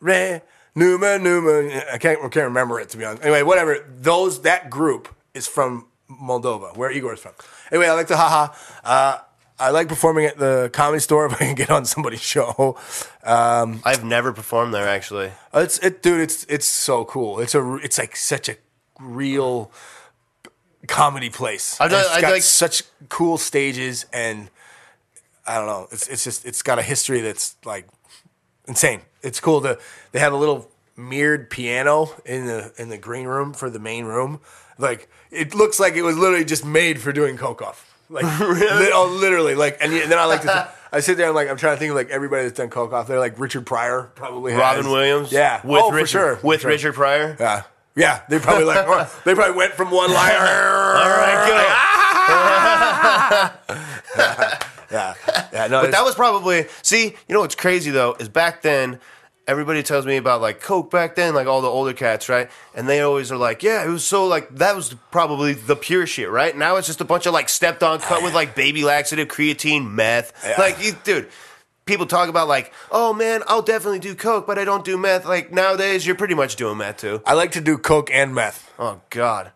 [0.01, 0.41] Re,
[0.75, 1.83] Numa, Numa.
[1.93, 3.23] I can't, I can't remember it to be honest.
[3.23, 3.85] Anyway, whatever.
[3.89, 7.33] Those that group is from Moldova, where Igor is from.
[7.71, 8.53] Anyway, I like the haha.
[8.85, 9.19] Uh,
[9.59, 12.79] I like performing at the comedy store if I can get on somebody's show.
[13.25, 15.33] Um, I've never performed there actually.
[15.53, 16.21] it's it, dude.
[16.21, 17.41] It's it's so cool.
[17.41, 18.57] It's a it's like such a
[18.99, 19.71] real
[20.87, 21.81] comedy place.
[21.81, 24.49] I've done- it's I got like- such cool stages and
[25.47, 25.89] I don't know.
[25.91, 27.87] It's it's just it's got a history that's like
[28.69, 29.01] insane.
[29.23, 29.79] It's cool to
[30.13, 34.05] they have a little mirrored piano in the in the green room for the main
[34.05, 34.41] room.
[34.79, 37.87] Like it looks like it was literally just made for doing coke off.
[38.09, 39.55] Like li- oh, literally.
[39.55, 40.49] Like and, and then I like to.
[40.49, 41.29] Th- I sit there.
[41.29, 43.07] I'm like I'm trying to think of like everybody that's done coke off.
[43.07, 44.53] They're like Richard Pryor probably.
[44.53, 44.61] has.
[44.61, 45.31] Robin Williams.
[45.33, 45.61] Yeah.
[45.65, 46.35] With oh, Richard, for sure.
[46.43, 46.71] With For sure.
[46.71, 47.37] Richard Pryor.
[47.39, 47.63] Yeah.
[47.97, 48.21] Yeah.
[48.29, 48.85] They probably like.
[48.87, 50.33] oh, they probably went from one line.
[50.35, 51.67] All right, good.
[52.93, 54.67] Ah.
[54.91, 55.15] Yeah.
[55.53, 55.67] Yeah.
[55.69, 55.83] No.
[55.83, 57.05] But that was probably see.
[57.05, 58.99] You know what's crazy though is back then.
[59.47, 62.51] Everybody tells me about like Coke back then, like all the older cats, right?
[62.75, 66.07] And they always are like, "Yeah, it was so like that was probably the pure
[66.09, 68.83] shit, right?" Now it's just a bunch of like stepped on cut with like baby
[68.85, 70.33] laxative, creatine, meth.
[70.45, 70.55] Yeah.
[70.59, 71.29] Like, you, dude,
[71.91, 75.27] people talk about like, "Oh man, I'll definitely do Coke, but I don't do meth."
[75.27, 77.21] Like nowadays, you're pretty much doing meth too.
[77.27, 78.71] I like to do coke and meth.
[78.79, 79.51] Oh God,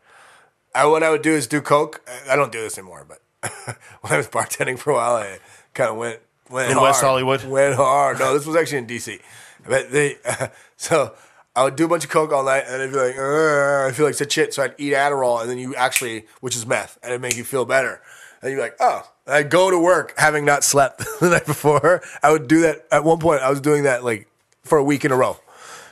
[0.75, 2.03] I, what I would do is do coke.
[2.29, 3.21] I don't do this anymore, but
[4.01, 5.39] when I was bartending for a while, I
[5.75, 6.21] kind of went
[6.51, 6.89] went In hard.
[6.89, 7.45] West Hollywood?
[7.45, 8.19] Went hard.
[8.19, 9.21] No, this was actually in DC.
[9.67, 10.17] But they
[10.77, 11.15] so
[11.55, 14.07] I would do a bunch of coke all night, and I'd be like, I feel
[14.07, 14.53] like such shit.
[14.53, 17.45] So I'd eat Adderall, and then you actually, which is meth, and it'd make you
[17.45, 18.03] feel better.
[18.45, 19.11] And you're like, oh.
[19.27, 22.03] And I'd go to work having not slept the night before.
[22.23, 23.41] I would do that at one point.
[23.43, 24.29] I was doing that like
[24.63, 25.39] for a week in a row.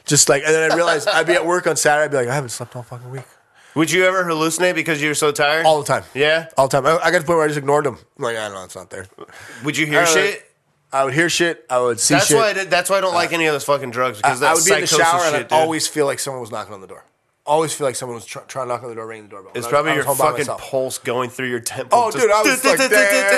[0.05, 2.05] Just like, and then I realized I'd be at work on Saturday.
[2.05, 3.25] I'd be like, I haven't slept all fucking week.
[3.75, 5.65] would you ever hallucinate because you were so tired?
[5.65, 6.03] All the time.
[6.13, 6.49] Yeah.
[6.59, 6.87] All the time.
[6.87, 7.97] I, I got to the point where I just ignored them.
[8.19, 9.07] I'm like, I don't know, it's not there.
[9.65, 10.49] Would you hear Uh, shit?
[10.93, 11.65] I would hear shit.
[11.71, 12.37] I would see That's shit.
[12.37, 12.49] why.
[12.49, 14.55] I did, that's why I don't like any of those fucking drugs because I that
[14.57, 16.87] would be in the shower and I'd always feel like someone was knocking on the
[16.87, 17.03] door.
[17.45, 19.53] Always feel like someone was tr- trying to knock on the door, ringing the doorbell.
[19.57, 21.99] It's probably your fucking pulse going through your temple.
[22.01, 22.79] Oh, dude, I was like,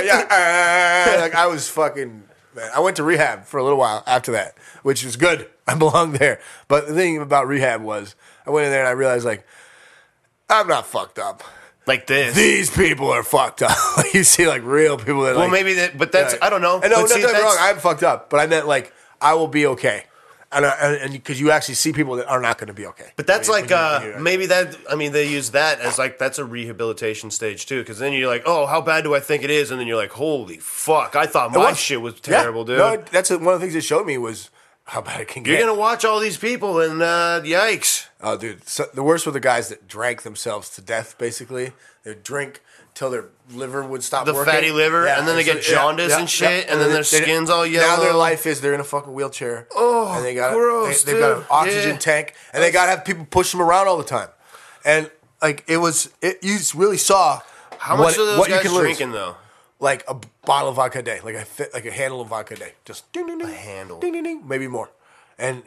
[0.04, 2.22] yeah, uh," like I was fucking.
[2.54, 5.48] Man, I went to rehab for a little while after that, which was good.
[5.66, 6.40] I belonged there.
[6.68, 8.14] But the thing about rehab was,
[8.46, 9.46] I went in there and I realized like,
[10.50, 11.42] I'm not fucked up.
[11.86, 12.36] like this.
[12.36, 13.76] These people are fucked up.
[14.12, 15.34] you see, like real people that.
[15.34, 16.78] well, like, maybe that, but that's I don't know.
[16.80, 17.56] And no, But see, get me that's- wrong.
[17.58, 20.04] I'm fucked up, but I meant like I will be okay,
[20.62, 23.10] and because you actually see people that are not going to be okay.
[23.16, 24.76] But that's When like you- uh, when you- maybe that.
[24.90, 27.80] I mean, they use that as like that's a rehabilitation stage too.
[27.80, 29.70] Because then you're like, oh, how bad do I think it is?
[29.70, 32.40] And then you're like, holy fuck, I thought my was- shit was Yeah.
[32.42, 32.78] terrible, dude.
[32.78, 34.50] No, that's one of the things it showed me was
[34.86, 35.52] how bad it can get.
[35.58, 38.06] you're gonna watch all these people and uh, yikes.
[38.20, 41.16] Oh, dude, so the worst were the guys that drank themselves to death.
[41.18, 41.72] Basically,
[42.04, 42.60] they'd drink
[42.94, 44.24] till their liver would stop.
[44.24, 44.52] The working.
[44.52, 47.66] fatty liver, and then they get jaundice and shit, and then their they- skin's all
[47.66, 47.96] yellow.
[47.96, 49.66] Now their life is they're in a fucking wheelchair.
[49.74, 51.98] Oh, and they got gross, they, have got an oxygen Yeah.
[51.98, 54.28] tank, and they got to have people push them around all the time.
[54.84, 55.10] And
[55.42, 57.40] like it was, it, you really saw
[57.78, 58.82] How much what, those what you guys can lose.
[58.82, 59.36] drinking though?
[59.80, 60.16] Like a
[60.46, 61.44] bottle of vodka a day, like a
[61.74, 63.98] like a handle of vodka a day, just ding ding ding, a handle.
[63.98, 64.90] ding ding ding, maybe more.
[65.36, 65.62] And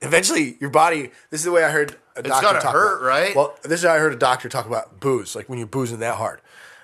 [0.00, 1.10] eventually, your body.
[1.30, 3.36] This is the way I heard a doctor gotta talk hurt, about- right?
[3.36, 5.98] Well, this is how I heard a doctor talk about booze, like when you're boozing
[6.00, 6.40] that hard.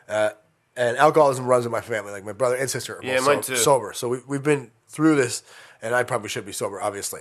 [0.09, 0.31] Uh,
[0.77, 2.13] and alcoholism runs in my family.
[2.13, 3.59] Like my brother and sister are Yeah, both mine so- too.
[3.59, 3.93] sober.
[3.93, 5.43] So we, we've been through this,
[5.83, 7.21] and I probably should be sober, obviously.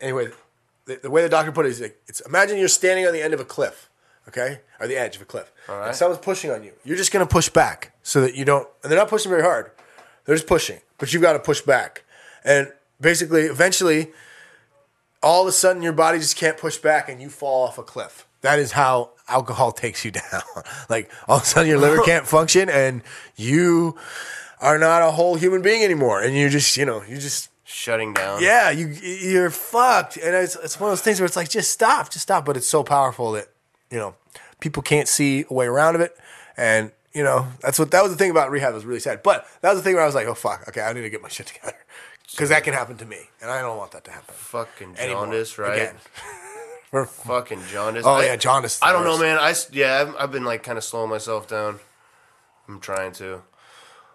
[0.00, 0.28] Anyway,
[0.86, 3.22] the, the way the doctor put it is like, it's imagine you're standing on the
[3.22, 3.88] end of a cliff,
[4.28, 5.88] okay, or the edge of a cliff, right.
[5.88, 6.72] and someone's pushing on you.
[6.84, 9.70] You're just gonna push back so that you don't, and they're not pushing very hard.
[10.24, 12.04] They're just pushing, but you've got to push back,
[12.44, 14.12] and basically, eventually,
[15.22, 17.82] all of a sudden, your body just can't push back, and you fall off a
[17.82, 18.26] cliff.
[18.44, 20.42] That is how alcohol takes you down.
[20.90, 23.00] like all of a sudden, your liver can't function, and
[23.36, 23.96] you
[24.60, 28.12] are not a whole human being anymore, and you just, you know, you just Shutting
[28.12, 28.42] down.
[28.42, 31.70] yeah, you you're fucked, and it's it's one of those things where it's like just
[31.70, 32.44] stop, just stop.
[32.44, 33.48] But it's so powerful that
[33.90, 34.14] you know
[34.60, 36.14] people can't see a way around of it,
[36.58, 38.74] and you know that's what that was the thing about rehab.
[38.74, 40.82] Was really sad, but that was the thing where I was like, oh fuck, okay,
[40.82, 41.74] I need to get my shit together
[42.30, 44.34] because that can happen to me, and I don't want that to happen.
[44.36, 45.24] Fucking anymore.
[45.24, 45.74] jaundice, right?
[45.74, 45.96] Again.
[46.94, 48.04] For- Fucking jaundice.
[48.06, 48.78] Oh I- yeah, jaundice.
[48.82, 49.36] I don't know, man.
[49.38, 51.80] I yeah, I've, I've been like kind of slowing myself down.
[52.68, 53.42] I'm trying to.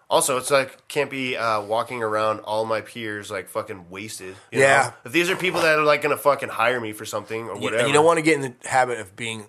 [0.10, 4.36] Also, it's like can't be uh, walking around all my peers like fucking wasted.
[4.52, 4.84] you Yeah.
[4.84, 4.94] know?
[5.06, 7.80] If these are people that are like gonna fucking hire me for something or whatever,
[7.80, 9.48] and you don't want to get in the habit of being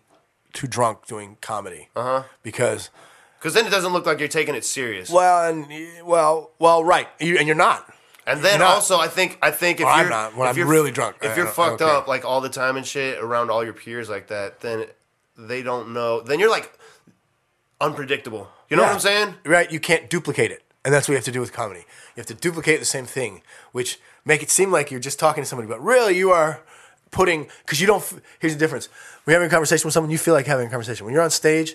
[0.52, 1.88] too drunk doing comedy.
[1.94, 2.22] Uh huh.
[2.42, 2.90] Because
[3.38, 5.08] because then it doesn't look like you're taking it serious.
[5.08, 5.66] well, and
[6.04, 7.90] well, well, right, you, and you're not.
[8.30, 8.68] And then not.
[8.74, 10.36] also, I think I think if Well, I'm you're not.
[10.36, 11.88] When if I'm you're really drunk, I- if I you're don't- I don't fucked care.
[11.96, 14.86] up like all the time and shit around all your peers like that, then
[15.36, 16.20] they don't know.
[16.20, 16.70] Then you're like
[17.80, 18.48] unpredictable.
[18.68, 18.94] You know what Yeah.
[18.94, 19.34] I'm saying?
[19.44, 19.70] Right?
[19.70, 21.80] You can't duplicate it, and that's what you have to do with comedy.
[21.80, 23.42] You have to duplicate the same thing,
[23.72, 26.60] which make it seem like you're just talking to somebody, but really you are
[27.10, 28.02] putting because you don't.
[28.02, 28.88] f- Here's the difference:
[29.24, 31.04] when you're having a conversation with someone, you feel like having a conversation.
[31.06, 31.74] When you're on stage,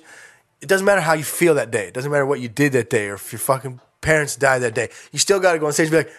[0.62, 1.88] it doesn't matter how you feel that day.
[1.88, 4.74] It doesn't matter what you did that day, or if your fucking parents died that
[4.76, 4.90] day.
[5.12, 6.14] You still got to go on stage and be like,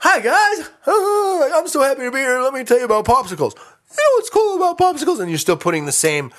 [0.00, 2.40] "Hi guys, Uh, I'm so happy to be here.
[2.40, 3.54] Let me tell you about popsicles.
[3.56, 6.32] You know what's cool about popsicles?" And you're still putting the same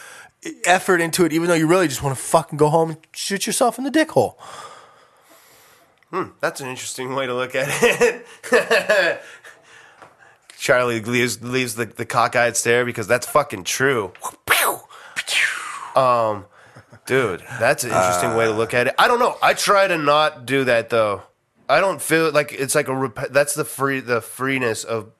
[0.65, 3.45] effort into it, even though you really just want to fucking go home and shoot
[3.45, 4.39] yourself in the dick hole.
[6.11, 8.25] Hmm, That's an interesting way to look at it.
[10.57, 14.11] Charlie leaves leaves the, the cockeyed stare because that's fucking true.
[15.95, 16.45] Um,
[17.05, 18.95] dude, that's an interesting way to look at it.
[18.97, 19.37] I don't know.
[19.41, 21.23] I try to not do that though.
[21.71, 25.11] I don't feel like it's like a rep- that's the free the freeness of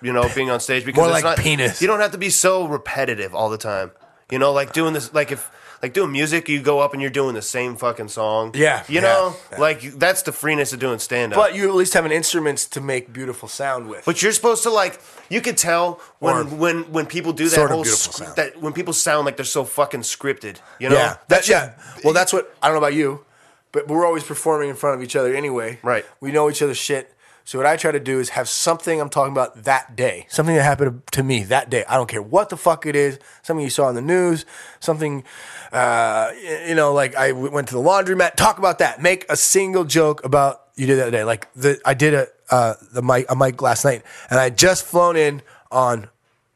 [0.00, 1.80] you know being on stage because More it's like not, penis.
[1.82, 3.90] You don't have to be so repetitive all the time.
[4.30, 5.50] You know, like doing this like if
[5.82, 8.52] like doing music, you go up and you're doing the same fucking song.
[8.54, 9.58] Yeah, you yeah, know, yeah.
[9.58, 11.38] like that's the freeness of doing stand up.
[11.38, 14.04] But you at least have an instruments to make beautiful sound with.
[14.04, 17.50] But you're supposed to like you could tell when Or when when people do that
[17.54, 18.36] sort of whole beautiful sc- sound.
[18.36, 20.56] that when people sound like they're so fucking scripted.
[20.78, 20.96] You know?
[20.96, 21.74] yeah, that's yeah.
[22.04, 23.24] Well, that's what I don't know about you,
[23.72, 25.78] but we're always performing in front of each other anyway.
[25.82, 26.04] Right.
[26.20, 27.14] We know each other's shit.
[27.48, 30.54] So what I try to do is have something I'm talking about that day, something
[30.54, 31.82] that happened to me that day.
[31.88, 34.44] I don't care what the fuck it is, something you saw on the news,
[34.80, 35.24] something,
[35.72, 36.30] uh,
[36.66, 38.34] you know, like I went to the laundromat.
[38.34, 39.00] Talk about that.
[39.00, 41.24] Make a single joke about you did that day.
[41.24, 44.58] Like the I did a uh, the mic a mic last night, and I had
[44.58, 45.40] just flown in
[45.70, 46.10] on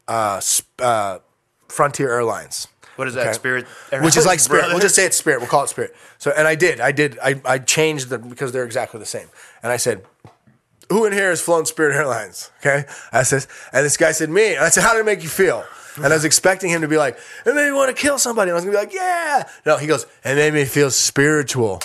[0.08, 0.42] uh,
[0.78, 1.20] uh,
[1.68, 2.68] Frontier Airlines
[3.02, 3.26] What is that?
[3.26, 3.32] Okay.
[3.32, 3.66] Spirit,
[4.00, 4.66] which is like spirit.
[4.68, 5.40] We'll just say it's spirit.
[5.40, 5.92] We'll call it spirit.
[6.18, 9.26] So, and I did, I did, I, I changed them because they're exactly the same.
[9.60, 10.04] And I said,
[10.88, 14.54] "Who in here has flown Spirit Airlines?" Okay, I said, and this guy said, "Me."
[14.54, 15.64] And I said, "How did it make you feel?"
[15.96, 18.50] And I was expecting him to be like, "It made me want to kill somebody."
[18.50, 21.80] And I was gonna be like, "Yeah." No, he goes, "It made me feel spiritual."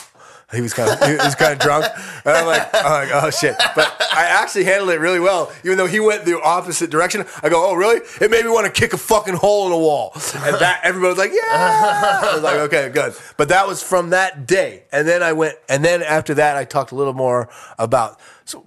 [0.54, 1.86] He was kind of he was kind of drunk,
[2.24, 3.58] and I'm like, I'm like, oh shit!
[3.76, 7.26] But I actually handled it really well, even though he went the opposite direction.
[7.44, 8.00] I go, oh really?
[8.22, 11.10] It made me want to kick a fucking hole in the wall, and that everybody
[11.10, 12.22] was like, yeah.
[12.24, 13.14] I was like, okay, good.
[13.36, 16.64] But that was from that day, and then I went, and then after that, I
[16.64, 18.18] talked a little more about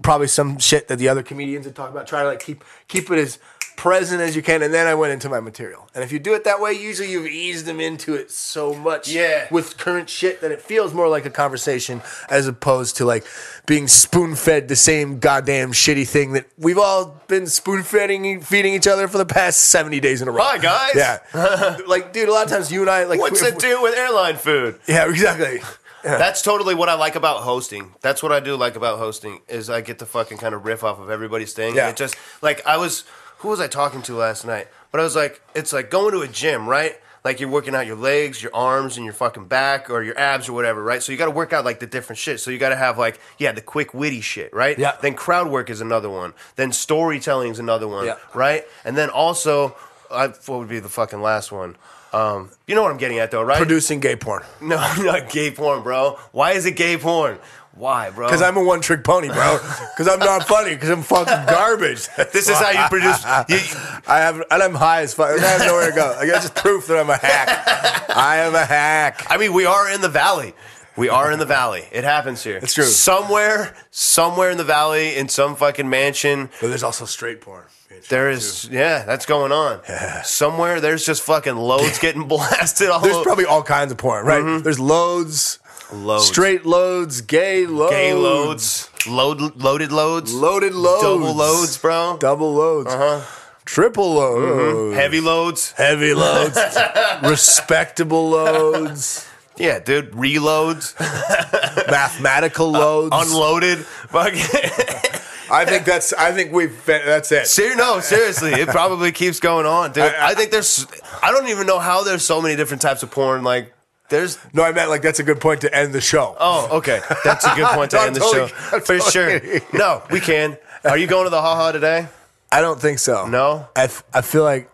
[0.03, 2.07] probably some shit that the other comedians had talked about.
[2.07, 3.39] Try to like keep keep it as
[3.81, 5.89] present as you can, and then I went into my material.
[5.95, 9.09] And if you do it that way, usually you've eased them into it so much
[9.09, 9.47] Yeah.
[9.51, 13.25] with current shit that it feels more like a conversation as opposed to like
[13.65, 18.75] being spoon fed the same goddamn shitty thing that we've all been spoon feeding feeding
[18.75, 20.43] each other for the past 70 days in a row.
[20.43, 20.93] Hi, guys.
[20.95, 21.79] Yeah.
[21.87, 23.97] like, dude, a lot of times you and I, like, What's if- it do with
[23.97, 24.79] airline food?
[24.87, 25.63] Yeah, exactly.
[26.03, 27.95] That's totally what I like about hosting.
[28.03, 30.83] That's what I do like about hosting is I get to fucking kind of riff
[30.85, 31.75] off of everybody's thing.
[31.77, 31.89] Yeah.
[31.91, 33.05] It just like I was
[33.41, 34.69] who was I talking to last night?
[34.93, 36.97] But I was like, it's like going to a gym, right?
[37.23, 40.49] Like you're working out your legs, your arms, and your fucking back or your abs
[40.49, 41.03] or whatever, right?
[41.03, 42.41] So you got to work out like the different shit.
[42.41, 44.79] So you got to have like yeah, the quick witty shit, right?
[44.79, 44.97] Yeah.
[45.03, 46.33] Then crowd work is another one.
[46.57, 48.17] Then storytelling is another one, Yeah.
[48.35, 48.65] right?
[48.85, 49.77] And then also,
[50.11, 51.77] I, what would be the fucking last one?
[52.13, 53.59] Um, you know what I'm getting at though, right?
[53.59, 54.43] Producing gay porn.
[54.61, 56.19] No, not gay porn, bro.
[56.33, 57.39] Why is it gay porn?
[57.75, 58.27] Why, bro?
[58.27, 59.59] Because I'm a one trick pony, bro.
[59.97, 60.75] Because I'm not funny.
[60.75, 62.09] Because I'm fucking garbage.
[62.33, 63.23] This is how you produce.
[63.49, 65.39] You, I have, and I'm high as fuck.
[65.39, 66.15] I have nowhere to go.
[66.19, 68.11] Like, that's just proof that I'm a hack.
[68.17, 69.27] I am a hack.
[69.31, 70.55] I mean, we are in the valley.
[70.97, 71.85] We are in the valley.
[71.93, 72.59] It happens here.
[72.63, 72.85] It's true.
[72.85, 77.65] Somewhere, somewhere in the valley, in some fucking mansion, But there's also straight porn.
[78.09, 78.69] there is.
[78.71, 79.81] Yeah, that's going on.
[79.89, 80.23] Yeah.
[80.23, 83.25] Somewhere, there's just fucking loads getting blasted all There's over.
[83.25, 84.63] probably all kinds of porn, right?
[84.65, 85.70] There's loads, Mm-hmm.
[85.93, 86.27] Loads.
[86.27, 92.55] straight loads, gay loads, gay loads, load, loaded loads, loaded loads, double loads, bro, double
[92.55, 93.21] loads, uh-huh.
[93.65, 95.73] triple loads, heavy loads.
[95.73, 96.57] heavy loads,
[97.23, 99.27] respectable loads,
[99.57, 100.95] Yeah, dude, reloads,
[101.91, 103.15] mathematical loads.
[103.15, 103.79] unloaded.
[103.79, 104.41] Fucking.
[105.53, 106.13] I think that's.
[106.13, 106.85] I think we've.
[106.87, 107.49] That's it.
[107.49, 110.05] Ser- no, seriously, it probably keeps going on, dude.
[110.05, 110.87] I, I- think there's.
[111.23, 113.43] I don't even know how there's so many different types of porn.
[113.43, 113.73] Like,
[114.11, 114.39] there's.
[114.53, 116.37] No, I meant like that's a good point to end the show.
[116.39, 119.41] Oh, okay, that's a good point to end the totally- show I'm for totally sure.
[119.41, 119.63] kidding.
[119.73, 120.59] No, we can.
[120.85, 122.09] Are you going to the haha today?
[122.53, 123.27] I don't think so.
[123.27, 123.69] No?
[123.77, 124.71] I, f- I feel like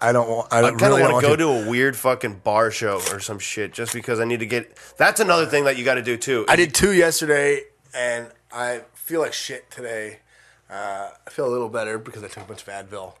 [0.00, 0.52] I don't want.
[0.52, 3.20] I, I kind of really want to go to a weird fucking bar show or
[3.20, 4.76] some shit just because I need to get.
[4.96, 6.44] That's another thing that you got to do too.
[6.48, 7.62] I did two yesterday,
[7.94, 10.20] and I feel like shit today.
[10.70, 13.12] Uh, I feel a little better because I took a bunch of Advil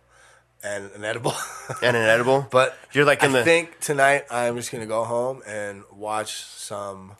[0.62, 1.34] and an edible.
[1.82, 3.44] and an edible, but you're like in the I the.
[3.44, 7.12] think tonight I'm just gonna go home and watch some.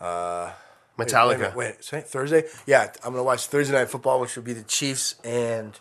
[0.00, 0.50] uh,
[0.98, 1.38] Metallica.
[1.38, 2.44] Wait, wait, wait, wait, Thursday?
[2.66, 5.78] Yeah, I'm gonna watch Thursday night football, which would be the Chiefs and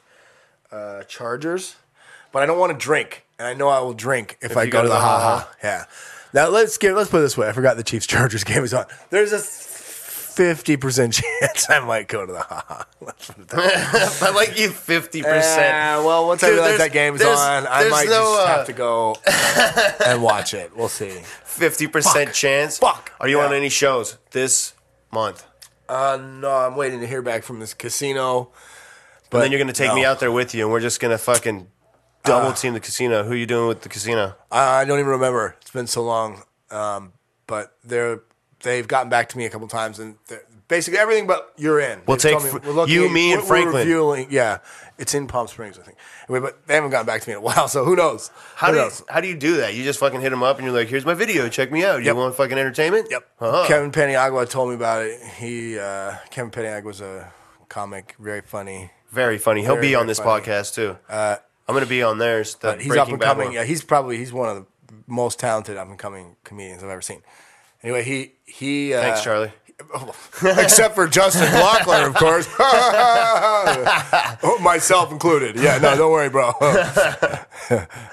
[0.72, 1.76] uh, Chargers.
[2.32, 4.72] But I don't want to drink, and I know I will drink if, I you
[4.72, 5.52] go, to the ha ha.
[5.64, 5.86] Yeah.
[6.34, 7.48] Now let's get let's put it this way.
[7.48, 8.86] I forgot the Chiefs Chargers game is on.
[9.12, 9.40] There's a
[10.34, 12.88] fifty percent chance I might go to the ha ha.
[13.02, 14.28] Let's put it that way.
[14.28, 15.76] I like you fifty percent.
[16.00, 18.12] Uh, well, once I Dude, realize there's- that game's there's- on, I there's might no,
[18.24, 19.16] just uh, have to go
[20.06, 20.76] and watch it.
[20.76, 21.10] We'll see.
[21.44, 22.78] Fifty percent chance.
[22.80, 23.12] Fuck.
[23.20, 24.74] Are you on any shows this
[25.12, 25.46] month?
[25.90, 28.52] Uh, no, I'm waiting to hear back from this casino.
[29.30, 30.10] But And then you're gonna take me no.
[30.12, 31.68] out there with you, and we're just gonna fucking
[32.24, 33.24] double team the casino.
[33.24, 34.36] Who are you doing with the casino?
[34.52, 35.56] I don't even remember.
[35.62, 36.44] It's been so long.
[36.72, 37.14] Um,
[37.48, 38.22] but they're
[38.64, 40.16] they've gotten back to me a couple times, and
[40.68, 42.02] basically everything but you're in.
[42.08, 43.74] We'll They've take me- fr- looking you, me, and we're- Franklin.
[43.74, 43.80] We're
[44.14, 44.58] reviewing, yeah,
[44.98, 45.98] it's in Palm Springs, I think.
[46.30, 48.32] Anyway, but they haven't gotten back to me in a while, so who knows?
[48.56, 49.74] How who do you, how do you do that?
[49.76, 51.48] You just fucking hit them up, and you're like, "Here's my video.
[51.50, 52.00] Check me out.
[52.00, 52.16] You Yep.
[52.16, 53.28] want fucking entertainment?" Yep.
[53.40, 53.68] Uh-huh.
[53.68, 55.22] Kevin Paniagua told me about it.
[55.38, 57.32] He uh, Kevin Paniagua was a
[57.70, 58.92] comic, very funny.
[59.12, 59.62] Very funny.
[59.62, 60.44] He'll Very, be on this funny.
[60.44, 60.98] podcast too.
[61.10, 62.56] I'm gonna be on theirs.
[62.56, 63.46] The he's up and coming.
[63.48, 63.54] one.
[63.54, 64.66] Yeah, he's probably he's one of the
[65.08, 67.22] most talented up and coming comedians I've ever seen.
[67.84, 68.94] Anyway, he he.
[68.94, 69.52] Uh, Thanks, Charlie.
[70.44, 72.48] Except for Justin Glockler, of course.
[74.44, 75.56] Oh, Myself included.
[75.58, 76.52] Yeah, no, don't worry, bro.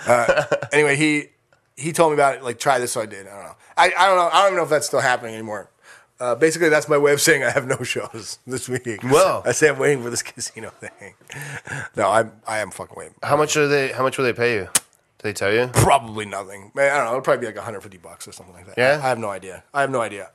[0.07, 1.29] uh, anyway, he
[1.77, 2.43] he told me about it.
[2.43, 3.27] Like, try this, so I did.
[3.27, 3.55] I don't know.
[3.77, 4.29] I, I don't know.
[4.33, 5.71] I don't even know if that's still happening anymore.
[6.19, 9.03] Uh, basically, that's my way of saying I have no shows this week.
[9.03, 9.43] Well.
[9.47, 11.15] I say I'm waiting for this casino thing.
[11.97, 13.15] No, I'm I am fucking waiting.
[13.23, 13.89] How much are they?
[13.89, 14.69] How much will they pay you?
[15.21, 15.67] Did they tell you?
[15.75, 16.73] Probably nothing.
[16.75, 17.11] Man, I don't know.
[17.11, 18.79] It'll probably be like 150 bucks or something like that.
[18.79, 19.01] Yeah?
[19.05, 19.65] I have no idea.
[19.75, 20.31] I have no idea.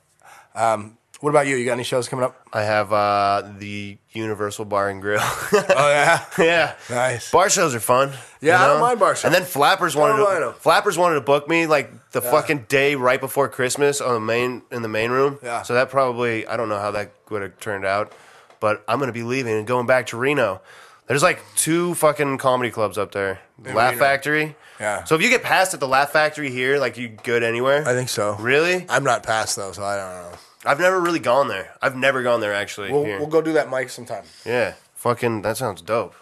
[0.53, 1.55] Um, what about you?
[1.55, 2.39] You got any shows coming up?
[2.53, 5.21] I have uh, the Universal Bar and Grill.
[5.53, 6.23] Oh yeah.
[6.37, 7.31] yeah, Nice.
[7.31, 8.11] Bar shows are fun.
[8.41, 9.25] Yeah, I don't mind bar shows.
[9.25, 10.53] And then Flappers wanted to.
[10.59, 14.61] Flappers wanted to book me like the fucking day right before Christmas on the main
[14.71, 15.39] in the main room.
[15.41, 15.63] Yeah.
[15.63, 18.11] So that probably I don't know how that would have turned out,
[18.59, 20.61] but I'm gonna be leaving and going back to Reno.
[21.07, 23.39] There's like two fucking comedy clubs up there.
[23.63, 23.97] Laugh Reno.
[23.97, 24.55] Factory.
[24.79, 25.03] Yeah.
[25.03, 27.87] So if you get past at the Laugh Factory here, like you good anywhere?
[27.87, 28.35] I think so.
[28.35, 28.85] Really?
[28.89, 30.37] I'm not past though, so I don't know.
[30.65, 31.75] I've never really gone there.
[31.81, 32.91] I've never gone there actually.
[32.91, 33.19] We'll, here.
[33.19, 34.23] we'll go do that mic sometime.
[34.45, 36.15] Yeah, fucking that sounds dope.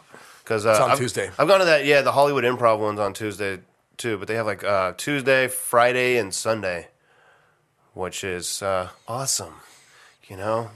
[0.44, 1.32] Because uh, on I've, Tuesday.
[1.40, 1.86] I've gone to that.
[1.86, 3.60] Yeah, the Hollywood Improv one's on Tuesday
[3.96, 4.18] too.
[4.18, 6.90] But they have like uh, Tuesday, Friday, and Sunday,
[7.94, 9.56] which is uh, awesome.
[10.28, 10.72] You know,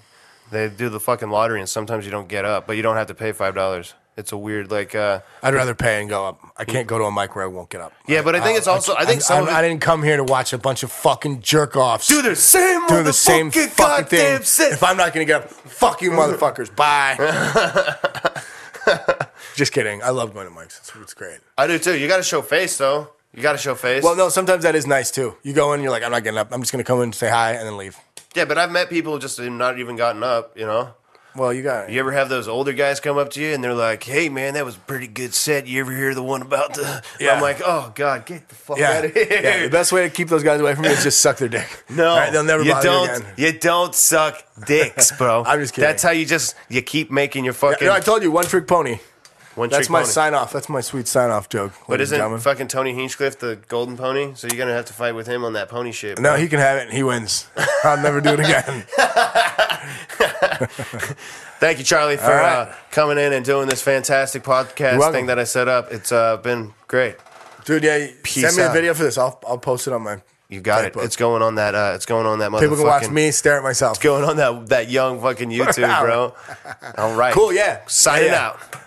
[0.51, 3.07] they do the fucking lottery, and sometimes you don't get up, but you don't have
[3.07, 3.93] to pay five dollars.
[4.15, 4.95] It's a weird like.
[4.95, 6.39] Uh, I'd rather pay and go up.
[6.57, 7.93] I can't go to a mic where I won't get up.
[8.07, 10.01] Yeah, but I think it's also- I think some I, of it- I didn't come
[10.01, 12.87] here to watch a bunch of fucking jerk offs do the same.
[12.87, 14.41] doing the same motherfucking fucking thing.
[14.41, 14.73] shit.
[14.73, 16.75] If I'm not gonna get up, fuck you, motherfuckers.
[16.75, 17.15] Bye.
[19.55, 20.01] Just kidding.
[20.01, 20.77] I love going to mics.
[20.79, 21.39] It's, it's great.
[21.57, 21.97] I do too.
[21.97, 23.09] You got to show face though.
[23.33, 24.03] You got to show face.
[24.03, 25.35] Well, no, sometimes that is nice too.
[25.43, 26.51] You go in, you're like, I'm not getting up.
[26.51, 27.97] I'm just gonna come in, and say hi, and then leave.
[28.37, 30.57] Yeah, but I've met people just not even gotten up.
[30.57, 30.93] You know.
[31.35, 31.91] Well, you got.
[31.91, 34.55] You ever have those older guys come up to you and they're like, "Hey, man,
[34.55, 35.67] that was a pretty good set.
[35.67, 37.33] You ever hear the one about the?" Yeah.
[37.35, 38.91] I'm like, "Oh God, get the fuck Yeah.
[38.93, 39.63] out of here!" yeah.
[39.63, 41.67] The best way to keep those guys away from you is just suck their dick.
[41.91, 43.07] no, right, they'll never you bother don't.
[43.09, 43.33] you again.
[43.37, 45.43] You don't suck dicks, bro.
[45.47, 45.87] I'm just kidding.
[45.87, 48.45] That's how you just you keep making your fucking You know, I told you, one
[48.45, 48.97] trick pony.
[49.57, 50.11] One That's my pony.
[50.11, 50.53] sign off.
[50.53, 51.73] That's my sweet sign off joke.
[51.87, 52.39] But isn't gentlemen.
[52.39, 54.33] fucking Tony Hinchcliffe the golden pony?
[54.35, 56.19] So you're gonna have to fight with him on that pony shit.
[56.19, 56.39] No, bro.
[56.39, 57.47] he can have it and he wins.
[57.83, 58.85] I'll never do it again.
[61.59, 62.67] Thank you, Charlie, for right.
[62.69, 65.91] uh, coming in and doing this fantastic podcast thing that I set up.
[65.91, 67.15] It's uh, been great.
[67.65, 68.69] Dude, yeah, Peace send me out.
[68.71, 69.17] a video for this.
[69.17, 70.21] I'll, I'll post it on my.
[70.49, 70.93] You got it.
[70.97, 71.75] It's going on that.
[71.75, 72.51] Uh, it's going on that.
[72.59, 73.99] People can watch me stare at myself.
[73.99, 76.33] going on that that young fucking YouTube, bro.
[76.97, 77.33] All right.
[77.33, 77.81] Cool, yeah.
[77.87, 78.47] Signing Yeah, yeah.
[78.47, 78.86] out.